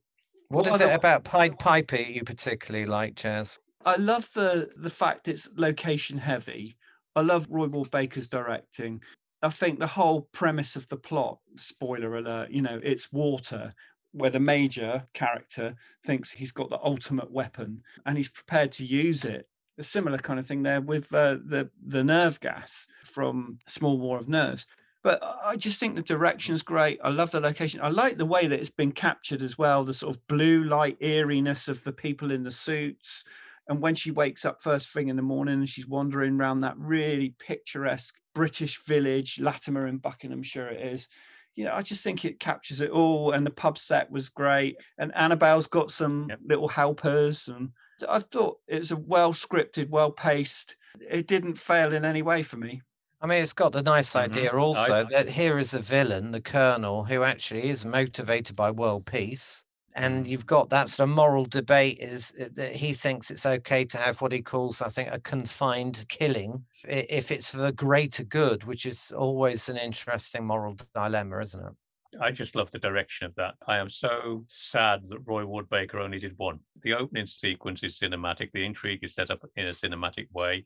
[0.49, 3.59] What What is it about Pied Piper you particularly like, Jazz?
[3.85, 6.77] I love the the fact it's location heavy.
[7.15, 9.01] I love Roy Ward Baker's directing.
[9.41, 13.73] I think the whole premise of the plot, spoiler alert, you know, it's water,
[14.13, 15.75] where the major character
[16.05, 19.49] thinks he's got the ultimate weapon and he's prepared to use it.
[19.77, 24.17] A similar kind of thing there with uh, the the nerve gas from Small War
[24.17, 24.67] of Nerves.
[25.03, 26.99] But I just think the direction is great.
[27.03, 27.81] I love the location.
[27.81, 29.83] I like the way that it's been captured as well.
[29.83, 33.25] The sort of blue light eeriness of the people in the suits.
[33.67, 36.77] And when she wakes up first thing in the morning and she's wandering around that
[36.77, 41.09] really picturesque British village, Latimer in Buckinghamshire it is.
[41.55, 43.31] You know, I just think it captures it all.
[43.31, 44.77] And the pub set was great.
[44.97, 46.39] And Annabelle's got some Yep.
[46.45, 47.49] little helpers.
[47.49, 47.71] And
[48.07, 50.77] I thought it was a well scripted, well paced.
[51.09, 52.81] It didn't fail in any way for me.
[53.23, 54.25] I mean, it's got the nice Mhm.
[54.25, 59.05] idea also that here is a villain, the Colonel, who actually is motivated by world
[59.05, 59.63] peace.
[59.95, 63.85] And you've got that sort of moral debate is uh, that he thinks it's okay
[63.85, 68.23] to have what he calls, I think, a confined killing if it's for the greater
[68.25, 71.73] good, which is always an interesting moral dilemma, isn't it?
[72.21, 73.55] I just love the direction of that.
[73.67, 76.59] I am so sad that Roy Ward Baker only did one.
[76.81, 78.51] The opening sequence is cinematic.
[78.51, 80.65] The intrigue is set up in a cinematic way.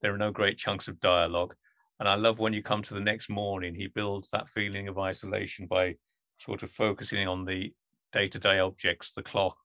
[0.00, 1.54] There are no great chunks of dialogue.
[2.00, 4.98] And I love when you come to the next morning, he builds that feeling of
[4.98, 5.96] isolation by
[6.38, 7.72] sort of focusing on the
[8.12, 9.56] day-to-day objects, the clock,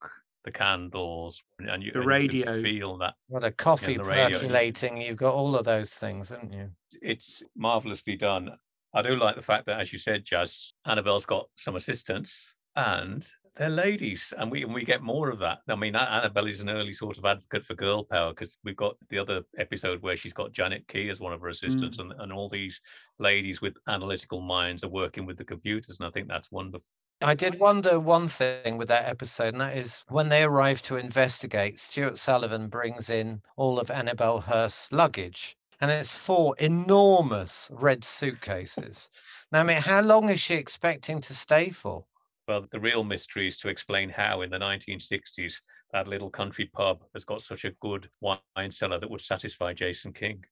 [0.43, 2.61] the candles, and you, The and you can radio.
[2.63, 4.39] feel that Well, a coffee the radio.
[4.39, 6.69] percolating, you've got all of those things, haven't you?
[7.01, 8.49] it's marvelously done.
[8.95, 13.27] I do like the fact that, as you said, Jazz, Annabelle's got some assistance and
[13.55, 15.59] they're ladies, and we and we get more of that.
[15.67, 18.95] I mean, Annabelle is an early sort of advocate for girl power because we've got
[19.09, 22.01] the other episode where she's got Janet Key as one of her assistants, mm.
[22.01, 22.81] and, and all these
[23.19, 26.85] ladies with analytical minds are working with the computers, and I think that's wonderful.
[27.21, 30.97] I did wonder one thing with that episode, and that is when they arrive to
[30.97, 38.03] investigate, Stewart Sullivan brings in all of Annabelle Hurst's luggage, and it's four enormous red
[38.03, 39.09] suitcases.
[39.51, 42.03] Now, I mean, how long is she expecting to stay for?
[42.47, 45.61] Well, the real mystery is to explain how in the 1960s
[45.93, 50.11] that little country pub has got such a good wine cellar that would satisfy Jason
[50.11, 50.43] King.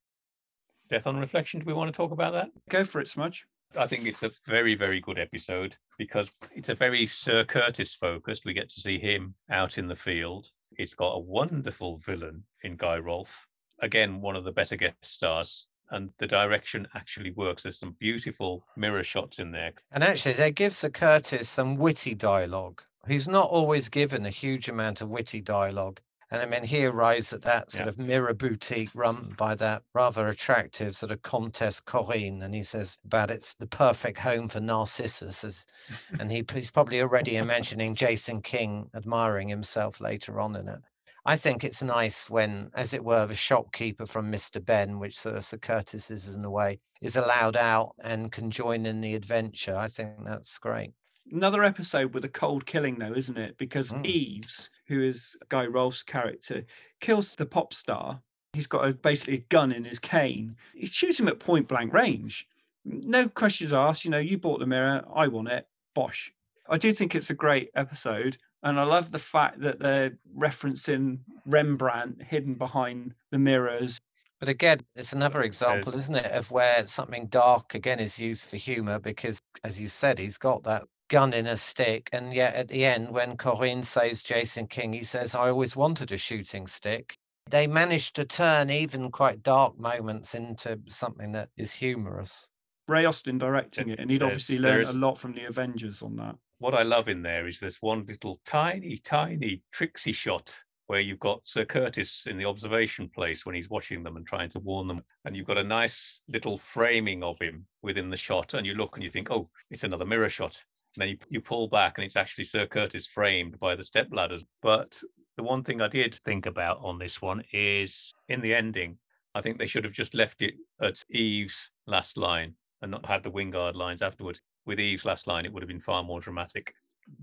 [0.90, 2.50] Death on Reflection, do we want to talk about that?
[2.70, 3.46] Go for it, Smudge.
[3.78, 8.46] I think it's a very, very good episode because it's a very Sir Curtis focused.
[8.46, 10.48] We get to see him out in the field.
[10.78, 13.48] It's got a wonderful villain in Guy Rolfe.
[13.82, 15.68] Again, one of the better guest stars.
[15.92, 17.64] And the direction actually works.
[17.64, 19.74] There's some beautiful mirror shots in there.
[19.92, 22.82] And actually, they give Sir Curtis some witty dialogue.
[23.08, 26.00] He's not always given a huge amount of witty dialogue.
[26.34, 27.90] And I mean, he arrives at that sort Yeah.
[27.90, 32.42] of mirror boutique run by that rather attractive sort of Comtesse Corinne.
[32.44, 35.44] And he says about it's the perfect home for Narcissus.
[35.44, 35.66] As,
[36.22, 40.80] and he, he's probably already imagining Jason King admiring himself later on in it.
[41.26, 44.64] I think it's nice when, as it were, the shopkeeper from Mr.
[44.64, 48.50] Ben, which sort of Sir Curtis is in a way, is allowed out and can
[48.50, 49.76] join in the adventure.
[49.78, 50.92] I think that's great.
[51.32, 53.58] Another episode with a cold killing, though, isn't it?
[53.58, 54.06] Because Mm.
[54.06, 56.66] Eves, who is Guy Rolfe's character,
[57.00, 58.22] kills the pop star.
[58.54, 60.58] He's got a, basically a gun in his cane.
[60.74, 62.48] He shoots him at point blank range.
[62.84, 64.04] No questions asked.
[64.06, 65.06] You know, you bought the mirror.
[65.14, 65.68] I want it.
[65.94, 66.34] Bosh.
[66.68, 68.38] I do think it's a great episode.
[68.64, 74.00] And I love the fact that they're referencing Rembrandt hidden behind the mirrors.
[74.40, 78.50] But again, it's another example, There's- isn't it, of where something dark again is used
[78.50, 82.10] for humor because, as you said, he's got that gun in a stick.
[82.12, 86.12] And yet at the end, when Corinne says Jason King, he says, I always wanted
[86.12, 87.14] a shooting stick.
[87.50, 92.50] They managed to turn even quite dark moments into something that is humorous.
[92.88, 96.16] Ray Austin directing it, and he'd There's- obviously learned a lot from the Avengers on
[96.18, 96.36] that.
[96.62, 100.56] What I love in there is this one little tiny, tiny tricksy shot
[100.86, 104.52] where you've got Sir Curtis in the observation place when he's watching them and trying
[104.52, 105.02] to warn them.
[105.26, 108.54] And you've got a nice little framing of him within the shot.
[108.54, 110.64] And you look and you think, oh, it's another mirror shot.
[110.96, 114.10] And then you, you pull back and it's actually Sir Curtis framed by the step
[114.12, 114.46] ladders.
[114.62, 115.02] But
[115.38, 119.00] the one thing I did think about on this one is in the ending,
[119.34, 122.54] I think they should have just left it at Eve's last line
[122.84, 124.42] and not had the Wyngarde lines afterwards.
[124.66, 126.74] With Eve's last line, it would have been far more dramatic.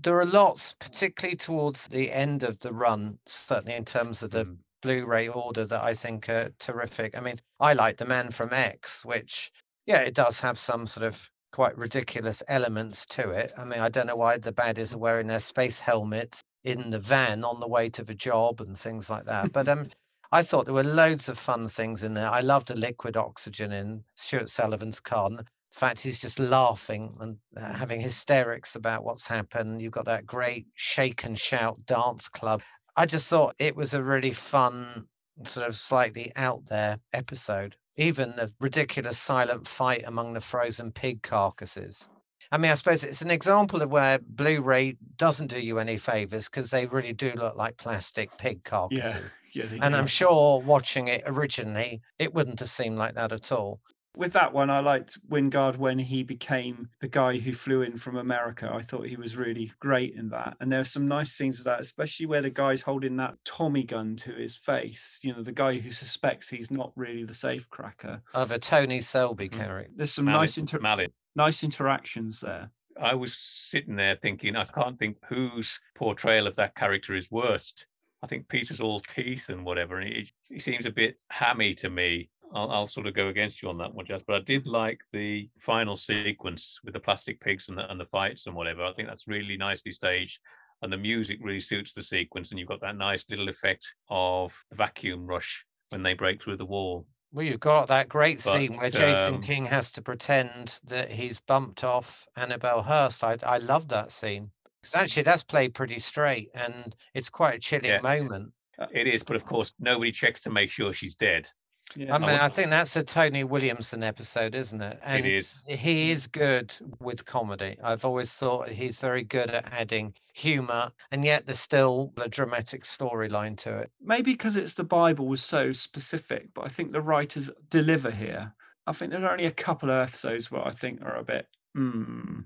[0.01, 4.45] There are lots, particularly towards the end of the run, certainly in terms of the
[4.45, 4.57] Mm.
[4.81, 7.17] Blu-ray order that I think are terrific.
[7.17, 9.51] I mean, I like The Man from X, which,
[9.85, 13.51] yeah, it does have some sort of quite ridiculous elements to it.
[13.57, 16.99] I mean, I don't know why the baddies are wearing their space helmets in the
[16.99, 19.51] van on the way to the job and things like that.
[19.51, 19.89] But um,
[20.31, 22.29] I thought there were loads of fun things in there.
[22.29, 25.45] I loved the liquid oxygen in Stewart Sullivan's con.
[25.73, 29.81] The fact he's just laughing and uh, having hysterics about what's happened.
[29.81, 32.61] You've got that great shake and shout dance club.
[32.95, 35.07] I just thought it was a really fun,
[35.43, 37.75] sort of slightly out there episode.
[37.97, 42.09] Even a ridiculous silent fight among the frozen pig carcasses.
[42.51, 46.45] I mean, I suppose it's an example of where Blu-ray doesn't do you any favors
[46.45, 49.33] because they really do look like plastic pig carcasses.
[49.53, 49.99] Yeah, they And do.
[49.99, 53.81] I'm sure watching it originally, it wouldn't have seemed like that at all.
[54.19, 58.17] With that one, I liked Wyngarde when he became the guy who flew in from
[58.17, 58.69] America.
[58.69, 60.57] I thought he was really great in that.
[60.59, 63.83] And there are some nice scenes of that, especially where the guy's holding that Tommy
[63.83, 65.21] gun to his face.
[65.23, 68.21] You know, the guy who suspects he's not really the safe cracker.
[68.33, 69.53] Of a Tony Selby Mm.
[69.53, 69.91] character.
[69.95, 71.13] There's some Mallet- nice inter- Mallet.
[71.37, 72.71] nice interactions there.
[73.01, 77.87] I was sitting there thinking, I can't think whose portrayal of that character is worst.
[78.21, 81.89] I think Peter's all teeth and whatever, and he, he seems a bit hammy to
[81.89, 82.29] me.
[82.53, 85.01] I'll, I'll sort of go against you on that one, Jess, but I did like
[85.11, 88.83] the final sequence with the plastic pigs and the, and the fights and whatever.
[88.83, 90.39] I think that's really nicely staged,
[90.81, 92.49] and the music really suits the sequence.
[92.49, 96.65] And you've got that nice little effect of vacuum rush when they break through the
[96.65, 97.05] wall.
[97.31, 101.11] Well, you've got that great scene where But, Jason um, King has to pretend that
[101.11, 103.23] he's bumped off Annabelle Hurst.
[103.23, 104.51] I I love that scene.
[104.81, 108.01] Because actually that's played pretty straight and it's quite a chilling Yeah.
[108.01, 108.53] moment.
[108.91, 111.49] It is, but of course, nobody checks to make sure she's dead.
[111.95, 112.13] Yeah.
[112.15, 114.99] I mean, I would- think that's a Tony Williamson episode, isn't it?
[115.03, 115.61] And it is.
[115.67, 117.77] he is good with comedy.
[117.83, 122.83] I've always thought he's very good at adding humor, and yet there's still a dramatic
[122.83, 123.91] storyline to it.
[124.01, 128.53] maybe because it's the Bible was so specific, but I think the writers deliver here.
[128.87, 131.47] I think there are only a couple of episodes where I think are a bit.
[131.75, 132.41] Hmm.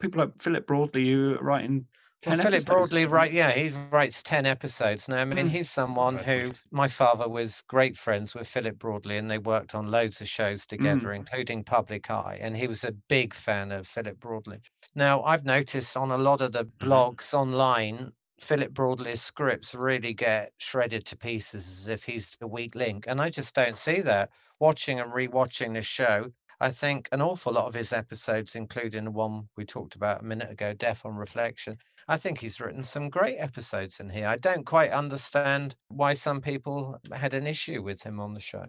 [0.00, 1.86] People like Philip Broadley who are writing.
[2.26, 3.32] 10 Well, Philip episodes, Broadley, right?
[3.32, 5.18] Yeah, he writes ten episodes now.
[5.18, 5.50] I mean, Mm.
[5.50, 9.90] he's someone who my father was great friends with Philip Broadley, and they worked on
[9.92, 12.38] loads of shows together, including Public Eye.
[12.40, 14.60] And he was a big fan of Philip Broadley.
[14.94, 20.52] Now, I've noticed on a lot of the blogs online, Philip Broadley's scripts really get
[20.58, 24.30] shredded to pieces as if he's the weak link, and I just don't see that.
[24.58, 29.10] Watching and rewatching the show, I think an awful lot of his episodes, including the
[29.10, 31.76] one we talked about a minute ago, Death on Reflection,
[32.08, 34.28] I think he's written some great episodes in here.
[34.28, 38.66] I don't quite understand why some people had an issue with him on the show.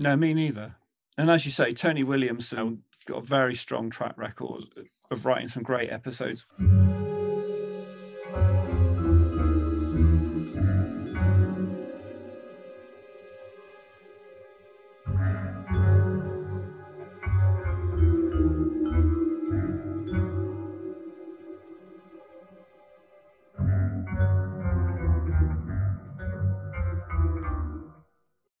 [0.00, 0.74] No, me neither.
[1.16, 4.64] And as you say, Tony Williamson got a very strong track record
[5.10, 6.46] of writing some great episodes.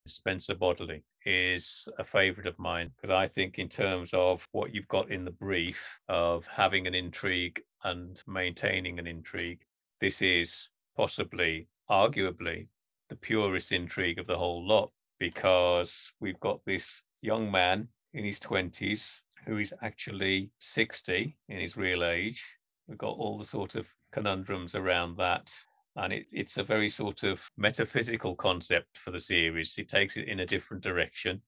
[0.06, 4.88] Spencer Bodily is a favorite of mine because I think, in terms of what you've
[4.88, 9.62] got in the brief of having an intrigue and maintaining an intrigue,
[10.00, 12.66] this is possibly, arguably,
[13.08, 18.38] the purest intrigue of the whole lot because we've got this young man in his
[18.38, 22.42] 20s who is actually 60 in his real age.
[22.88, 25.50] We've got all the sort of conundrums around that
[25.96, 29.76] and it, it's a very sort of metaphysical concept for the series.
[29.78, 31.42] It takes it in a different direction.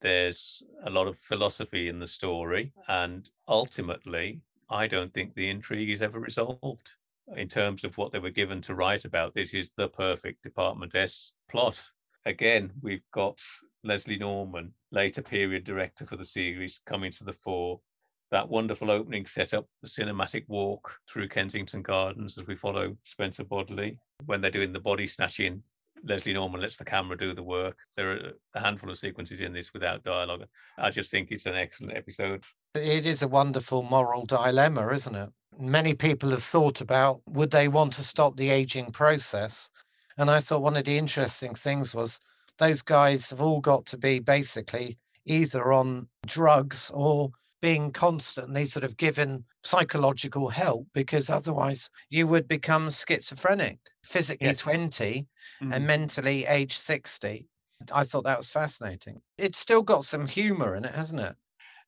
[0.00, 4.40] There's a lot of philosophy in the story, and ultimately,
[4.70, 6.90] I don't think the intrigue is ever resolved.
[7.36, 10.94] In terms of what they were given to write about, this is the perfect Department
[10.94, 11.80] S plot.
[12.26, 13.38] Again, we've got
[13.82, 17.80] Leslie Norman, later period director for the series, coming to the fore
[18.30, 23.44] that wonderful opening set up the cinematic walk through Kensington Gardens as we follow Spencer
[23.44, 23.98] Bodily.
[24.26, 25.62] When they're doing the body snatching,
[26.06, 27.78] Leslie Norman lets the camera do the work.
[27.96, 30.44] There are a handful of sequences in this without dialogue.
[30.78, 32.44] I just think it's an excellent episode.
[32.74, 35.30] It is a wonderful moral dilemma, isn't it?
[35.58, 39.70] Many people have thought about would they want to stop the aging process?
[40.18, 42.20] And I thought one of the interesting things was
[42.58, 47.30] those guys have all got to be basically either on drugs or
[47.64, 54.58] being constantly sort of given psychological help because otherwise you would become schizophrenic, physically Yes.
[54.60, 55.26] 20
[55.62, 55.74] Mm.
[55.74, 57.48] and mentally age 60.
[57.90, 59.22] I thought that was fascinating.
[59.38, 61.36] It's still got some humor in it, hasn't it?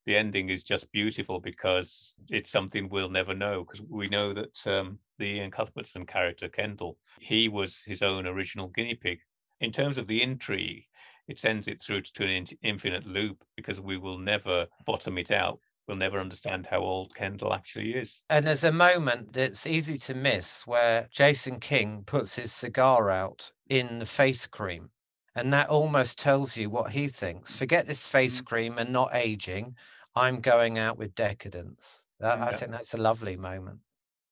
[0.06, 3.62] The ending is just beautiful because it's something we'll never know.
[3.62, 8.68] Because we know that um, the Iain Cuthbertson character, Kendall, he was his own original
[8.68, 9.18] guinea pig.
[9.60, 10.86] In terms of the intrigue,
[11.28, 15.60] it sends it through to an infinite loop because we will never bottom it out.
[15.86, 18.20] We'll never understand how old Kendall actually is.
[18.28, 23.52] And there's a moment that's easy to miss where Jason King puts his cigar out
[23.68, 24.90] in the face cream.
[25.36, 27.56] And that almost tells you what he thinks.
[27.56, 28.44] Forget this face Mm.
[28.46, 29.76] cream and not aging.
[30.16, 32.06] I'm going out with decadence.
[32.18, 33.80] That- I think that's a lovely moment.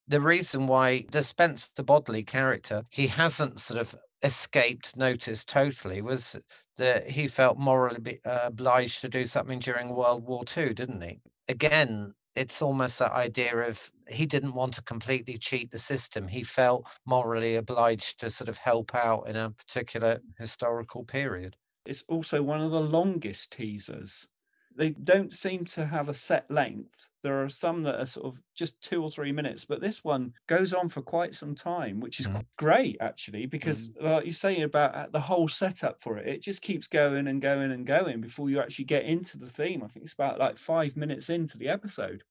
[0.08, 6.36] The reason why the Spencer Bodily character, he hasn't sort of escaped notice totally was
[6.78, 11.20] that he felt morally uh, obliged to do something during World War II, didn't he?
[11.48, 16.28] Again, it's almost that idea of he didn't want to completely cheat the system.
[16.28, 21.56] He felt morally obliged to sort of help out in a particular historical period.
[21.86, 24.26] It's also one of the longest teasers.
[24.76, 27.10] They don't seem to have a set length.
[27.22, 30.34] There are some that are sort of just two or three minutes, but this one
[30.48, 32.44] goes on for quite some time, which is Mm.
[32.58, 36.62] great actually, because like you're saying about uh, the whole setup for it, it just
[36.62, 39.82] keeps going and going and going before you actually get into the theme.
[39.82, 42.24] I think it's about like five minutes into the episode.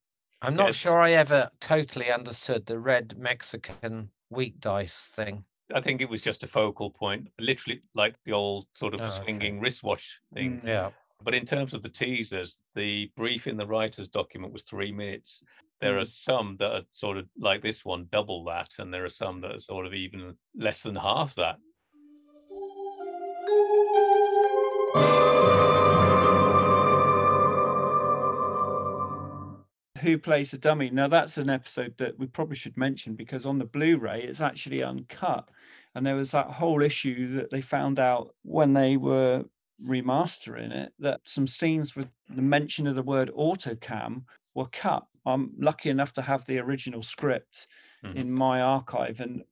[0.43, 0.75] I'm not Yes.
[0.75, 5.45] sure I ever totally understood the red Mexican wheat dice thing.
[5.73, 9.21] I think it was just a focal point, literally like the old sort of Oh,
[9.23, 9.51] okay.
[9.51, 10.61] swinging wristwatch thing.
[10.61, 10.67] Mm.
[10.67, 10.91] Yeah.
[11.23, 15.43] But in terms of the teasers, the brief in the writer's document was three minutes.
[15.79, 16.01] There Mm.
[16.01, 19.41] are some that are sort of like this one, double that, and there are some
[19.41, 21.59] that are sort of even less than half that.
[30.01, 30.89] Who plays the dummy?
[30.89, 34.83] Now that's an episode that we probably should mention because on the Blu-ray it's actually
[34.83, 35.47] uncut,
[35.95, 39.45] and there was that whole issue that they found out when they were
[39.81, 44.23] remastering it that some scenes with the mention of the word autocam
[44.55, 45.05] were cut.
[45.25, 47.67] I'm lucky enough to have the original script
[48.03, 48.15] Mhm.
[48.15, 49.43] in my archive, and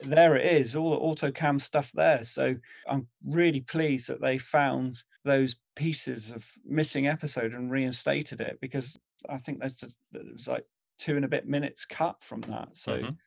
[0.00, 0.96] there it is, all the
[1.26, 2.22] autocam stuff there.
[2.24, 8.58] So I'm really pleased that they found those pieces of missing episode and reinstated it
[8.60, 8.98] because
[9.28, 10.66] I think that's a, it was like
[10.98, 12.76] two and a bit minutes cut from that.
[12.76, 13.18] So Mhm.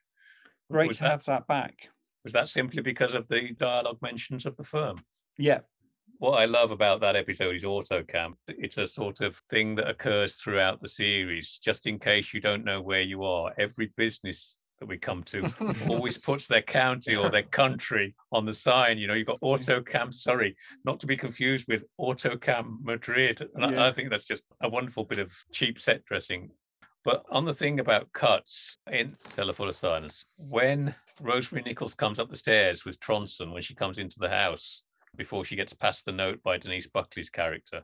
[0.71, 1.89] great Was to that- have that back.
[2.23, 5.03] Was that simply because of the dialogue mentions of the firm?
[5.38, 5.61] Yeah,
[6.19, 8.33] What I love about that episode is AutoCam.
[8.49, 12.65] It's a sort of thing that occurs throughout the series, just in case you don't
[12.65, 13.53] know where you are.
[13.57, 15.41] Every business that we come to
[15.87, 18.97] always puts their county or their country on the sign.
[18.97, 23.47] You know, you've got AutoCam Surrey, not to be confused with AutoCam Madrid.
[23.55, 23.85] And I- Yeah.
[23.87, 26.51] I think that's just a wonderful bit of cheap set dressing.
[27.05, 32.29] But on the thing about cuts in Telephone of Silence, when Rosemary Nichols comes up
[32.29, 34.83] the stairs with Tronson when she comes into the house
[35.15, 37.84] before she gets past the note by Denise Buckley's character,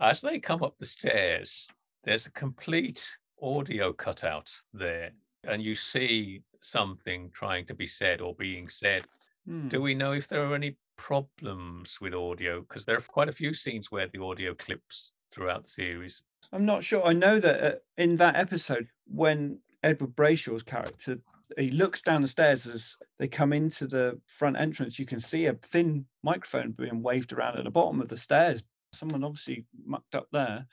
[0.00, 1.68] as they come up the stairs,
[2.04, 3.06] there's a complete
[3.42, 5.10] audio cutout there,
[5.44, 9.04] and you see something trying to be said or being said.
[9.46, 9.68] Hmm.
[9.68, 12.60] Do we know if there are any problems with audio?
[12.60, 16.22] Because there are quite a few scenes where the audio clips throughout the series.
[16.52, 17.04] I'm not sure.
[17.04, 21.18] I know that uh, in that episode, when Edward Brayshaw's character
[21.58, 25.46] he looks down the stairs as they come into the front entrance, you can see
[25.46, 28.62] a thin microphone being waved around at the bottom of the stairs.
[28.92, 30.66] Someone obviously mucked up there.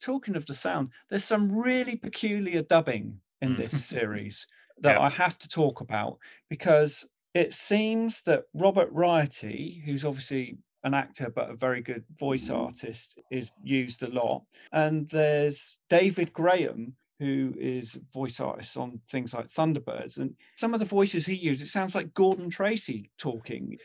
[0.00, 3.56] Talking of the sound, there's some really peculiar dubbing in Mm.
[3.58, 4.46] this series
[4.78, 5.00] that Yep.
[5.00, 6.18] I have to talk about
[6.48, 12.50] because it seems that Robert Rietty, who's obviously an actor but a very good voice
[12.50, 14.42] artist, is used a lot.
[14.72, 20.18] And there's David Graham, who is voice artist on things like Thunderbirds.
[20.18, 23.78] And some of the voices he used, it sounds like Gordon Tracy talking.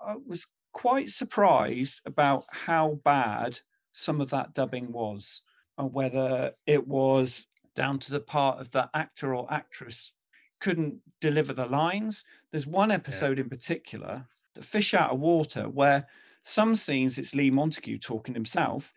[0.00, 3.58] I was quite surprised about how bad
[3.92, 5.42] some of that dubbing was,
[5.78, 10.12] and whether it was down to the part of the actor or actress
[10.60, 12.24] couldn't deliver the lines.
[12.50, 16.06] There's one episode in particular, The Fish Out of Water, where
[16.44, 18.94] some scenes it's Lee Montague talking himself,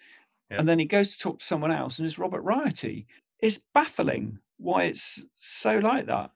[0.51, 0.59] Yeah.
[0.59, 3.05] and then he goes to talk to someone else, and it's Robert Rietty.
[3.41, 6.31] It's baffling why it's so like that.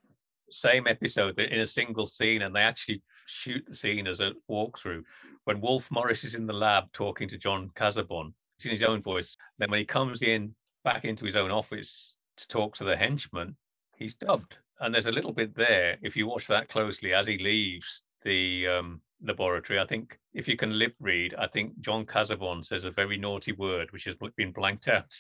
[0.50, 5.04] Same episode in a single scene, and they actually shoot the scene as a walkthrough.
[5.44, 9.02] When Wolfe Morris is in the lab talking to John Cazabon, it's in his own
[9.02, 9.36] voice.
[9.58, 13.58] Then when he comes in back into his own office to talk to the henchman,
[13.98, 14.58] he's dubbed.
[14.80, 18.68] And there's a little bit there, if you watch that closely, as he leaves the
[18.68, 19.80] um, laboratory.
[19.80, 23.52] I think if you can lip read, I think John Cazabon says a very naughty
[23.52, 25.14] word, which has been blanked out.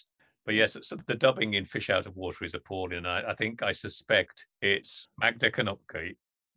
[0.45, 3.05] But yes, it's, the dubbing in Fish Out of Water is appalling.
[3.05, 6.15] I, I think I suspect it's Magda Konopka.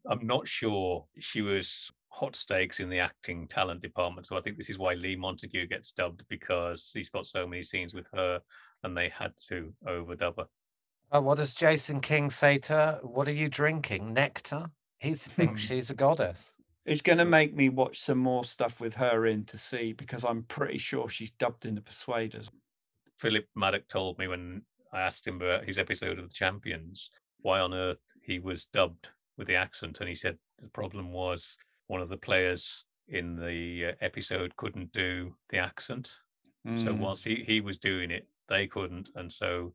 [0.08, 4.26] I'm not sure she was hot stakes in the acting talent department.
[4.26, 7.62] So I think this is why Lee Montague gets dubbed because he's got so many
[7.62, 8.40] scenes with her
[8.82, 10.46] and they had to overdub her.
[11.12, 13.00] Uh, what does Jason King say to her?
[13.02, 14.12] What are you drinking?
[14.14, 14.66] Nectar?
[14.98, 16.52] He thinks she's a goddess.
[16.86, 20.24] It's going to make me watch some more stuff with her in to see because
[20.24, 22.50] I'm pretty sure she's dubbed in the Persuaders.
[23.18, 24.62] Philip Madoc told me when
[24.92, 27.10] I asked him about his episode of the Champions,
[27.40, 29.98] why on earth he was dubbed with the accent.
[30.00, 31.56] And he said the problem was
[31.86, 36.10] one of the players in the uh, episode couldn't do the accent.
[36.66, 36.82] Mm.
[36.82, 39.10] So whilst he, he was doing it, they couldn't.
[39.14, 39.72] And so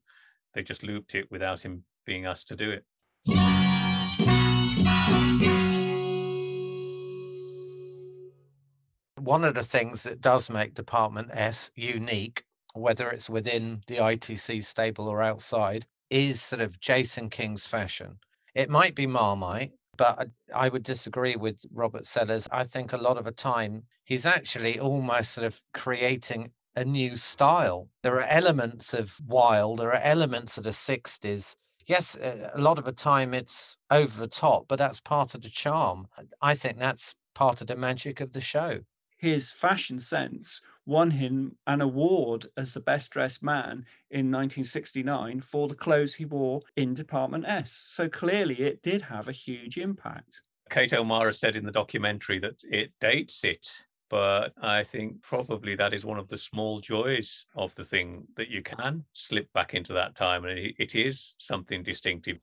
[0.54, 2.86] they just looped it without him being asked to do it.
[9.18, 12.44] One of the things that does make Department S unique,
[12.74, 18.20] whether it's within the ITC stable or outside, is sort of Jason King's fashion.
[18.54, 20.20] It might be Marmite, but
[20.54, 22.48] I, I would disagree with Robert Sellers.
[22.52, 27.16] I think a lot of the time he's actually almost sort of creating a new
[27.16, 27.90] style.
[28.02, 31.56] There are elements of wild, there are elements of the 60s.
[31.86, 35.50] Yes, a lot of the time it's over the top, but that's part of the
[35.50, 36.08] charm.
[36.42, 38.82] I think that's part of the magic of the show.
[39.18, 45.68] His fashion sense won him an award as the best dressed man in 1969 for
[45.68, 47.72] the clothes he wore in Department S.
[47.72, 50.42] So clearly it did have a huge impact.
[50.70, 53.70] Kate O'Mara said in the documentary that it dates it,
[54.10, 58.50] but I think probably that is one of the small joys of the thing that
[58.50, 62.40] you can slip back into that time and it, is something distinctive.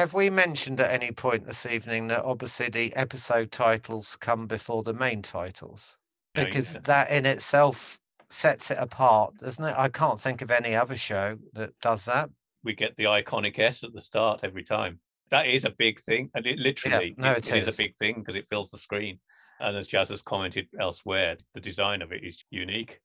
[0.00, 4.82] Have we mentioned at any point this evening that obviously the episode titles come before
[4.82, 5.98] the main titles?
[6.38, 6.80] Oh, Because yeah.
[6.84, 8.00] that in itself
[8.30, 9.74] sets it apart, doesn't it?
[9.76, 12.30] I can't think of any other show that does that.
[12.64, 15.00] We get the iconic S at the start every time.
[15.30, 16.30] That is a big thing.
[16.34, 19.18] And it literally no, it it is a big thing because it fills the screen.
[19.60, 23.00] And as Jazz has commented elsewhere, the design of it is unique.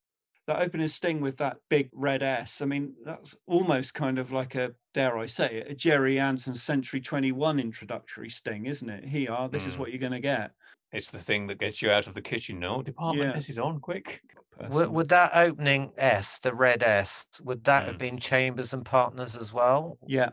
[0.48, 4.54] That opening sting with that big red S, I mean, that's almost kind of like
[4.54, 9.06] a, dare I say it, a Gerry Anderson Century 21 introductory sting, isn't it?
[9.06, 9.80] Here, are, this is Mm.
[9.80, 10.52] what you're going to get.
[10.92, 12.60] It's the thing that gets you out of the kitchen.
[12.60, 13.38] No, department Yeah.
[13.38, 14.22] S is on quick.
[14.70, 18.00] Would, would that opening S, the red S, would that have Mm.
[18.00, 19.98] been Chambers and Partners as well?
[20.06, 20.30] Yeah.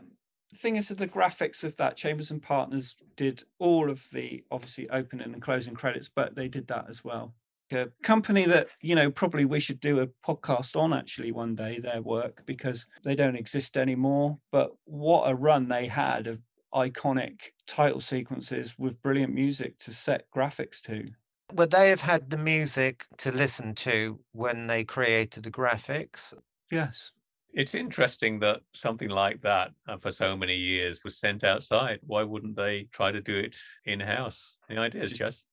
[0.51, 4.43] The thing is, that the graphics with that, Chambers and Partners did all of the
[4.51, 7.33] obviously opening and closing credits, but they did that as well.
[7.73, 11.79] A company that, you know, probably we should do a podcast on actually one day,
[11.79, 14.37] their work, because they don't exist anymore.
[14.51, 16.39] But what a run they had of
[16.73, 21.09] iconic title sequences with brilliant music to set graphics to.
[21.53, 26.33] Would they have had the music to listen to when they created the graphics?
[26.71, 27.11] Yes.
[27.53, 31.99] It's interesting that something like that uh, for so many years was sent outside.
[32.01, 33.55] Why wouldn't they try to do it
[33.85, 34.57] in house?
[34.67, 35.43] The idea is just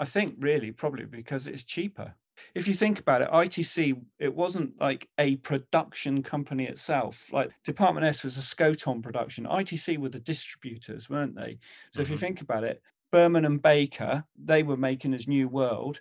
[0.00, 2.14] I think really probably because it's cheaper.
[2.54, 7.30] If you think about it, ITC, it wasn't like a production company itself.
[7.32, 9.44] Like Department S was a Scoton production.
[9.44, 11.58] ITC were the distributors, weren't they?
[11.92, 12.20] So if you Mhm.
[12.20, 12.82] think about it,
[13.12, 16.00] Berman and Baker, they were making as New World.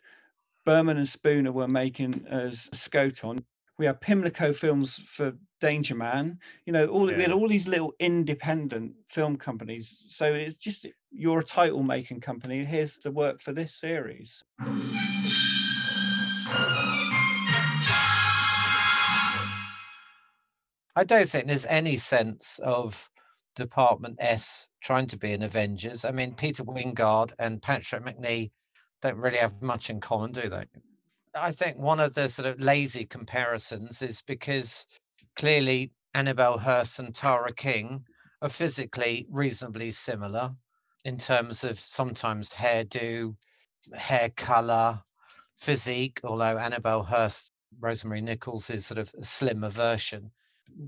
[0.66, 3.44] Berman and Spooner were making as Scoton.
[3.80, 6.40] We had Pimlico Films for Danger Man.
[6.66, 10.04] You know, all we had all these little independent film companies.
[10.10, 12.66] So it's just you're a title making company.
[12.66, 14.44] Here's the work for this series.
[20.98, 23.10] I don't think there's any sense of
[23.56, 26.04] Department S trying to be an Avengers.
[26.04, 28.52] I mean, Peter Wyngarde and Patrick Macnee
[29.02, 30.66] don't really have much in common, do they?
[31.42, 34.86] I think one of the sort of lazy comparisons is because
[35.36, 38.06] clearly Annabelle Hurst and Tara King
[38.42, 40.56] are physically reasonably similar
[41.06, 43.36] in terms of sometimes hairdo,
[43.94, 45.02] hair color,
[45.56, 50.32] physique, although Annabelle Hurst, Rosemary Nichols is sort of a slimmer version.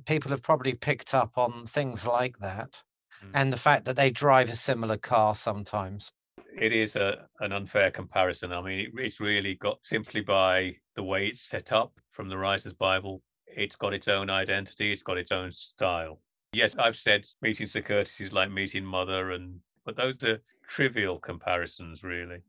[0.05, 2.83] People have probably picked up on things like that
[3.21, 3.31] Mm.
[3.35, 6.11] and the fact that they drive a similar car sometimes.
[6.59, 8.53] It is a an unfair comparison.
[8.53, 12.37] I mean, it, it's really got simply by the way it's set up from the
[12.37, 13.21] Writer's Bible.
[13.47, 14.91] It's got its own identity.
[14.91, 16.21] It's got its own style.
[16.53, 21.19] Yes, I've said meeting Sir Curtis is like meeting Mother, and but those are trivial
[21.19, 22.43] comparisons, really.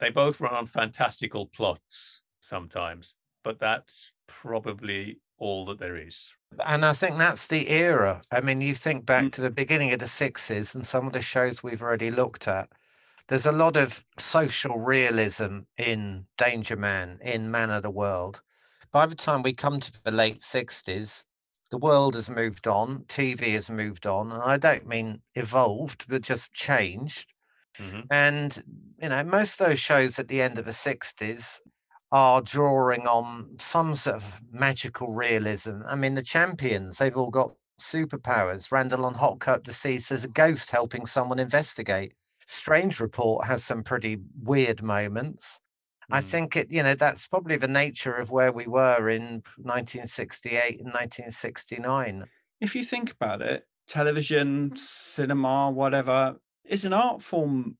[0.00, 6.30] They both run on fantastical plots sometimes, but that's probably all that there is.
[6.64, 8.22] And I think that's the era.
[8.32, 9.32] I mean, you think back Mm.
[9.32, 12.70] to the beginning of the 60s and some of the shows we've already looked at.
[13.28, 18.42] There's a lot of social realism in Danger Man, in Man of the World.
[18.92, 21.26] By the time we come to the late 60s,
[21.70, 26.22] the world has moved on, TV has moved on, and I don't mean evolved, but
[26.22, 27.32] just changed.
[27.78, 28.08] Mhm.
[28.10, 28.62] And,
[29.02, 31.62] you know, most of those shows at the end of the 60s
[32.10, 35.82] are drawing on some sort of magical realism.
[35.86, 38.72] I mean, the champions, they've all got superpowers.
[38.72, 42.14] Randall and Hopkirk Deceased, there's a ghost helping someone investigate.
[42.46, 45.60] Strange Report has some pretty weird moments.
[46.10, 46.24] I Mm.
[46.30, 50.92] think it, you know, that's probably the nature of where we were in 1968 and
[50.94, 52.24] 1969.
[52.60, 57.76] If you think about it, television, cinema, whatever, is an art form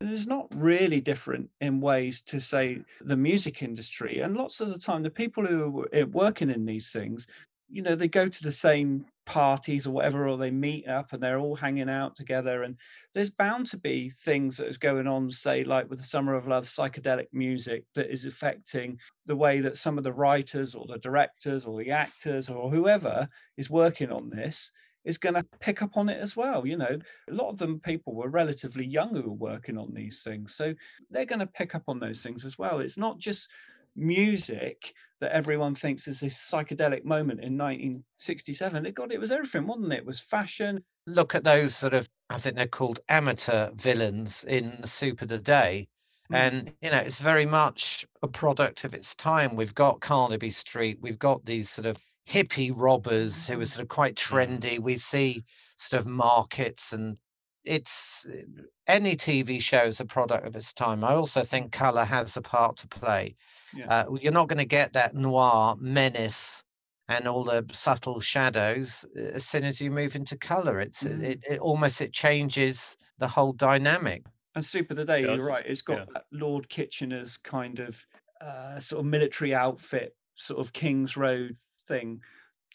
[0.00, 4.78] it's not really different in ways to say the music industry and lots of the
[4.78, 7.26] time the people who are eh, working in these things
[7.68, 11.20] you know they go to the same parties or whatever or they meet up and
[11.20, 12.76] they're all hanging out together and
[13.12, 16.46] there's bound to be things that is going on say like with the summer of
[16.46, 20.98] love psychedelic music that is affecting the way that some of the writers or the
[20.98, 24.70] directors or the actors or whoever is working on this
[25.06, 26.66] is going to pick up on it as well.
[26.66, 26.98] You know,
[27.30, 30.54] a lot of them people were relatively young who were working on these things.
[30.54, 30.74] So
[31.10, 32.80] they're going to pick up on those things as well.
[32.80, 33.48] It's not just
[33.94, 38.84] music that everyone thinks is this psychedelic moment in 1967.
[38.84, 40.00] It got it was everything, wasn't it?
[40.00, 40.84] It was fashion.
[41.06, 45.38] Look at those sort of I think they're called amateur villains in Soup of the
[45.38, 45.88] Day.
[46.32, 46.36] Mm.
[46.36, 49.54] And you know, it's very much a product of its time.
[49.54, 51.96] We've got Carnaby Street, we've got these sort of
[52.28, 54.78] hippie robbers who were sort of quite trendy.
[54.78, 55.44] We see
[55.76, 57.16] sort of markets and
[57.64, 58.26] it's
[58.86, 61.04] any TV show is a product of its time.
[61.04, 63.34] I also think color has a part to play.
[63.74, 63.86] Yeah.
[63.86, 66.62] Uh, you're not going to get that noir menace
[67.08, 70.80] and all the subtle shadows uh, as soon as you move into color.
[70.80, 74.24] It's mm it, it, almost it changes the whole dynamic.
[74.54, 75.64] And Soup of the Day, you're right.
[75.66, 76.20] It's got yeah.
[76.32, 78.06] Lord Kitchener's kind of
[78.40, 82.20] uh, sort of military outfit, sort of King's Road thing.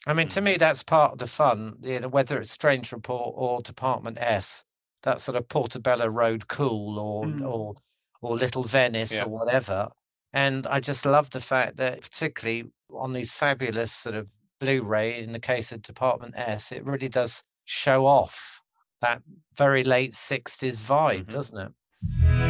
[0.07, 1.77] I mean, to me, that's part of the fun.
[1.81, 4.63] You know, whether it's Strange Report or Department S,
[5.03, 7.47] that sort of Portobello Road cool or mm.
[7.47, 7.75] or
[8.21, 9.23] or Little Venice yeah.
[9.23, 9.89] or whatever.
[10.33, 14.29] And I just love the fact that, particularly on these fabulous sort of
[14.59, 18.61] Blu-ray, in the case of Department S, it really does show off
[19.01, 19.21] that
[19.57, 21.31] very late '60s vibe, mm-hmm.
[21.31, 22.40] doesn't it?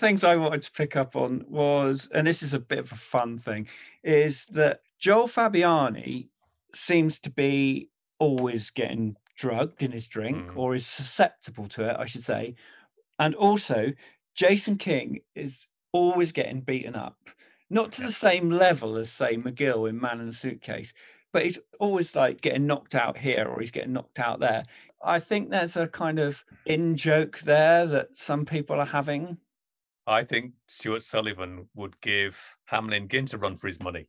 [0.00, 2.96] Things I wanted to pick up on was, and this is a bit of a
[2.96, 3.68] fun thing,
[4.02, 6.28] is that Joel Fabiani
[6.74, 10.56] seems to be always getting drugged in his drink mm.
[10.56, 12.54] or is susceptible to it, I should say.
[13.18, 13.92] And also,
[14.34, 17.18] Jason King is always getting beaten up,
[17.68, 20.92] not to the same level as, say, McGill in Man in a Suitcase,
[21.32, 24.64] but he's always like getting knocked out here or he's getting knocked out there.
[25.02, 29.38] I think there's a kind of in joke there that some people are having
[30.10, 34.08] I think Stewart Sullivan would give Hamlin Gint a run for his money.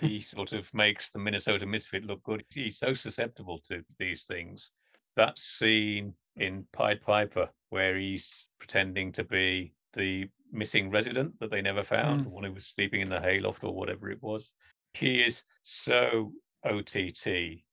[0.00, 2.44] he sort of makes the Minnesota Misfit look good.
[2.54, 4.70] He's so susceptible to these things.
[5.16, 11.62] That scene in Pied Piper where he's pretending to be the missing resident that they
[11.62, 12.24] never found, mm.
[12.24, 14.52] the one who was sleeping in the hayloft or whatever it was.
[14.94, 16.32] He is so
[16.64, 17.64] OTT.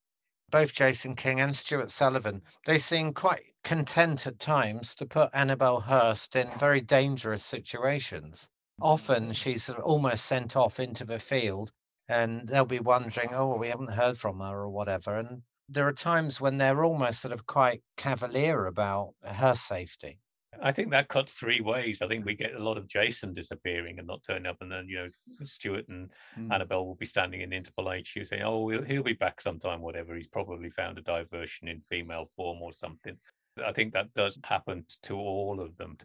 [0.49, 5.81] Both Jason King and Stewart Sullivan, they seem quite content at times to put Annabelle
[5.81, 8.49] Hurst in very dangerous situations.
[8.81, 11.73] Often she's almost sent off into the field
[12.07, 15.17] and they'll be wondering, oh, we haven't heard from her or whatever.
[15.17, 20.21] And there are times when they're almost sort of quite cavalier about her safety.
[20.61, 22.01] I think that cuts three ways.
[22.01, 24.87] I think we get a lot of Jason disappearing and not turning up, and then
[24.87, 25.07] you know
[25.45, 26.53] Stewart and mm.
[26.53, 29.81] Annabelle will be standing in Interpol HQ saying, "Oh, he'll, he'll be back sometime.
[29.81, 30.15] Whatever.
[30.15, 33.17] He's probably found a diversion in female form or something."
[33.65, 35.97] I think that does happen to all of them.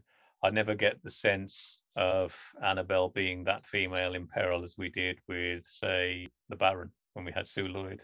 [0.42, 5.20] I never get the sense of Annabelle being that female in peril as we did
[5.28, 8.02] with, say, the Baron when we had Sue Lloyd.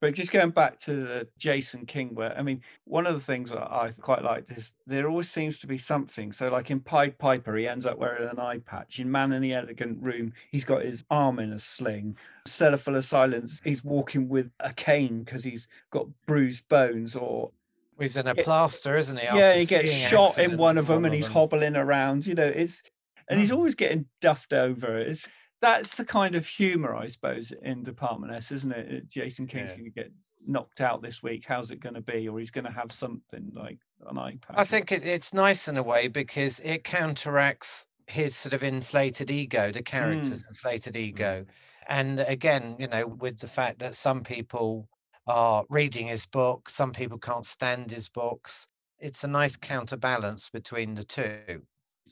[0.00, 3.52] But just going back to the Jason King, where I mean, one of the things
[3.52, 6.32] I quite liked is there always seems to be something.
[6.32, 8.98] So, like in Pied Piper, he ends up wearing an eye patch.
[8.98, 12.16] In Man in the Elegant Room, he's got his arm in a sling.
[12.46, 17.14] Cellar Full of Silence, he's walking with a cane because he's got bruised bones.
[17.14, 17.50] Or
[17.98, 19.26] He's in a plaster, isn't he?
[19.26, 22.26] Yeah, he gets shot in one of them, and he's hobbling around.
[22.26, 22.82] You know, it's
[23.28, 23.56] and he's hmm.
[23.56, 24.98] always getting duffed over.
[24.98, 25.28] It's
[25.60, 29.08] that's the kind of humor, I suppose, in Department S, isn't it?
[29.08, 29.76] Jason King's yeah.
[29.76, 30.12] going to get
[30.46, 31.44] knocked out this week.
[31.46, 32.28] How's it going to be?
[32.28, 33.78] Or he's going to have something like
[34.08, 34.54] an iPad.
[34.54, 39.30] I think it, it's nice in a way because it counteracts his sort of inflated
[39.30, 40.48] ego, the character's mm.
[40.48, 41.44] inflated ego.
[41.44, 41.52] Mm.
[41.88, 44.88] And again, you know, with the fact that some people
[45.30, 46.68] are reading his book.
[46.68, 48.66] Some people can't stand his books.
[48.98, 51.62] It's a nice counterbalance between the two.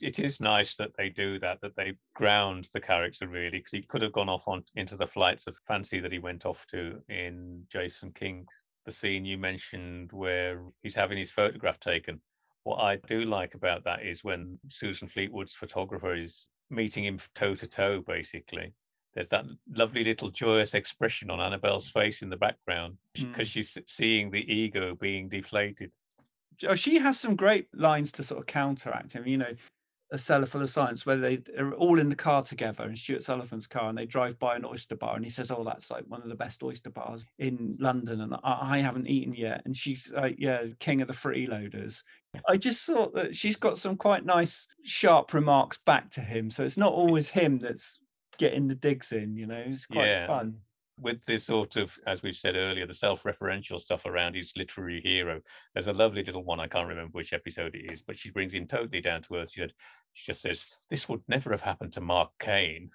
[0.01, 3.81] It is nice that they do that, that they ground the character really, because he
[3.81, 7.01] could have gone off on into the flights of fancy that he went off to
[7.09, 8.45] in Jason King.
[8.85, 12.21] The scene you mentioned where he's having his photograph taken.
[12.63, 17.55] What I do like about that is when Susan Fleetwood's photographer is meeting him toe
[17.55, 18.73] to toe, basically
[19.13, 23.51] there's that lovely little joyous expression on Annabelle's face in the background because mm.
[23.51, 25.91] she's seeing the ego being deflated.
[26.67, 29.25] Oh, she has some great lines to sort of counteract him.
[29.25, 29.53] You know,
[30.11, 33.23] a cellar full of silence where they are all in the car together in Stewart
[33.23, 36.03] Sullivan's car and they drive by an oyster bar and he says, Oh, that's like
[36.07, 39.61] one of the best oyster bars in London and I, I haven't eaten yet.
[39.65, 42.03] And she's like, Yeah, king of the freeloaders.
[42.47, 46.49] I just thought that she's got some quite nice, sharp remarks back to him.
[46.49, 47.99] So it's not always him that's
[48.39, 49.35] getting the digs in.
[49.37, 50.27] You know, it's quite yeah.
[50.27, 50.55] fun.
[51.01, 55.41] With this sort of, as we said earlier, the self-referential stuff around his literary hero.
[55.73, 56.59] There's a lovely little one.
[56.59, 59.51] I can't remember which episode it is, but she brings him totally down to earth.
[59.51, 59.73] She, said,
[60.13, 62.91] she just says, "This would never have happened to Mark Caine."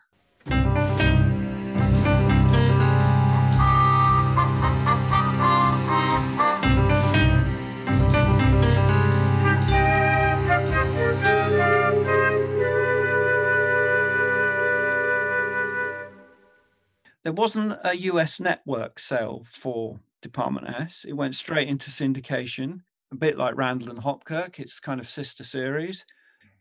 [17.24, 21.04] There wasn't a US network sale for Department S.
[21.08, 22.80] It went straight into syndication,
[23.12, 26.04] a bit like Randall and Hopkirk, its kind of sister series.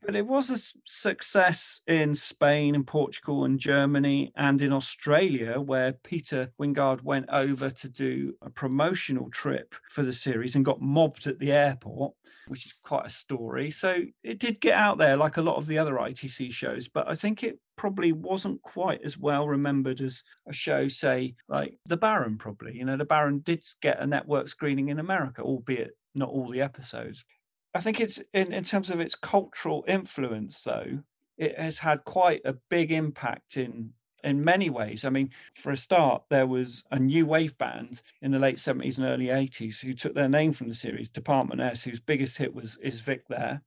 [0.05, 5.93] But it was a success in Spain and Portugal and Germany and in Australia, where
[5.93, 11.27] Peter Wyngarde went over to do a promotional trip for the series and got mobbed
[11.27, 12.13] at the airport,
[12.47, 13.71] which is quite a story.
[13.71, 17.07] So it did get out there like a lot of the other ITC shows, but
[17.09, 21.97] I think it probably wasn't quite as well remembered as a show, say, like The
[21.97, 22.75] Baron, probably.
[22.75, 26.61] You know, The Baron did get a network screening in America, albeit not all the
[26.61, 27.25] episodes.
[27.74, 31.00] I think it's in, in terms of its cultural influence, though,
[31.38, 33.94] it has had quite a big impact in
[34.24, 35.04] in many ways.
[35.04, 38.98] I mean, for a start, there was a new wave band in the late 70s
[38.98, 42.56] and early 80s who took their name from the series, Department S, whose biggest hit
[42.56, 43.64] was Is Vic There,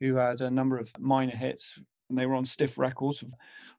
[0.00, 3.24] who had a number of minor hits and they were on stiff records.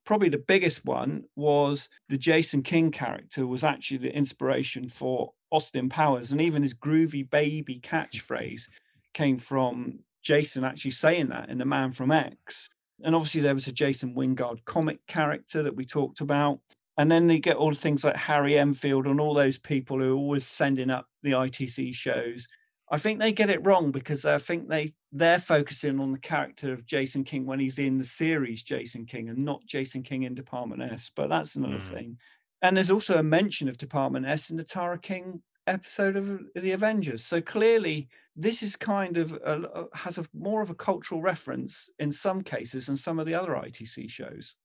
[0.03, 5.89] Probably the biggest one was the Jason King character was actually the inspiration for Austin
[5.89, 8.67] Powers and even his groovy baby catchphrase
[9.15, 12.69] came from Jason actually saying that in The Man from X.
[13.03, 16.59] And obviously, there was a Jason Wyngarde comic character that we talked about.
[16.97, 20.13] And then they get all the things like Harry Enfield and all those people who
[20.13, 22.47] are always sending up the ITC shows.
[22.89, 26.71] I think they get it wrong because I think they they're focusing on the character
[26.71, 30.35] of Jason King when he's in the series Jason King and not Jason King in
[30.35, 31.11] Department S.
[31.13, 31.93] But that's another mm.
[31.93, 32.17] thing.
[32.61, 36.71] And there's also a mention of Department S in the Tara King episode of the
[36.71, 37.25] Avengers.
[37.25, 42.11] So clearly, this is kind of a, has a more of a cultural reference in
[42.11, 44.55] some cases than some of the other ITC shows.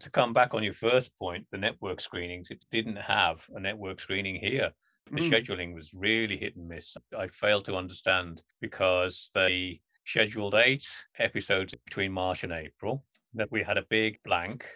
[0.00, 4.00] To come back on your first point, the network screenings, it didn't have a network
[4.00, 4.72] screening here.
[5.10, 5.30] The mm.
[5.30, 6.96] scheduling was really hit and miss.
[7.16, 10.86] I failed to understand because they scheduled eight
[11.18, 13.04] episodes between March and April.
[13.34, 14.66] That we had a big blank,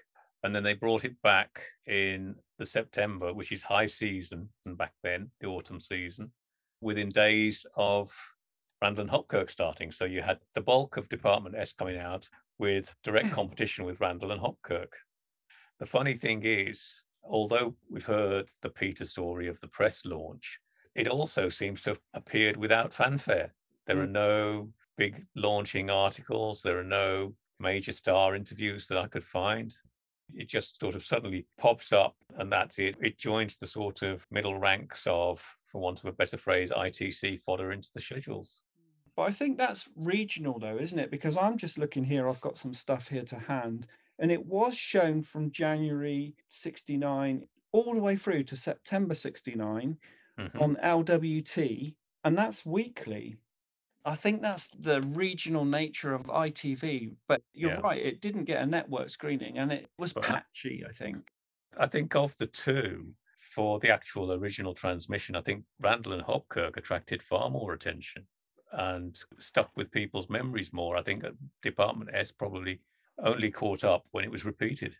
[0.42, 4.92] and then they brought it back in the September, which is high season, and back
[5.02, 6.30] then the autumn season
[6.80, 8.14] within days of
[8.82, 9.92] Randall and Hopkirk starting.
[9.92, 12.28] So you had the bulk of Department S coming out
[12.58, 14.92] with direct competition with Randall and Hopkirk.
[15.78, 20.58] The funny thing is, although we've heard the Peter story of the press launch,
[20.94, 23.54] it also seems to have appeared without fanfare.
[23.86, 24.02] There mm.
[24.02, 29.74] are no big launching articles, there are no major star interviews that I could find.
[30.34, 32.96] It just sort of suddenly pops up and that's it.
[33.00, 37.40] It joins the sort of middle ranks of for want of a better phrase, ITC
[37.40, 38.62] fodder into the schedules.
[39.16, 41.10] But I think that's regional, though, isn't it?
[41.10, 43.86] Because I'm just looking here, I've got some stuff here to hand,
[44.18, 47.42] and it was shown from January 69
[47.72, 49.96] all the way through to September 69
[50.38, 50.58] mm-hmm.
[50.58, 51.94] on LWT,
[52.24, 53.36] and that's weekly.
[54.04, 57.80] I think that's the regional nature of ITV, but you're yeah.
[57.80, 61.28] right, it didn't get a network screening and it was but patchy, I think.
[61.78, 63.12] I think of the two,
[63.50, 68.26] for the actual original transmission, I think Randall and Hopkirk attracted far more attention
[68.72, 70.96] and stuck with people's memories more.
[70.96, 71.24] I think
[71.62, 72.80] Department S probably
[73.22, 74.94] only caught up when it was repeated.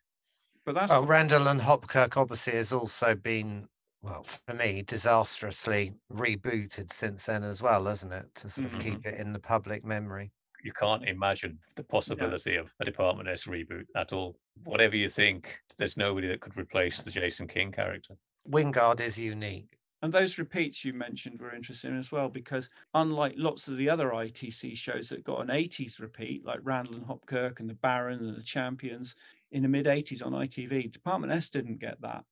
[0.66, 3.68] But that's well, Randall and Hopkirk obviously has also been,
[4.02, 8.27] well, for me, disastrously rebooted since then as well, hasn't it?
[8.36, 8.81] To sort of mm-hmm.
[8.81, 10.32] keep it in the public memory.
[10.62, 12.60] You can't imagine the possibility yeah.
[12.60, 14.36] of a Department S reboot at all.
[14.64, 18.14] Whatever you think, there's nobody that could replace the Jason King character.
[18.49, 19.79] Wyngarde is unique.
[20.03, 24.11] And those repeats you mentioned were interesting as well because unlike lots of the other
[24.11, 28.37] ITC shows that got an 80s repeat, like Randall and Hopkirk and the Baron and
[28.37, 29.15] the Champions
[29.53, 32.25] in the mid 80s on ITV, Department S didn't get that.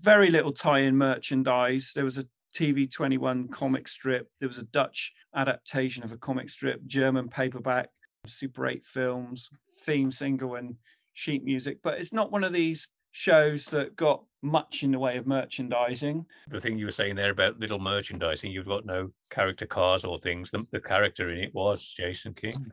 [0.00, 1.90] Very little tie in merchandise.
[1.92, 2.26] There was a
[2.56, 7.90] TV21 comic strip, there was a Dutch adaptation of a comic strip, German paperback,
[8.26, 9.50] Super 8 films,
[9.84, 10.76] theme single, and
[11.12, 11.78] sheet music.
[11.82, 16.24] But it's not one of these shows that got much in the way of merchandising.
[16.48, 20.18] The thing you were saying there about little merchandising, you've got no character cars or
[20.18, 20.50] things.
[20.50, 22.72] The, the character in it was Jason King.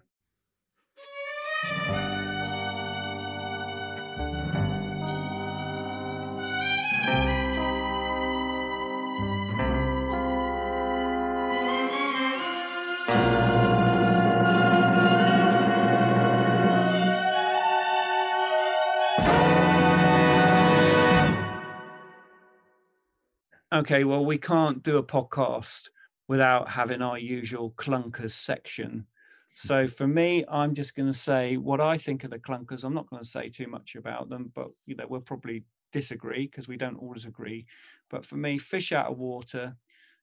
[23.84, 25.90] Okay, well, we can't do a podcast
[26.30, 29.06] without having our usual clunkers section.
[29.54, 32.86] So for me, I'm just going to say what I think of the clunkers.
[32.86, 36.48] I'm not going to say too much about them, but you know we'll probably disagree
[36.48, 37.66] because we don't always agree.
[38.10, 39.76] But for me, fish out of water,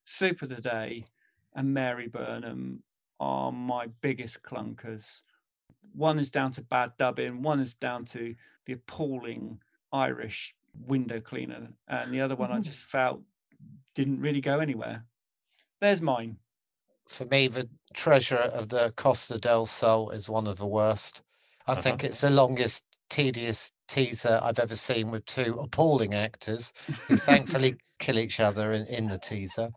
[0.04, 1.04] soup of the day,
[1.54, 2.82] and Mary Burnham
[3.20, 5.20] are my biggest clunkers.
[5.92, 7.42] One is down to bad dubbing.
[7.42, 8.34] One is down to
[8.64, 9.60] the appalling
[9.92, 10.56] Irish
[10.86, 12.62] window cleaner, and the other one I Mm-hmm.
[12.70, 13.20] just felt
[14.00, 15.04] didn't really go anywhere.
[15.80, 16.38] There's mine.
[17.06, 21.20] For me, the treasure of the Costa del Sol is one of the worst.
[21.66, 21.82] I Uh-huh.
[21.82, 26.72] think it's the longest, tedious teaser I've ever seen with two appalling actors
[27.08, 29.70] who thankfully kill each other in, in the teaser.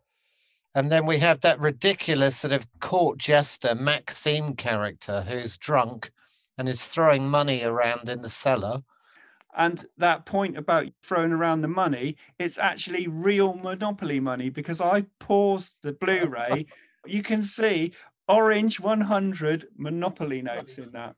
[0.74, 6.12] And then we have that ridiculous sort of court jester Maxime character who's drunk
[6.58, 8.84] and is throwing money around in the cellar.
[9.56, 15.06] And that point about throwing around the money, it's actually real Monopoly money because I
[15.20, 16.66] paused the Blu ray.
[17.06, 17.94] you can see
[18.28, 21.16] orange 100 Monopoly notes in that.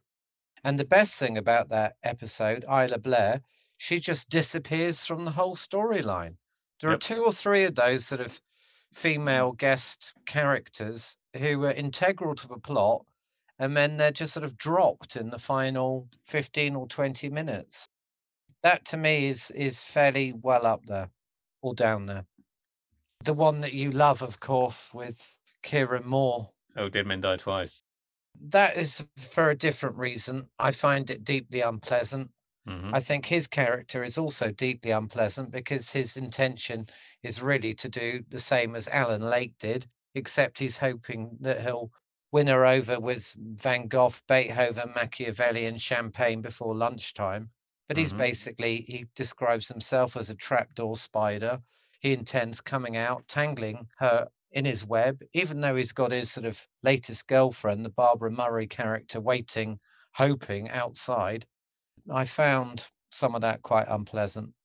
[0.64, 3.42] And the best thing about that episode, Isla Blair,
[3.78, 6.38] she just disappears from the whole storyline.
[6.82, 6.98] There Yep.
[6.98, 8.42] are two or three of those sort of
[8.94, 13.06] female guest characters who were integral to the plot,
[13.60, 17.88] and then they're just sort of dropped in the final 15 or 20 minutes.
[18.66, 21.12] That to me is is fairly well up there
[21.62, 22.26] or down there.
[23.24, 27.84] The one that you love, of course, with Kieron Moore Oh, Dead Men Die Twice.
[28.42, 30.50] that is for a different reason.
[30.58, 32.32] I find it deeply unpleasant.
[32.68, 32.90] Mhm.
[32.92, 36.88] I think his character is also deeply unpleasant because his intention
[37.22, 41.92] is really to do the same as Alan Lake did, except he's hoping that he'll
[42.32, 47.52] win her over with Van Gogh, Beethoven, Machiavelli, and champagne before lunchtime.
[47.88, 48.14] But he's Mhm.
[48.14, 51.64] basically, he describes himself as a trapdoor spider.
[52.00, 56.46] He intends coming out, tangling her in his web, even though he's got his sort
[56.46, 59.80] of latest girlfriend, the Barbara Murray character, waiting,
[60.14, 61.48] hoping outside.
[62.12, 64.56] I found some of that quite unpleasant.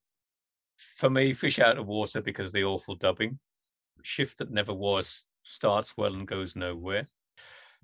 [0.97, 3.41] For me, Fish Out of Water because of the awful dubbing.
[4.03, 7.09] Shift That Never Was starts well and goes nowhere.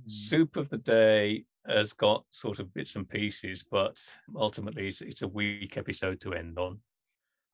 [0.02, 0.08] Hmm.
[0.08, 3.98] Soup of the Day has got sort of bits and pieces, but
[4.34, 6.78] ultimately it's, it's a weak episode to end on.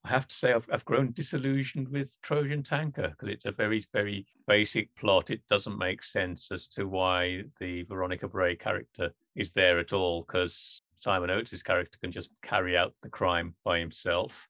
[0.04, 3.84] I have to say I've, I've grown disillusioned with Trojan Tanker because it's a very,
[3.92, 5.30] very basic plot.
[5.30, 10.22] It doesn't make sense as to why the Veronica Bray character is there at all
[10.22, 14.48] because Simon Oates' character can just carry out the crime by himself.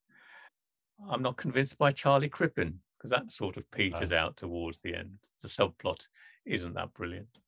[1.10, 5.18] I'm not convinced by Charlie Crippen because that sort of peters out towards the end.
[5.42, 6.06] The subplot
[6.46, 7.40] isn't that brilliant.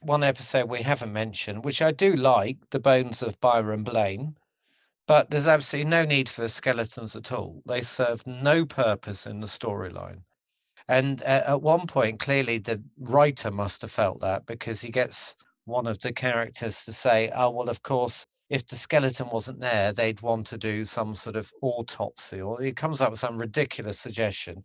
[0.00, 4.36] One episode we haven't mentioned, which I do like, The Bones of Byron Blain,
[5.08, 7.62] but there's absolutely no need for skeletons at all.
[7.66, 10.22] They serve no purpose in the storyline.
[10.86, 15.34] And at one point, clearly the writer must have felt that because he gets
[15.64, 19.92] one of the characters to say, oh, well, of course, if the skeleton wasn't there,
[19.92, 23.98] they'd want to do some sort of autopsy, or he comes up with some ridiculous
[23.98, 24.64] suggestion.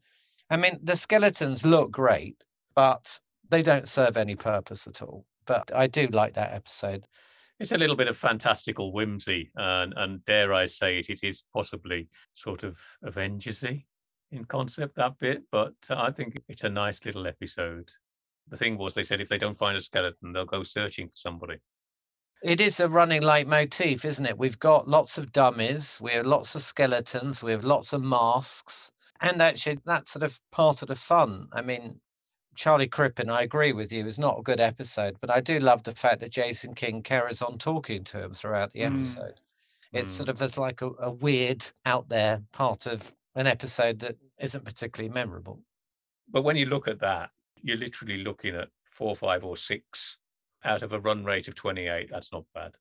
[0.49, 2.37] I mean, the skeletons look great,
[2.75, 3.19] but
[3.53, 5.25] they don't serve any purpose at all.
[5.45, 7.05] But I do like that episode.
[7.59, 11.43] It's a little bit of fantastical whimsy, and, and dare I say it, it is
[11.53, 13.85] possibly sort of Avengersy
[14.31, 17.89] in concept that bit, but uh, I think it's a nice little episode.
[18.49, 21.15] The thing was, they said if they don't find a skeleton, they'll go searching for
[21.15, 21.57] somebody.
[22.41, 24.37] It is a running leitmotif, isn't it?
[24.37, 28.91] We've got lots of dummies, we have lots of skeletons, we have lots of masks,
[29.21, 31.47] and actually that's sort of part of the fun.
[31.53, 32.01] I mean,
[32.55, 35.83] Charlie Crippen, I agree with you, is not a good episode, but I do love
[35.83, 38.95] the fact that Jason King carries on talking to him throughout the Mm.
[38.95, 39.39] episode.
[39.91, 40.17] It's Mm.
[40.17, 44.65] sort of as like a, a weird out there part of an episode that isn't
[44.65, 45.63] particularly memorable.
[46.27, 47.31] But when you look at that,
[47.61, 50.17] you're literally looking at four, five, or six
[50.63, 52.09] out of a run rate of 28.
[52.09, 52.75] That's not bad.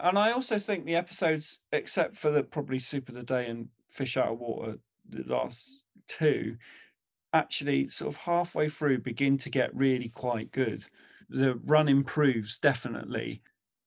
[0.00, 3.68] And I also think the episodes, except for the probably Soup of the Day and
[3.90, 4.78] Fish Out of Water,
[5.08, 6.56] the last two,
[7.32, 10.84] actually sort of halfway through begin to get really quite good.
[11.28, 13.42] The run improves definitely.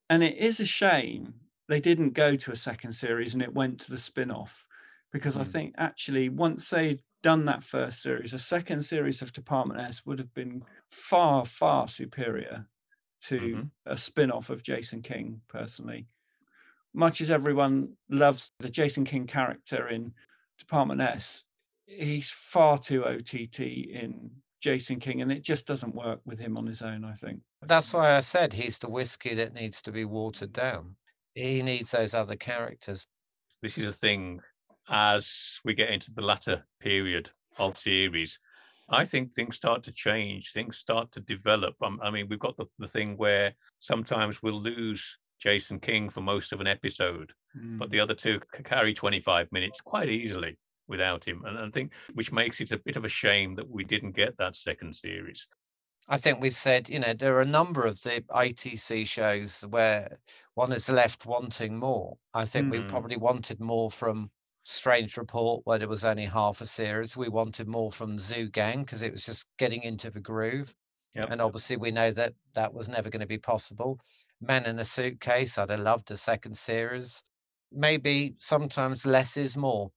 [0.09, 3.79] And it is a shame they didn't go to a second series and it went
[3.81, 4.67] to the spin off
[5.11, 5.45] because I Mm.
[5.45, 10.19] think actually once they'd done that first series, a second series of Department S would
[10.19, 12.67] have been far, far superior
[13.21, 13.71] to Mhm.
[13.85, 16.07] a spin off of Jason King, personally.
[16.93, 20.13] Much as everyone loves the Jason King character in
[20.57, 21.45] Department S,
[21.97, 24.31] he's far too OTT in
[24.61, 27.41] Jason King, and it just doesn't work with him on his own, I think.
[27.63, 30.95] That's why I said he's the whiskey that needs to be watered down.
[31.33, 33.07] He needs those other characters.
[33.61, 34.41] This is a thing
[34.89, 38.39] as we get into the latter period of series.
[38.89, 41.75] I think things start to change, things start to develop.
[41.81, 46.21] Um, I mean, we've got the, the thing where sometimes we'll lose Jason King for
[46.21, 47.31] most of an episode,
[47.79, 50.57] but the other two c- carry 25 minutes quite easily
[50.91, 51.43] without him.
[51.45, 54.37] And I think which makes it a bit of a shame that we didn't get
[54.37, 55.47] that second series.
[56.09, 60.19] I think we've said, you know, there are a number of the ITC shows where
[60.55, 62.17] one is left wanting more.
[62.33, 62.89] I think we Mm.
[62.89, 64.29] probably wanted more from
[64.63, 67.17] Strange Report, where there was only half a series.
[67.17, 70.75] We wanted more from Zoo Gang because it was just getting into the groove.
[71.15, 71.29] Yep.
[71.31, 73.99] And obviously, we know that that was never going to be possible.
[74.39, 77.23] Man in a Suitcase, I'd have loved a second series.
[77.71, 79.91] Maybe sometimes less is more.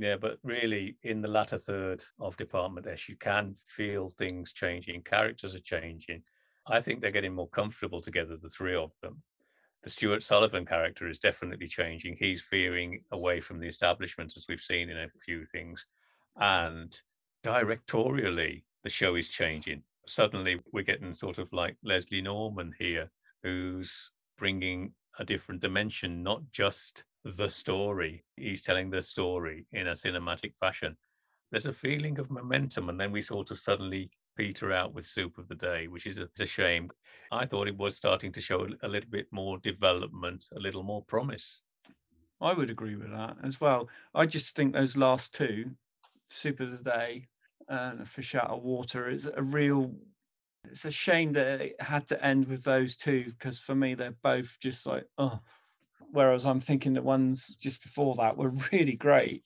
[0.00, 5.02] Yeah, but really, in the latter third of Department S, you can feel things changing.
[5.02, 6.22] Characters are changing.
[6.66, 9.22] I think they're getting more comfortable together, the three of them.
[9.84, 12.16] The Stewart Sullivan character is definitely changing.
[12.18, 15.84] He's veering away from the establishment, as we've seen in a few things.
[16.40, 16.98] And
[17.44, 19.82] directorially, the show is changing.
[20.06, 23.10] Suddenly, we're getting sort of like Leslie Norman here,
[23.42, 28.24] who's bringing a different dimension, not just the story.
[28.36, 30.96] He's telling the story in a cinematic fashion.
[31.50, 35.36] There's a feeling of momentum, and then we sort of suddenly peter out with Soup
[35.36, 36.90] of the Day, which is a, a shame.
[37.32, 41.02] I thought it was starting to show a little bit more development, a little more
[41.02, 41.62] promise.
[42.40, 43.88] I would agree with that as well.
[44.14, 45.72] I just think those last two,
[46.28, 47.26] Soup of the Day
[47.68, 49.92] and Fish Out of Water, is a real.
[50.64, 54.14] It's a shame that it had to end with those two because for me they're
[54.22, 55.40] both just like oh.
[56.12, 59.44] Whereas I'm thinking the ones just before that were really great.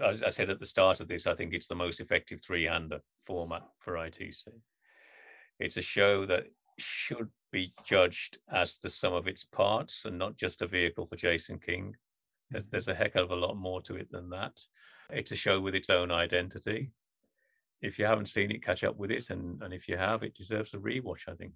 [0.00, 3.00] As I said at the start of this, I think it's the most effective three-hander
[3.26, 4.46] format for ITC.
[5.58, 6.44] It's a show that
[6.78, 11.16] should be judged as the sum of its parts and not just a vehicle for
[11.16, 11.94] Jason King.
[12.50, 14.60] There's, there's a heck of a lot more to it than that.
[15.10, 16.90] It's a show with its own identity.
[17.80, 20.34] If you haven't seen it, catch up with it, and, and if you have, it
[20.34, 21.28] deserves a rewatch.
[21.28, 21.52] I think.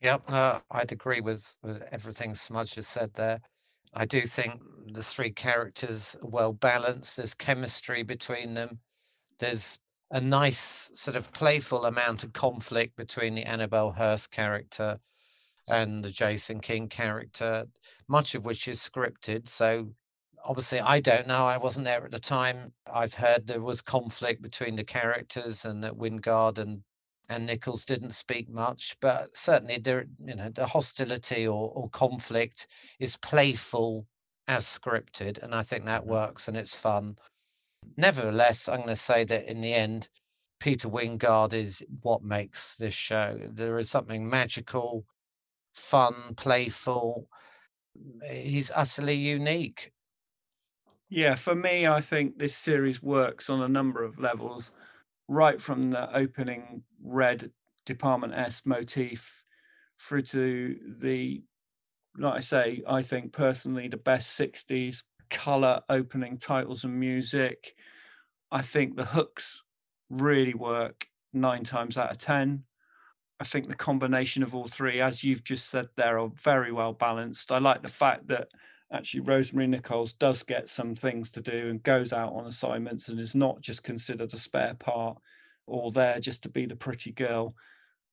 [0.00, 3.40] Yep, uh, I'd agree with, with everything Smudge has said there.
[3.92, 4.62] I do think
[4.92, 7.16] the three characters are well balanced.
[7.16, 8.78] There's chemistry between them.
[9.38, 9.78] There's
[10.10, 14.98] a nice sort of playful amount of conflict between the Annabelle Hurst character
[15.68, 17.66] and the Jason King character,
[18.08, 19.48] much of which is scripted.
[19.48, 19.88] So
[20.44, 21.46] obviously, I don't know.
[21.46, 22.72] I wasn't there at the time.
[22.92, 26.82] I've heard there was conflict between the characters and that Wyngarde and
[27.28, 32.66] and Nicols didn't speak much, but certainly there, you know, the hostility or, or conflict
[32.98, 34.04] is playful
[34.48, 36.08] as scripted, and I think that mm.
[36.08, 37.16] works and it's fun.
[37.96, 40.08] Nevertheless, I'm going to say that in the end,
[40.60, 43.38] Peter Wyngarde is what makes this show.
[43.52, 45.04] There is something magical,
[45.74, 47.28] fun, playful.
[48.30, 49.92] He's utterly unique.
[51.08, 54.72] Yeah, for me, I think this series works on a number of levels,
[55.28, 57.50] right from the opening red
[57.84, 59.42] Department S motif
[60.00, 61.42] through to the,
[62.16, 67.74] like I say, I think personally the best 60s color opening titles and music.
[68.50, 69.62] I think the hooks
[70.08, 72.64] really work nine times out of 10.
[73.40, 76.92] I think the combination of all three, as you've just said there, are very well
[76.92, 77.50] balanced.
[77.50, 78.48] I like the fact that
[78.92, 83.18] actually Rosemary Nicols does get some things to do and goes out on assignments and
[83.18, 85.18] is not just considered a spare part
[85.66, 87.54] or there just to be the pretty girl.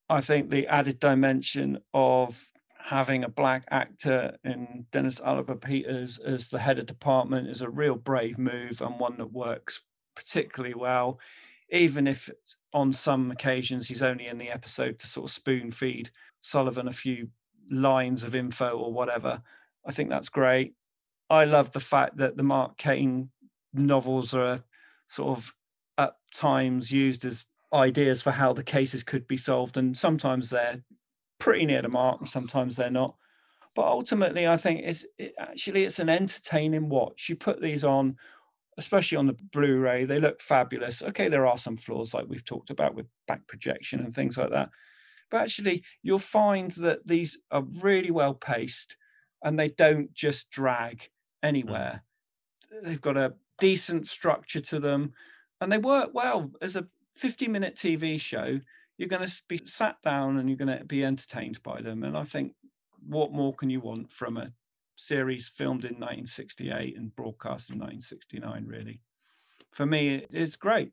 [0.09, 2.51] I think the added dimension of
[2.87, 7.69] having a black actor in Dennis Alaba Peters as the head of department is a
[7.69, 9.81] real brave move and one that works
[10.15, 11.19] particularly well,
[11.69, 12.29] even if
[12.71, 16.93] on some occasions he's only in the episode to sort of spoon feed Sullivan a
[16.93, 17.27] few
[17.69, 19.41] lines of info or whatever.
[19.85, 20.73] I think that's great.
[21.29, 23.31] I love the fact that the Mark Caine
[23.73, 24.63] novels are
[25.07, 25.53] sort of
[25.97, 27.43] at times used as
[27.73, 30.83] ideas for how the cases could be solved, and sometimes they're
[31.39, 33.15] pretty near the mark, and sometimes they're not.
[33.75, 37.29] But ultimately, I think it's it, actually it's an entertaining watch.
[37.29, 38.17] You put these on,
[38.77, 41.01] especially on the Blu-ray, they look fabulous.
[41.01, 44.49] Okay, there are some flaws like we've talked about with back projection and things like
[44.49, 44.69] that,
[45.29, 48.97] but actually you'll find that these are really well paced,
[49.43, 51.09] and they don't just drag
[51.43, 52.03] anywhere.
[52.73, 52.83] Mm.
[52.83, 55.13] They've got a decent structure to them
[55.59, 58.59] and they work well as a 50 minute TV show.
[58.97, 62.03] You're going to be sat down and you're going to be entertained by them.
[62.03, 62.53] And I think
[63.05, 64.53] what more can you want from a
[64.95, 69.01] series filmed in 1968 and broadcast in 1969, really?
[69.71, 70.91] For me, it's great.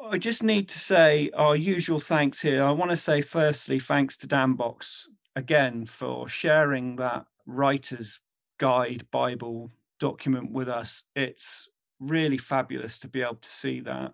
[0.00, 2.62] I just need to say our usual thanks here.
[2.62, 8.20] I want to say, firstly, thanks to Dan Box again for sharing that writer's
[8.58, 9.70] guide Bible
[10.00, 11.04] document with us.
[11.14, 11.68] It's
[12.00, 14.12] really fabulous to be able to see that.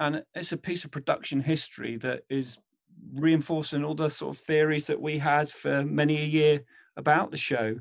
[0.00, 2.58] And it's a piece of production history that is
[3.14, 6.64] reinforcing all the sort of theories that we had for many a year
[6.96, 7.76] about the show.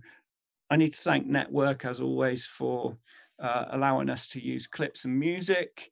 [0.70, 2.98] I need to thank Network, as always, for
[3.40, 5.92] uh, allowing us to use clips and music.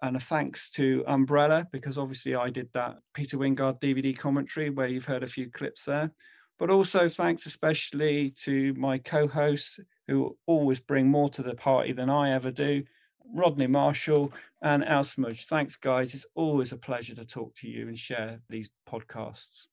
[0.00, 4.86] And a thanks to Umbrella, because obviously I did that Peter Wyngarde DVD commentary where
[4.86, 6.12] you've heard a few clips there.
[6.58, 11.92] But also thanks especially to my co hosts who always bring more to the party
[11.92, 12.84] than I ever do.
[13.34, 14.32] Rodney Marshall
[14.62, 15.46] and Al Smudge.
[15.46, 16.14] Thanks, guys.
[16.14, 19.66] It's always a pleasure to talk to you and share these podcasts.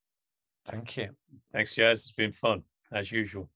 [0.67, 1.09] Thank you.
[1.51, 1.99] Thanks, Jazz.
[1.99, 3.49] It's been fun, as usual.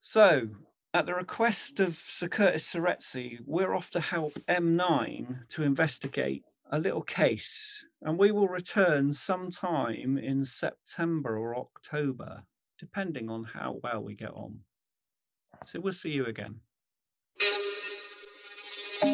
[0.00, 0.48] So,
[0.94, 6.78] at the request of Sir Curtis Seretse, we're off to help M9 to investigate a
[6.78, 12.44] little case, and we will return sometime in September or October,
[12.78, 14.60] depending on how well we get on.
[15.66, 16.60] So we'll see you again.
[19.02, 19.08] You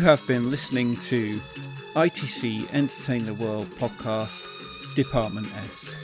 [0.00, 1.40] have been listening to
[1.94, 4.42] ITC Entertain the World podcast,
[4.94, 5.96] Department S,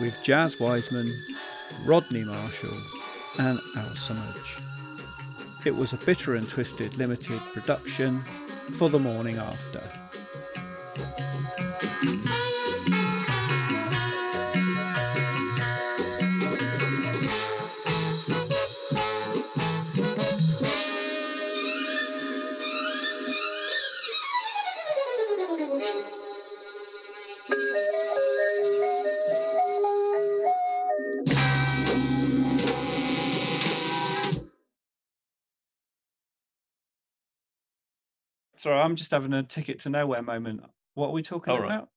[0.00, 1.12] with Jaz Wiseman,
[1.84, 2.76] Rodney Marshall,
[3.38, 4.58] and Al Smudge.
[5.64, 8.22] It was a bitter and twisted limited production
[8.72, 9.82] for the morning after.
[38.60, 40.60] Sorry, I'm just having a ticket to nowhere moment.
[40.92, 41.88] What are we talking about?